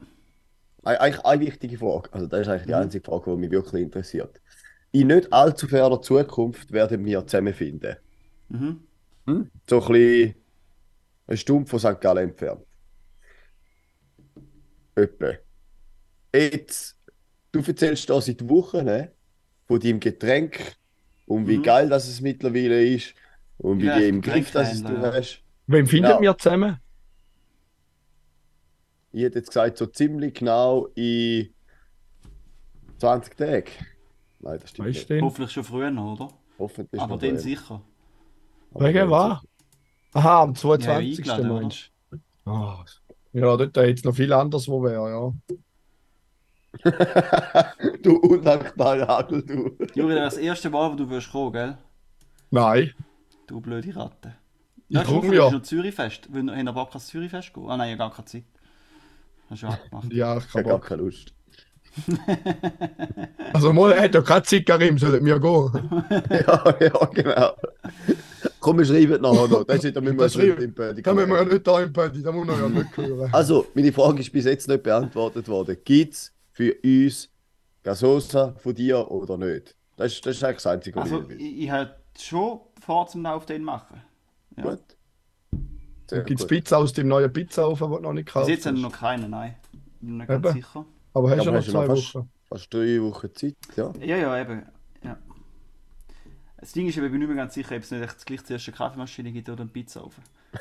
Eig- 0.83 0.97
Eigentlich 0.99 1.25
eine 1.25 1.41
wichtige 1.45 1.77
Frage. 1.77 2.11
Also, 2.13 2.27
das 2.27 2.41
ist 2.41 2.47
eigentlich 2.47 2.63
die 2.63 2.69
Mhm. 2.73 2.75
einzige 2.79 3.03
Frage, 3.05 3.31
die 3.31 3.37
mich 3.37 3.51
wirklich 3.51 3.83
interessiert. 3.83 4.41
In 4.91 5.07
nicht 5.07 5.31
allzu 5.31 5.67
ferner 5.67 6.01
Zukunft 6.01 6.71
werden 6.71 7.05
wir 7.05 7.25
zusammenfinden. 7.25 7.95
Mhm. 8.49 8.79
Hm? 9.27 9.51
So 9.69 9.81
ein 9.81 9.91
bisschen 9.91 10.35
eine 11.27 11.37
Stunde 11.37 11.69
von 11.69 11.79
St. 11.79 12.01
Gallen 12.01 12.29
entfernt. 12.29 12.65
Etwa. 14.95 15.33
Jetzt, 16.33 16.97
du 17.51 17.59
erzählst 17.59 18.09
da 18.09 18.19
seit 18.21 18.47
Wochen 18.49 18.85
ne, 18.85 19.11
von 19.67 19.79
deinem 19.79 19.99
Getränk 19.99 20.75
und 21.29 21.47
wie 21.47 21.57
Mhm. 21.59 21.63
geil 21.63 21.89
das 21.89 22.07
es 22.07 22.19
mittlerweile 22.21 22.83
ist 22.83 23.13
und 23.59 23.79
wie 23.81 23.85
Ja, 23.85 23.97
im 23.97 24.21
Griff 24.21 24.51
das 24.51 24.73
es 24.73 24.83
du 24.83 24.93
ja. 24.93 25.13
hast. 25.13 25.41
Wem 25.67 25.85
findet 25.87 26.11
Ja. 26.11 26.21
wir 26.21 26.37
zusammen? 26.37 26.77
Ich 29.11 29.23
hätte 29.23 29.39
jetzt 29.39 29.47
gesagt, 29.47 29.77
so 29.77 29.85
ziemlich 29.85 30.33
genau 30.35 30.87
in 30.95 31.49
20 32.97 33.37
Tagen. 33.37 33.65
Nein, 34.39 34.59
das 34.59 34.69
stimmt 34.71 34.87
Weißt 34.89 35.09
nicht. 35.09 35.21
Hoffentlich 35.21 35.51
schon 35.51 35.63
früher 35.63 35.91
noch, 35.91 36.13
oder? 36.13 36.29
Hoffentlich 36.57 37.01
Aber 37.01 37.15
noch 37.15 37.21
dann 37.21 37.37
sicher. 37.37 37.81
Wegen 38.71 39.09
was? 39.09 39.39
Aha, 40.13 40.41
am 40.43 40.55
22. 40.55 41.19
eingeladen, 41.19 41.51
oder? 41.51 41.61
meinst 41.61 41.91
du? 42.11 42.17
Ah, 42.49 42.85
ja, 43.33 43.41
dort 43.41 43.61
hätte 43.61 43.81
jetzt 43.83 44.05
noch 44.05 44.15
viel 44.15 44.33
anderes, 44.33 44.67
wo 44.67 44.81
wäre, 44.83 45.09
ja. 45.09 45.33
du 48.03 48.17
undankbarer 48.17 49.07
Hagel, 49.07 49.43
du. 49.43 49.77
Juri, 49.95 50.15
das 50.15 50.33
ist 50.33 50.37
das 50.37 50.45
erste 50.45 50.69
Mal, 50.69 50.91
wo 50.91 50.95
du 50.95 51.09
wirst 51.09 51.31
kommen, 51.31 51.51
gell? 51.51 51.77
Nein. 52.51 52.93
Du 53.47 53.59
blöde 53.59 53.95
Ratte. 53.95 54.35
Ich 54.87 54.95
Nächste 54.95 55.13
komm 55.13 55.27
Woche 55.27 55.35
ja. 55.35 55.51
noch 55.51 55.61
Zürichfest. 55.61 56.33
Wollen 56.33 56.47
wir 56.47 56.73
Bock 56.73 56.89
ans 56.89 57.07
Zürichfest 57.07 57.53
gehen? 57.53 57.69
Ah 57.69 57.77
nein, 57.77 57.93
ich 57.93 57.99
habe 57.99 58.09
gar 58.09 58.15
keine 58.15 58.25
Zeit. 58.25 58.43
Hast 59.49 59.63
du 59.63 59.67
ja 59.67 59.73
abgemacht. 59.73 60.13
Ja, 60.13 60.37
ich 60.37 60.45
Ich 60.45 60.51
kann 60.51 60.63
habe 60.63 60.69
gar 60.69 60.81
keine 60.81 61.01
Lust. 61.03 61.33
Also, 63.51 63.73
mal, 63.73 63.91
er 63.93 64.03
hat 64.03 64.13
ja 64.13 64.21
keine 64.21 64.43
Zeit, 64.43 64.65
Karim, 64.65 64.97
sollen 64.99 65.25
wir 65.25 65.39
gehen? 65.39 66.03
ja, 66.29 66.75
ja, 66.79 67.05
genau. 67.05 67.53
Komm, 68.59 68.77
wir 68.77 68.85
schreiben 68.85 69.21
nachher 69.21 69.47
noch. 69.47 69.63
Das 69.63 69.83
ist, 69.83 69.95
da 69.95 70.01
müssen 70.01 70.17
wir 70.17 70.23
Das 70.25 70.35
im 70.35 70.75
Pödi 70.75 71.01
Da 71.01 71.13
müssen 71.13 71.29
wir 71.29 71.37
ja 71.37 71.45
nicht 71.45 71.65
da 71.65 71.81
im 71.81 71.91
Paddy, 71.91 72.21
da 72.21 72.31
muss 72.31 72.45
man 72.45 72.59
ja 72.59 72.69
nicht 72.69 72.95
hören. 72.95 73.29
Also, 73.31 73.65
meine 73.73 73.91
Frage 73.91 74.19
ist 74.19 74.31
bis 74.31 74.45
jetzt 74.45 74.67
nicht 74.67 74.83
beantwortet 74.83 75.47
worden. 75.47 75.77
Gibt 75.83 76.13
es 76.13 76.31
für 76.59 76.75
uns 76.83 77.29
Gasosa 77.83 78.53
von 78.57 78.75
dir 78.75 79.09
oder 79.09 79.37
nicht? 79.37 79.77
Das 79.95 80.11
ist, 80.13 80.25
das 80.25 80.35
ist 80.35 80.43
eigentlich 80.43 80.57
das 80.57 80.67
Einzige, 80.67 80.95
was 80.97 81.03
Also, 81.03 81.21
ich 81.23 81.29
will. 81.29 81.41
ich, 81.41 81.59
ich 81.63 81.71
hätte 81.71 81.95
schon 82.19 82.59
vor 82.81 83.07
zum 83.07 83.25
auf 83.25 83.45
den 83.45 83.63
machen. 83.63 84.01
Ja. 84.57 84.63
Gut. 84.63 84.81
Gibt 86.25 86.41
es. 86.41 86.47
Pizza 86.47 86.77
aus 86.79 86.91
dem 86.91 87.07
neuen 87.07 87.31
Pizzaofen, 87.31 87.87
den 87.89 87.95
du 87.97 88.01
noch 88.03 88.11
nicht 88.13 88.25
gekauft 88.25 88.49
jetzt 88.49 88.65
haben 88.65 88.75
wir 88.75 88.83
hast? 88.83 88.91
noch 88.91 88.99
keinen, 88.99 89.29
nein. 89.29 89.55
Bin 90.01 90.11
mir 90.11 90.17
nicht 90.17 90.27
ganz 90.27 90.45
Eben. 90.47 90.53
sicher. 90.55 90.85
Aber 91.13 91.29
hast 91.29 91.37
Ja, 91.37 91.43
du 91.45 91.51
noch 91.51 91.57
hast 91.59 91.67
du 91.67 91.71
zwei 91.71 91.85
noch 91.87 91.95
fast- 91.95 92.15
Wochen? 92.15 92.29
Fast 92.49 92.73
drei 92.73 93.01
Wochen 93.01 93.35
Zeit, 93.35 93.55
ja. 93.77 93.93
Ja, 94.01 94.17
ja, 94.17 94.41
eben. 94.41 94.65
Ja. 95.03 95.17
Das 96.57 96.73
Ding 96.73 96.87
ist, 96.89 96.97
eben, 96.97 97.05
ich 97.05 97.11
bin 97.11 97.19
nicht 97.19 97.27
mehr 97.29 97.37
ganz 97.37 97.53
sicher, 97.53 97.75
ob 97.77 97.83
es 97.83 97.91
nicht 97.91 98.01
echt 98.03 98.25
gleich 98.25 98.43
zuerst 98.43 98.67
eine 98.67 98.75
Kaffeemaschine 98.75 99.31
gibt 99.31 99.47
oder 99.49 99.61
einen 99.61 99.69
Pizzaofen. 99.69 100.23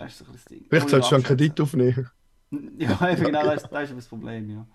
Das 0.00 0.12
ist 0.12 0.18
so 0.18 0.24
ein 0.26 0.38
Ding. 0.48 0.64
Vielleicht 0.70 0.84
ich 0.86 0.90
solltest 0.92 1.10
du 1.10 1.14
einen. 1.16 1.24
Kredit 1.24 1.60
aufnehmen. 1.60 2.08
Ja, 2.78 3.10
eben 3.10 3.24
genau, 3.24 3.42
das, 3.44 3.68
das 3.68 3.90
ist 3.90 3.96
das 3.96 4.06
Problem, 4.06 4.48
ja. 4.50 4.66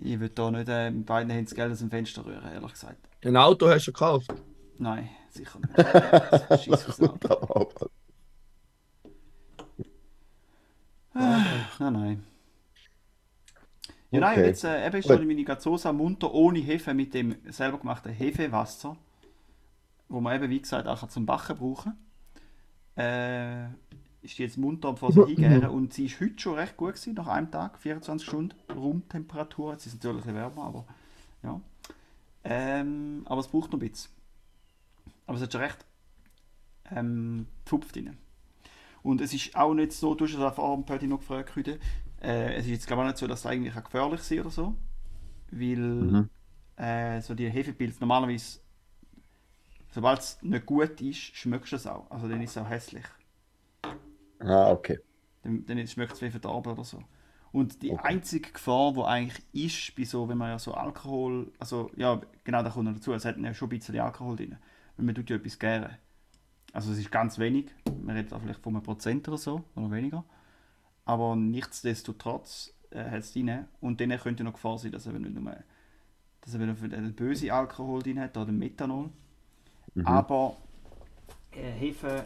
Ich 0.00 0.20
würde 0.20 0.34
da 0.34 0.50
nicht 0.50 0.68
äh, 0.68 0.90
mit 0.90 1.06
beiden 1.06 1.30
Händen 1.30 1.46
das 1.46 1.54
Geld 1.54 1.72
aus 1.72 1.80
dem 1.80 1.90
Fenster 1.90 2.24
rühren, 2.24 2.44
ehrlich 2.52 2.72
gesagt. 2.72 3.08
Ein 3.24 3.36
Auto 3.36 3.68
hast 3.68 3.86
du 3.88 3.92
gekauft. 3.92 4.32
Nein, 4.78 5.08
sicher 5.30 5.58
nicht. 5.58 6.98
Gut, 6.98 7.24
aber 7.30 7.56
auch. 7.56 7.72
Nein, 11.14 11.92
nein. 11.92 12.24
Ja, 14.10 14.20
nein, 14.20 14.38
Okay. 14.38 14.46
jetzt 14.46 14.64
äh, 14.64 14.86
eben 14.86 14.96
ist 14.96 15.08
noch 15.08 15.18
meine 15.18 15.44
Gazosa 15.44 15.92
munter 15.92 16.32
ohne 16.32 16.60
Hefe 16.60 16.94
mit 16.94 17.12
dem 17.12 17.36
selber 17.50 17.78
gemachten 17.78 18.12
Hefewasser. 18.12 18.96
wo 20.08 20.20
man 20.20 20.36
eben, 20.36 20.48
wie 20.50 20.60
gesagt, 20.60 20.86
auch 20.86 21.06
zum 21.08 21.26
Backen 21.26 21.56
brauchen 21.58 21.92
kann. 22.96 23.04
Äh, 23.04 23.87
ist 24.22 24.38
die 24.38 24.42
jetzt 24.42 24.58
munter 24.58 24.96
vor 24.96 25.12
sie 25.12 25.24
hingehen 25.24 25.66
und 25.66 25.92
sie 25.94 26.06
ist 26.06 26.20
heute 26.20 26.38
schon 26.38 26.54
recht 26.54 26.76
gut 26.76 26.94
gewesen, 26.94 27.14
nach 27.14 27.28
einem 27.28 27.50
Tag, 27.50 27.78
24 27.78 28.26
Stunden 28.26 28.54
Raumtemperatur. 28.72 29.72
Jetzt 29.72 29.86
ist 29.86 29.94
es 29.94 29.98
natürlich 29.98 30.18
ein 30.26 30.34
bisschen 30.34 30.36
wärmer, 30.36 30.64
aber 30.64 30.84
ja. 31.42 31.60
Ähm, 32.44 33.22
aber 33.26 33.40
es 33.40 33.48
braucht 33.48 33.72
noch 33.72 33.80
ein 33.80 33.88
bisschen. 33.90 34.10
Aber 35.26 35.36
es 35.36 35.42
hat 35.42 35.52
schon 35.52 35.60
recht 35.60 35.84
ähm, 36.90 37.46
Pfupf 37.66 37.92
drin. 37.92 38.16
Und 39.02 39.20
es 39.20 39.34
ist 39.34 39.56
auch 39.56 39.74
nicht 39.74 39.92
so, 39.92 40.14
du 40.14 40.24
hast 40.26 40.34
es 40.34 40.40
auch 40.40 40.54
vor 40.54 40.74
dem 40.76 40.84
Pötti 40.86 41.06
noch 41.06 41.20
gefragt 41.20 41.56
heute, 41.56 41.78
äh, 42.22 42.54
es 42.54 42.66
ist 42.66 42.70
jetzt 42.72 42.86
glaube 42.86 43.02
ich 43.02 43.04
auch 43.06 43.10
nicht 43.10 43.18
so, 43.18 43.26
dass 43.26 43.40
es 43.40 43.46
eigentlich 43.46 43.76
auch 43.76 43.84
gefährlich 43.84 44.20
ist 44.20 44.32
oder 44.32 44.50
so. 44.50 44.74
Weil 45.50 45.78
Mhm. 46.00 46.28
äh, 46.76 47.20
so 47.22 47.34
die 47.34 47.50
Hefepilze 47.50 48.00
normalerweise, 48.00 48.60
sobald 49.90 50.20
es 50.20 50.42
nicht 50.42 50.64
gut 50.66 51.00
ist, 51.02 51.36
schmeckst 51.36 51.72
du 51.72 51.76
es 51.76 51.86
auch. 51.86 52.10
Also 52.10 52.28
dann 52.28 52.40
ist 52.40 52.52
es 52.52 52.58
auch 52.58 52.68
hässlich. 52.70 53.04
Ah, 54.40 54.70
okay. 54.72 54.98
Dann, 55.42 55.64
dann 55.66 55.86
schmeckt 55.86 56.14
es 56.14 56.22
wie 56.22 56.30
verdorben 56.30 56.72
oder 56.72 56.84
so. 56.84 57.02
Und 57.52 57.82
die 57.82 57.94
Okay. 57.94 57.98
einzige 57.98 58.52
Gefahr, 58.52 58.92
die 58.92 59.02
eigentlich 59.02 59.42
ist, 59.52 59.96
bei 59.96 60.04
so, 60.04 60.28
wenn 60.28 60.36
man 60.38 60.50
ja 60.50 60.58
so 60.58 60.74
Alkohol, 60.74 61.50
also 61.58 61.90
ja, 61.96 62.20
genau, 62.44 62.62
da 62.62 62.70
kommt 62.70 62.84
noch 62.84 62.94
dazu, 62.94 63.12
es 63.12 63.24
hat 63.24 63.38
ja 63.38 63.54
schon 63.54 63.68
ein 63.68 63.78
bisschen 63.78 63.98
Alkohol 63.98 64.36
drin, 64.36 64.56
weil 64.96 65.06
man 65.06 65.14
tut 65.14 65.30
ja 65.30 65.36
etwas 65.36 65.58
gären. 65.58 65.96
Also 66.72 66.92
es 66.92 66.98
ist 66.98 67.10
ganz 67.10 67.38
wenig, 67.38 67.66
man 68.04 68.16
redet 68.16 68.32
da 68.32 68.38
vielleicht 68.40 68.60
von 68.62 68.74
einem 68.74 68.84
Prozent 68.84 69.28
oder 69.28 69.38
so, 69.38 69.64
oder 69.76 69.90
weniger. 69.90 70.24
Aber 71.04 71.36
nichtsdestotrotz 71.36 72.74
äh, 72.90 73.04
hat 73.04 73.20
es 73.20 73.32
drin. 73.32 73.66
Und 73.80 74.00
dann 74.00 74.10
könnte 74.18 74.44
noch 74.44 74.54
Gefahr 74.54 74.78
sein, 74.78 74.92
dass 74.92 75.06
eben 75.06 75.22
nicht 75.22 75.34
nur 75.34 75.56
dass 76.42 76.54
eben 76.54 76.76
für 76.76 76.88
den 76.88 77.14
böse 77.14 77.52
Alkohol 77.52 78.02
drin 78.02 78.20
hat, 78.20 78.36
oder 78.36 78.52
Methanol. 78.52 79.10
Aber 80.04 80.56
äh, 81.52 81.70
Hefe, 81.72 82.24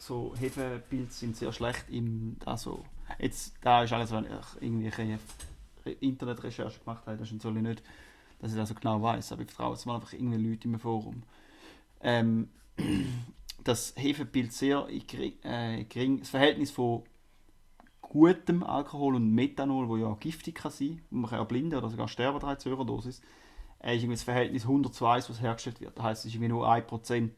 so 0.00 0.34
Hefepilze 0.34 1.18
sind 1.18 1.36
sehr 1.36 1.52
schlecht 1.52 1.84
im, 1.90 2.36
also 2.46 2.84
jetzt, 3.18 3.54
da 3.60 3.82
ist 3.82 3.92
alles, 3.92 4.10
was 4.10 4.24
ich 4.24 4.62
irgendwelche 4.62 5.18
Re- 5.84 5.90
Internetrecherche 5.90 6.80
gemacht 6.80 7.06
habe, 7.06 7.18
das 7.18 7.28
soll 7.28 7.56
ich 7.58 7.62
nicht, 7.62 7.82
dass 8.38 8.52
ich 8.52 8.56
das 8.56 8.70
so 8.70 8.74
genau 8.74 9.02
weiß, 9.02 9.32
aber 9.32 9.42
ich 9.42 9.48
vertraue 9.48 9.74
jetzt 9.74 9.84
mal 9.84 9.96
einfach 9.96 10.12
irgendwie 10.14 10.38
Leute 10.38 10.68
im 10.68 10.78
Forum. 10.78 11.22
Ähm, 12.00 12.48
dass 13.64 13.92
Hefepilz 13.96 14.58
sehr 14.58 14.88
äh, 14.88 15.84
gering, 15.84 16.20
das 16.20 16.30
Verhältnis 16.30 16.70
von 16.70 17.02
gutem 18.00 18.62
Alkohol 18.62 19.16
und 19.16 19.34
Methanol, 19.34 19.86
wo 19.88 19.98
ja 19.98 20.16
giftig 20.18 20.54
kann 20.54 20.72
sein, 20.72 21.02
und 21.10 21.20
man 21.20 21.30
kann 21.30 21.40
ja 21.40 21.44
blinden 21.44 21.76
oder 21.76 21.90
sogar 21.90 22.08
sterben 22.08 22.40
daran 22.40 22.58
zur 22.58 22.72
Überdosis, 22.72 23.20
äh, 23.82 23.96
ist 23.96 24.10
das 24.10 24.22
Verhältnis 24.22 24.62
100 24.62 24.94
zu 24.94 25.06
1, 25.06 25.28
was 25.28 25.42
hergestellt 25.42 25.82
wird. 25.82 25.98
Das 25.98 26.04
heisst, 26.04 26.20
es 26.20 26.26
ist 26.30 26.34
irgendwie 26.36 26.48
nur 26.48 26.66
1% 26.66 27.30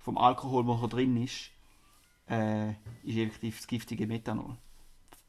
vom 0.00 0.18
Alkohol, 0.18 0.64
der 0.64 0.88
drin 0.88 1.22
ist, 1.22 1.50
äh, 2.28 2.70
ist 3.02 3.16
effektiv 3.16 3.58
das 3.58 3.66
giftige 3.66 4.06
Methanol. 4.06 4.56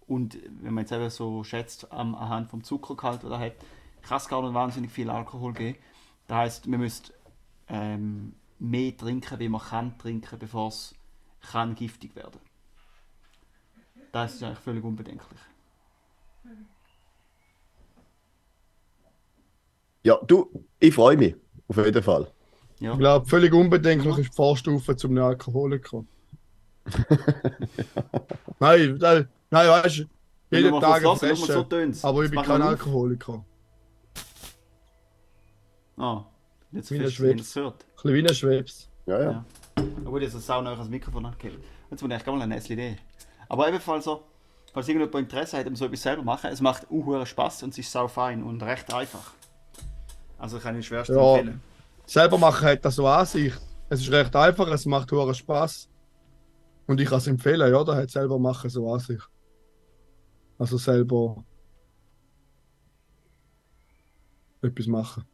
Und 0.08 0.38
wenn 0.62 0.74
man 0.74 0.84
jetzt 0.84 0.92
eben 0.92 1.10
so 1.10 1.44
schätzt, 1.44 1.92
am, 1.92 2.16
anhand 2.16 2.50
vom 2.50 2.64
Zuckergehalt, 2.64 3.24
den 3.24 3.32
er 3.32 3.40
hat, 3.40 3.56
kann 4.04 4.18
es 4.18 4.28
gar 4.28 4.42
nicht 4.44 4.54
wahnsinnig 4.54 4.92
viel 4.92 5.10
Alkohol 5.10 5.54
geben. 5.54 5.78
Das 6.28 6.38
heisst, 6.38 6.68
man 6.68 6.80
müsste 6.80 7.14
ähm, 7.68 8.34
mehr 8.60 8.96
trinken, 8.96 9.40
wie 9.40 9.50
man 9.50 9.62
kann 9.62 9.98
trinken, 9.98 10.38
bevor 10.40 10.68
es 10.70 10.96
kann 11.52 11.76
giftig 11.76 12.16
werden. 12.16 12.40
Das 14.12 14.36
ist 14.36 14.44
eigentlich 14.44 14.60
völlig 14.60 14.84
unbedenklich. 14.84 15.40
Ja, 20.04 20.18
du, 20.26 20.50
ich 20.80 20.94
freue 20.94 21.18
mich. 21.18 21.36
Auf 21.68 21.78
jeden 21.78 22.04
Fall. 22.04 22.32
Ja. 22.80 22.94
Ich 22.94 23.00
glaube, 23.00 23.26
völlig 23.26 23.54
unbedenklich 23.54 24.18
ist 24.20 24.30
die 24.30 24.36
Vorstufe 24.36 24.96
zum 24.96 25.18
Alkoholiker. 25.18 26.06
nein, 28.60 28.98
nein, 29.00 29.28
nein, 29.50 29.68
weißt 29.70 30.00
du, 30.00 30.04
jeden 30.52 30.80
Tag 30.80 31.02
nur 31.02 31.16
mal 31.16 31.36
so 31.36 32.08
aber 32.08 32.24
ich 32.24 32.32
bin 32.32 32.42
kein. 32.42 32.62
Alkoholiker. 32.62 33.44
Ah, 35.98 36.24
jetzt 36.72 36.92
Wie 36.92 36.96
ein 36.96 37.02
fest, 37.02 37.16
Schwebs. 37.16 37.58
Ein 37.58 37.74
bisschen 37.74 38.14
wie 38.14 38.28
ein 38.28 38.36
Schwebs. 38.36 38.90
Ja, 39.06 39.22
ja. 39.22 39.32
Ja. 39.32 39.46
Obwohl 40.06 40.24
ich 40.24 40.32
so 40.32 40.40
sau 40.40 40.62
nah 40.62 40.72
ans 40.74 40.90
Mikrofon 40.90 41.26
angekehrt. 41.26 41.56
Jetzt 41.90 42.02
muss 42.02 42.10
ich 42.10 42.14
eigentlich 42.14 42.26
gar 42.26 42.36
mal 42.36 42.42
eine 42.44 42.54
nächste 42.56 42.74
Idee. 42.74 42.98
Aber 43.50 43.68
ebenfalls 43.68 44.06
so, 44.06 44.24
falls 44.74 44.88
irgendjemand 44.88 45.32
Interesse 45.32 45.58
hat, 45.58 45.68
um 45.68 45.76
so 45.76 45.86
etwas 45.86 46.02
selber 46.02 46.22
zu 46.22 46.26
machen, 46.26 46.50
es 46.52 46.62
macht 46.62 46.90
unhuren 46.90 47.26
Spaß 47.26 47.64
und 47.64 47.70
es 47.70 47.78
ist 47.80 47.92
sau 47.92 48.08
fein 48.08 48.44
und 48.44 48.62
recht 48.64 48.94
einfach. 48.94 49.34
Also 50.38 50.60
kann 50.60 50.78
ich 50.78 50.86
schwerst 50.86 51.10
Ja. 51.10 51.36
empfehlen. 51.38 51.62
Selber 52.06 52.38
machen 52.38 52.68
hat 52.68 52.84
das 52.86 52.96
so 52.96 53.08
an 53.08 53.26
sich. 53.26 53.54
Es 53.90 54.02
ist 54.02 54.12
recht 54.12 54.36
einfach, 54.36 54.68
es 54.68 54.86
macht 54.86 55.12
hohen 55.12 55.34
Spaß. 55.34 55.88
Und 56.88 57.02
ich 57.02 57.10
kann 57.10 57.18
es 57.18 57.28
empfehlen, 57.28 57.72
ja, 57.72 57.84
da 57.84 57.96
hat 57.96 58.12
selber 58.12 58.38
machen 58.38 58.70
so 58.70 58.92
an 58.92 59.00
sich. 59.00 59.22
Also 60.58 60.78
selber 60.78 61.44
etwas 64.62 64.88
machen. 64.88 65.26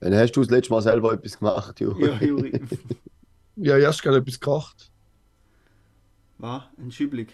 Dann 0.00 0.14
hast 0.14 0.32
du 0.32 0.40
das 0.40 0.50
letzte 0.50 0.72
Mal 0.72 0.82
selber 0.82 1.12
etwas 1.12 1.38
gemacht, 1.38 1.80
Juri. 1.80 2.06
Ja, 2.06 2.20
Juri. 2.20 2.60
Ja, 3.54 3.76
erst 3.76 4.02
gerade 4.02 4.16
etwas 4.16 4.40
gekocht. 4.40 4.90
Was? 6.38 6.62
Ein 6.78 6.90
Schübling. 6.90 7.28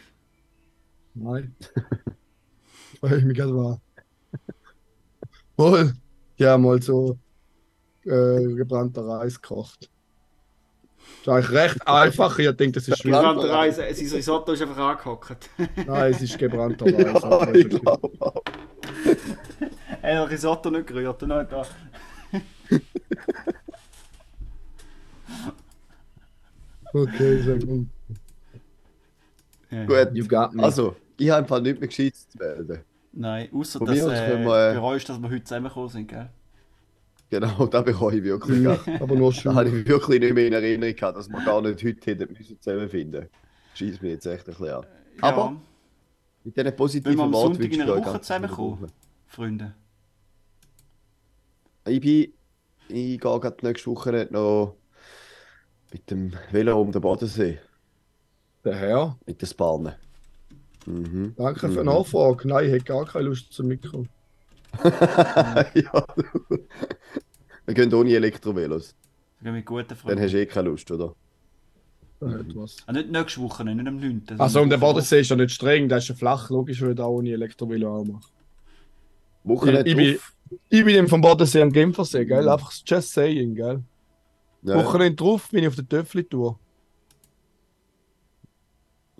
Nein. 1.15 1.55
Weil 3.01 3.19
ich 3.19 3.25
mich 3.25 3.37
gerade 3.37 3.55
war. 3.55 3.81
Wohl. 5.57 5.95
Ja, 6.37 6.59
mal 6.59 6.83
so 6.83 7.17
äh, 8.05 8.53
gebrannter 8.55 9.07
Reis 9.07 9.41
gekocht. 9.41 9.89
Das 11.25 11.45
ist 11.45 11.51
eigentlich 11.51 11.51
recht 11.63 11.87
einfach. 11.89 12.39
Ich 12.39 12.51
denke, 12.57 12.73
das 12.73 12.89
ist 12.89 12.99
schwierig. 12.99 13.19
Gebrannter 13.21 13.51
Reis, 13.51 13.77
sein 13.77 13.87
Risotto 13.89 14.53
ist 14.53 14.63
einfach 14.63 14.79
angehockt. 14.79 15.51
Nein, 15.87 16.13
es 16.13 16.23
ist 16.23 16.39
gebrannter 16.39 16.87
Reis. 16.87 17.23
Ja, 17.23 17.23
aber 17.25 17.55
ich 17.55 17.67
es 17.67 17.73
ist- 17.75 17.81
glaube 17.83 18.11
auch. 18.21 18.43
Er 20.03 20.21
hat 20.21 20.31
Risotto 20.31 20.71
nicht 20.71 20.87
gerührt. 20.87 21.21
Hat 21.23 21.53
er... 21.53 21.67
Okay, 26.93 27.43
sehr 27.43 27.59
gut. 27.59 27.87
Ja. 29.71 29.85
Gut, 29.85 30.09
You 30.15 30.27
got 30.27 30.55
me. 30.55 30.63
also, 30.63 30.97
ich 31.19 31.29
habe 31.29 31.43
einfach 31.43 31.61
nicht 31.61 31.79
mehr 31.79 31.89
gescheit 31.89 32.17
zu 32.17 32.39
melden. 32.39 32.81
Nein, 33.13 33.49
außer 33.53 33.83
aus 33.83 33.89
äh, 33.91 34.35
äh, 34.41 34.45
bereust, 34.75 35.09
dass 35.09 35.19
wir 35.21 35.29
heute 35.29 35.45
zusammengekommen 35.45 35.89
sind, 35.91 36.09
gell? 36.09 36.31
Genau, 37.31 37.67
da 37.71 37.83
bereue 37.83 38.17
ich 38.19 38.25
wirklich. 38.25 38.63
Ja, 38.63 38.77
gar. 38.77 39.03
aber 39.03 39.15
nur 39.15 39.31
Da 39.33 39.37
schön. 39.41 39.55
habe 39.55 39.69
ich 39.69 39.87
wirklich 39.87 40.21
nicht 40.21 40.35
mehr 40.35 40.47
in 40.47 40.53
Erinnerung 40.55 40.95
gehabt, 40.97 41.19
dass 41.19 41.29
wir 41.29 41.45
gar 41.45 41.61
nicht 41.63 41.85
heute 41.85 42.11
hätten 42.11 42.33
müssen 42.33 42.61
zusammenfinden. 42.61 43.29
Scheiß 43.75 44.01
mir 44.01 44.11
jetzt 44.13 44.27
echt 44.27 44.49
ein 44.49 44.55
bisschen 44.55 44.69
an. 44.75 44.87
Aber 45.21 45.37
Ja, 45.37 45.51
mit 46.45 46.57
diesen 46.57 46.57
Wenn 46.57 46.65
wir 46.67 46.71
positiven 46.73 47.21
am 47.21 47.33
Worten 47.33 47.55
Sonntag 47.55 47.73
in 47.73 47.83
einer 47.83 47.97
Woche 48.07 48.21
zusammenkommen, 48.21 48.93
Freunde. 49.27 49.75
Ich 51.87 52.01
bin, 52.01 52.33
ich 52.89 53.19
gehe 53.19 53.19
gerade 53.19 53.57
nächste 53.67 53.91
Woche 53.91 54.29
noch 54.31 54.77
mit 55.93 56.11
dem 56.11 56.33
Velo 56.51 56.81
um 56.81 56.93
den 56.93 57.01
Bodensee, 57.01 57.59
Der 58.65 58.75
Herr. 58.77 59.19
mit 59.27 59.41
den 59.41 59.49
Bahnen. 59.57 59.95
Mhm. 60.87 61.35
Danke 61.37 61.61
für 61.61 61.69
die 61.69 61.79
Mhm. 61.79 61.85
Nachfrage. 61.87 62.49
Nein, 62.49 62.67
ich 62.67 62.73
hätte 62.73 62.85
gar 62.85 63.05
keine 63.07 63.25
Lust 63.27 63.53
zum 63.53 63.69
Mikro. 63.69 64.05
ja, 64.85 66.05
du. 66.17 66.59
Wir 67.67 67.75
gehen 67.75 67.93
ohne 67.95 68.15
Elektrovelos. 68.15 68.95
Wir 69.41 69.45
gehen 69.47 69.55
mit 69.55 69.67
guten 69.67 69.89
Dann 69.89 69.97
Freunden. 69.97 70.23
hast 70.23 70.33
du 70.33 70.41
eh 70.41 70.47
keine 70.47 70.69
Lust, 70.71 70.91
oder? 70.91 71.15
Da 72.21 72.27
was. 72.55 72.77
Ah, 72.87 72.93
nicht 72.93 73.11
nächste 73.11 73.41
Woche, 73.41 73.65
nicht 73.65 73.87
am 73.87 73.97
9. 73.97 74.23
sondern 74.27 74.41
Also, 74.41 74.61
und 74.61 74.71
der 74.71 74.79
Bodensee 74.79 75.21
ist 75.21 75.31
ja 75.31 75.37
nicht 75.37 75.53
streng, 75.53 75.89
der 75.89 75.99
ist 75.99 76.09
ja 76.09 76.15
flach. 76.15 76.51
Logisch, 76.51 76.81
würde 76.81 77.05
auch 77.05 77.11
ohne 77.13 77.31
Elektrovelo 77.31 77.97
auch 77.97 78.05
machen. 78.05 78.33
Woche 79.45 79.71
Ich, 79.81 79.87
ich, 79.87 79.97
bin, 79.97 80.19
ich 80.69 80.85
bin 80.85 81.09
vom 81.09 81.21
Bodensee 81.21 81.63
am 81.63 81.73
Genfersee, 81.73 82.25
gell? 82.25 82.49
Einfach 82.49 82.73
just 82.85 83.13
saying, 83.13 83.55
gell? 83.55 83.83
Ja, 84.63 84.75
Wochenende 84.75 85.15
drauf 85.15 85.49
bin 85.51 85.63
ich 85.63 85.69
auf 85.69 85.77
der 85.77 85.89
Töffli-Tour. 85.89 86.59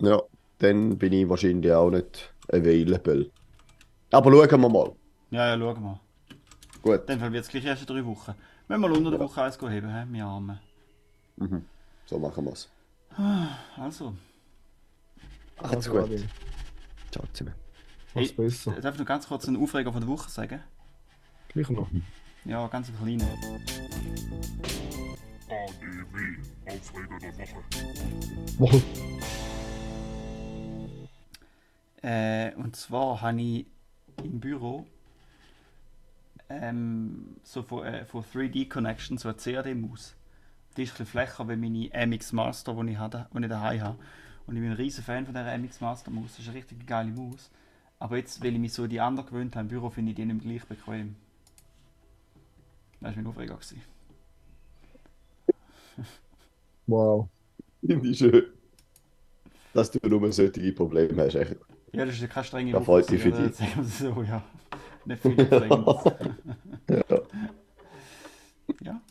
ja, 0.01 0.21
dann 0.57 0.97
bin 0.97 1.13
ich 1.13 1.29
wahrscheinlich 1.29 1.71
auch 1.71 1.89
nicht 1.89 2.33
available. 2.51 3.31
Aber 4.11 4.31
schauen 4.31 4.61
wir 4.61 4.69
mal. 4.69 4.91
Ja, 5.31 5.47
ja, 5.47 5.57
schauen 5.57 5.83
wir. 5.83 5.99
Gut. 6.81 7.07
Fall 7.19 7.31
wird 7.31 7.43
es 7.45 7.49
gleich 7.49 7.65
erst 7.65 7.81
in 7.81 7.87
drei 7.87 8.05
Wochen. 8.05 8.33
Wenn 8.67 8.81
wir 8.81 8.91
unter 8.91 9.11
der 9.11 9.19
Woche 9.19 9.41
eins 9.43 9.57
heben, 9.61 9.89
hä? 9.93 10.05
wir 10.09 10.25
Arme. 10.25 10.59
Mhm. 11.37 11.65
So 12.05 12.17
machen 12.19 12.45
wir 12.45 12.53
es. 12.53 12.69
Also, 13.77 14.15
Macht's 15.61 15.89
gut. 15.89 16.09
Ciao 17.11 17.25
zusammen. 17.33 17.55
Was 18.13 18.29
Hey. 18.29 18.33
besser. 18.35 18.71
darf 18.81 18.95
ich 18.95 18.99
noch 18.99 19.05
ganz 19.05 19.27
kurz 19.27 19.47
einen 19.47 19.61
Aufreger 19.61 19.91
von 19.91 20.01
der 20.01 20.09
Woche 20.09 20.29
sagen? 20.29 20.63
Gleich 21.49 21.69
noch. 21.69 21.87
Ja, 22.45 22.65
ganz 22.67 22.91
kleinen. 22.95 23.21
ADW, 25.49 26.37
Aufreger 26.67 27.19
der 27.19 27.37
Woche. 27.37 27.63
Woche. 28.59 28.81
Äh, 32.01 32.55
und 32.55 32.75
zwar 32.75 33.21
habe 33.21 33.41
ich 33.41 33.65
im 34.23 34.39
Büro 34.39 34.85
ähm, 36.49 37.35
so 37.43 37.63
von, 37.63 37.85
äh, 37.85 38.05
von 38.05 38.23
3D 38.23 38.67
Connection, 38.67 39.17
so 39.17 39.29
eine 39.29 39.37
CAD-Maus. 39.37 40.15
Die 40.75 40.83
ist 40.83 40.89
ein 40.89 40.91
bisschen 40.91 41.05
flächer 41.05 41.47
wie 41.47 41.55
meine 41.55 42.07
MX 42.07 42.33
Master, 42.33 42.73
die 42.73 42.91
ich, 42.91 42.97
hatte, 42.97 43.27
die 43.33 43.39
ich 43.41 43.49
daheim 43.49 43.81
habe. 43.81 43.99
Und 44.47 44.55
ich 44.55 44.61
bin 44.61 44.71
ein 44.71 44.77
riesen 44.77 45.03
Fan 45.03 45.25
von 45.25 45.33
dieser 45.33 45.57
MX 45.57 45.81
Master 45.81 46.11
Maus. 46.11 46.31
Das 46.31 46.39
ist 46.39 46.47
eine 46.47 46.57
richtig 46.57 46.85
geile 46.87 47.11
Maus. 47.11 47.51
Aber 47.99 48.17
jetzt, 48.17 48.43
weil 48.43 48.53
ich 48.53 48.59
mich 48.59 48.73
so 48.73 48.87
die 48.87 48.99
anderen 48.99 49.29
gewöhnt 49.29 49.55
habe 49.55 49.65
im 49.65 49.67
Büro, 49.67 49.89
finde 49.89 50.11
ich 50.11 50.15
die 50.15 50.25
nicht 50.25 50.43
mehr 50.43 50.57
gleich 50.57 50.67
bequem. 50.67 51.15
Das 53.01 53.15
war 53.15 53.21
mein 53.21 53.27
Aufreger. 53.27 53.55
gewesen. 53.55 53.81
Wow. 56.87 57.29
Finde 57.85 58.07
ich 58.09 58.17
schön. 58.17 58.45
Dass 59.75 59.91
du 59.91 59.99
nur 60.07 60.31
solche 60.31 60.73
Probleme 60.73 61.23
hast. 61.23 61.35
Echt. 61.35 61.55
Ja, 61.91 62.03
das 62.03 62.15
ist 62.15 62.21
ja 62.21 62.27
keine 62.27 62.43
strenge 62.43 62.71
Da 62.71 62.81
freut 62.81 63.11
mich 63.11 63.21
für 63.21 63.31
dich. 63.31 63.55
Sagen 63.55 63.71
wir 63.75 63.83
so, 63.83 64.23
ja. 64.23 64.41
Nicht 65.09 65.21
viel 65.23 65.45
Strenges. 65.45 66.03
Ja. 66.89 67.21
ja. 68.81 69.01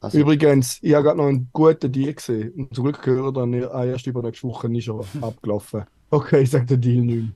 Also, 0.00 0.18
Übrigens, 0.18 0.78
ich 0.82 0.92
habe 0.94 1.04
gerade 1.04 1.18
noch 1.18 1.26
einen 1.26 1.48
guten 1.52 1.90
Deal 1.90 2.12
gesehen. 2.12 2.52
Und 2.52 2.74
zum 2.74 2.84
Glück 2.84 3.00
gehört 3.02 3.36
dann 3.36 3.54
ah, 3.54 3.84
erst 3.84 4.06
über 4.06 4.20
nächste 4.22 4.48
Woche 4.48 4.68
nicht 4.68 4.84
schon 4.84 5.04
abgelaufen. 5.22 5.84
Okay, 6.10 6.44
sagt 6.44 6.70
der 6.70 6.76
Deal 6.76 7.02
nicht 7.02 7.32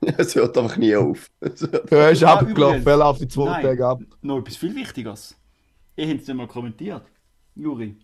mehr. 0.00 0.14
es 0.18 0.34
hört 0.34 0.56
einfach 0.56 0.76
nie 0.76 0.94
auf. 0.94 1.28
Er 1.40 2.10
ist 2.10 2.20
Ja, 2.20 2.34
abgelaufen, 2.34 2.86
er 2.86 2.96
läuft 2.96 3.20
die 3.22 3.28
zwei 3.28 3.46
Nein. 3.46 3.62
Tage 3.62 3.86
ab. 3.86 4.00
Noch 4.22 4.38
etwas 4.38 4.56
viel 4.56 4.74
Wichtigeres. 4.74 5.36
Ich 5.96 6.08
habe 6.08 6.18
es 6.18 6.26
nicht 6.26 6.36
mal 6.36 6.46
kommentiert. 6.46 7.02
Juri. 7.54 7.96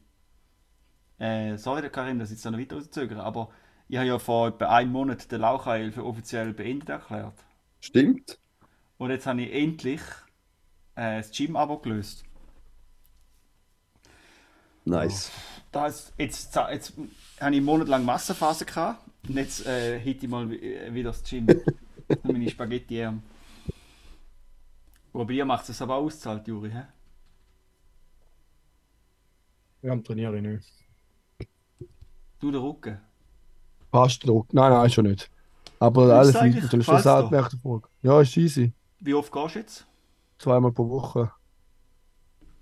Äh, 1.18 1.57
sorry, 1.57 1.89
Karim, 1.91 2.18
dass 2.18 2.30
ich 2.30 2.37
jetzt 2.37 2.45
noch 2.51 2.59
weiter 2.59 2.76
rauszögere, 2.76 3.22
aber 3.22 3.49
ich 3.89 3.97
habe 3.97 4.07
ja 4.07 4.18
vor 4.18 4.49
etwa 4.49 4.66
einem 4.66 4.93
Monat 4.93 5.30
den 5.30 5.41
Laucheil 5.41 5.93
für 5.93 6.05
offiziell 6.05 6.53
beendet 6.53 6.89
erklärt. 6.89 7.45
Stimmt. 7.80 8.39
Und 8.99 9.11
jetzt 9.11 9.26
habe 9.26 9.43
ich 9.43 9.53
endlich 9.53 10.01
äh, 10.97 11.18
das 11.18 11.30
Gym-Abo 11.30 11.78
gelöst. 11.78 12.24
Nice. 14.84 15.30
Da 15.72 15.87
ist, 15.87 16.12
jetzt, 16.16 16.55
jetzt, 16.55 16.70
jetzt 16.70 16.97
habe 16.97 17.07
ich 17.07 17.43
einen 17.43 17.64
Monat 17.64 17.89
lang 17.89 18.05
Massenphase 18.05 18.64
gehabt 18.64 19.05
und 19.28 19.37
jetzt 19.37 19.66
äh, 19.66 19.99
hätte 19.99 20.24
ich 20.24 20.30
mal 20.30 20.51
äh, 20.53 20.93
wieder 20.95 21.11
das 21.11 21.22
Gym. 21.22 21.47
meine 22.22 22.49
Spaghetti 22.49 23.03
arm 23.03 23.22
Aber 25.12 25.26
bei 25.26 25.34
dir 25.34 25.45
macht 25.45 25.68
es 25.68 25.82
aber 25.82 25.97
auszahlt, 25.97 26.47
Juri. 26.47 26.70
Hä? 26.70 26.84
Am 29.89 30.03
trainiere 30.03 30.37
ich 30.37 30.43
nicht. 30.43 30.72
Du 32.41 32.51
den 32.51 32.61
Rücken. 32.61 33.01
Passt 33.91 34.26
Druck. 34.26 34.53
Nein, 34.53 34.72
nein, 34.72 34.91
schon 34.91 35.07
nicht. 35.07 35.30
Aber 35.78 36.07
Ist 36.07 36.11
alles 36.37 36.43
liegt 36.43 36.62
natürlich 36.62 36.87
schon 36.87 37.03
dir? 37.03 37.28
nach 37.30 37.49
der 37.49 37.59
Frage. 37.61 37.89
Ja, 38.03 38.20
ist 38.20 38.37
easy. 38.37 38.72
Wie 39.01 39.14
oft 39.14 39.30
gehst 39.32 39.55
du 39.55 39.59
jetzt? 39.59 39.87
Zweimal 40.39 40.72
pro 40.72 40.89
Woche. 40.89 41.30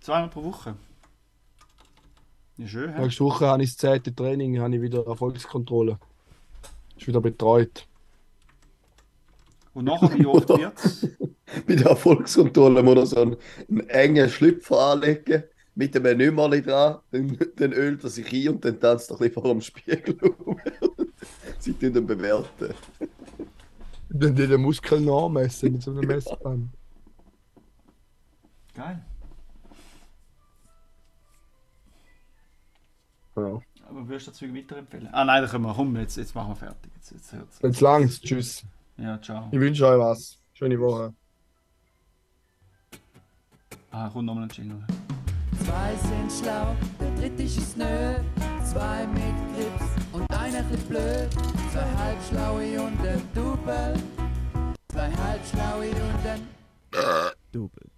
Zweimal 0.01 0.29
pro 0.29 0.45
Woche. 0.45 0.77
Ja, 2.57 2.68
schön, 2.68 2.93
hä? 2.95 3.03
Nächste 3.03 3.25
Woche 3.25 3.47
habe 3.47 3.62
ich 3.62 3.70
das 3.70 3.79
zehnte 3.79 4.14
Training, 4.14 4.61
habe 4.61 4.75
ich 4.77 4.83
wieder 4.83 5.07
Erfolgskontrolle. 5.07 5.99
Ist 6.97 7.07
wieder 7.07 7.20
betreut. 7.20 7.87
Und 9.72 9.87
nachher, 9.87 10.16
wie 10.16 10.27
oft 10.27 10.49
wird's? 10.49 11.09
Bei 11.66 11.75
der 11.75 11.87
Erfolgskontrolle 11.87 12.83
muss 12.83 12.97
er 12.97 13.07
so 13.07 13.16
einen, 13.22 13.37
einen 13.68 13.89
engen 13.89 14.29
Schlüpfer 14.29 14.79
anlegen, 14.79 15.45
mit 15.75 15.97
einem 15.97 16.18
Nummerli 16.18 16.62
dran, 16.62 16.99
dann, 17.11 17.37
dann 17.57 17.72
ölt 17.72 18.05
er 18.05 18.11
sich 18.11 18.33
ein 18.33 18.55
und 18.55 18.64
dann 18.64 18.79
tanzt 18.79 19.11
er 19.11 19.16
ein 19.16 19.18
bisschen 19.18 19.35
vor 19.35 19.43
dem 19.51 19.61
Spiegel 19.61 20.16
rum. 20.22 20.61
Sie 21.65 21.73
tun 21.73 21.95
dann 21.95 22.07
bewerten. 22.07 22.75
Dann 24.11 24.35
die 24.37 24.47
den 24.47 24.61
Muskel 24.61 25.01
nachmessen 25.01 25.73
mit 25.73 25.83
so 25.83 25.93
einem 25.93 26.07
Messband. 26.07 26.69
Geil. 28.75 29.03
Ja. 33.37 33.61
Aber 33.89 34.09
würdest 34.09 34.27
du 34.27 34.31
das 34.31 34.39
Zeug 34.39 34.55
weiterempfehlen? 34.55 35.09
Ah 35.12 35.25
nein, 35.25 35.41
dann 35.41 35.51
können 35.51 35.65
wir, 35.65 35.73
komm, 35.73 35.97
jetzt, 35.97 36.19
jetzt 36.19 36.35
machen 36.35 36.51
wir 36.51 36.57
fertig. 36.57 36.93
Jetzt, 36.97 37.12
jetzt 37.12 37.33
hört's. 37.33 37.59
Jetzt 37.62 37.81
langt's. 37.81 38.21
Tschüss. 38.21 38.65
Ja, 38.99 39.19
ciao. 39.23 39.49
Ich 39.51 39.59
wünsche 39.59 39.87
euch 39.87 39.99
was. 39.99 40.39
Schöne 40.53 40.79
Woche. 40.79 41.15
Ah, 43.91 44.11
kommt 44.11 44.27
nochmal 44.27 44.45
ein 44.45 44.51
Jingle. 44.51 44.85
Zwei 45.65 45.95
sind 45.97 46.31
schlau, 46.31 46.77
der 47.01 47.15
dritte 47.15 47.43
ist 47.43 47.79
nö. 47.79 48.17
Zwei 48.62 49.07
mit 49.07 49.57
Grips 49.57 49.93
einer 50.45 50.62
bisschen 50.64 50.88
blöd. 50.88 51.30
Zwei 51.72 51.90
halbschlaue 51.97 52.80
und 52.80 53.01
ein 53.07 53.22
Double. 53.34 53.95
Zwei 54.92 55.11
halbschlaue 55.11 55.88
und 55.88 56.26
ein 56.26 56.49
Double. 57.53 57.93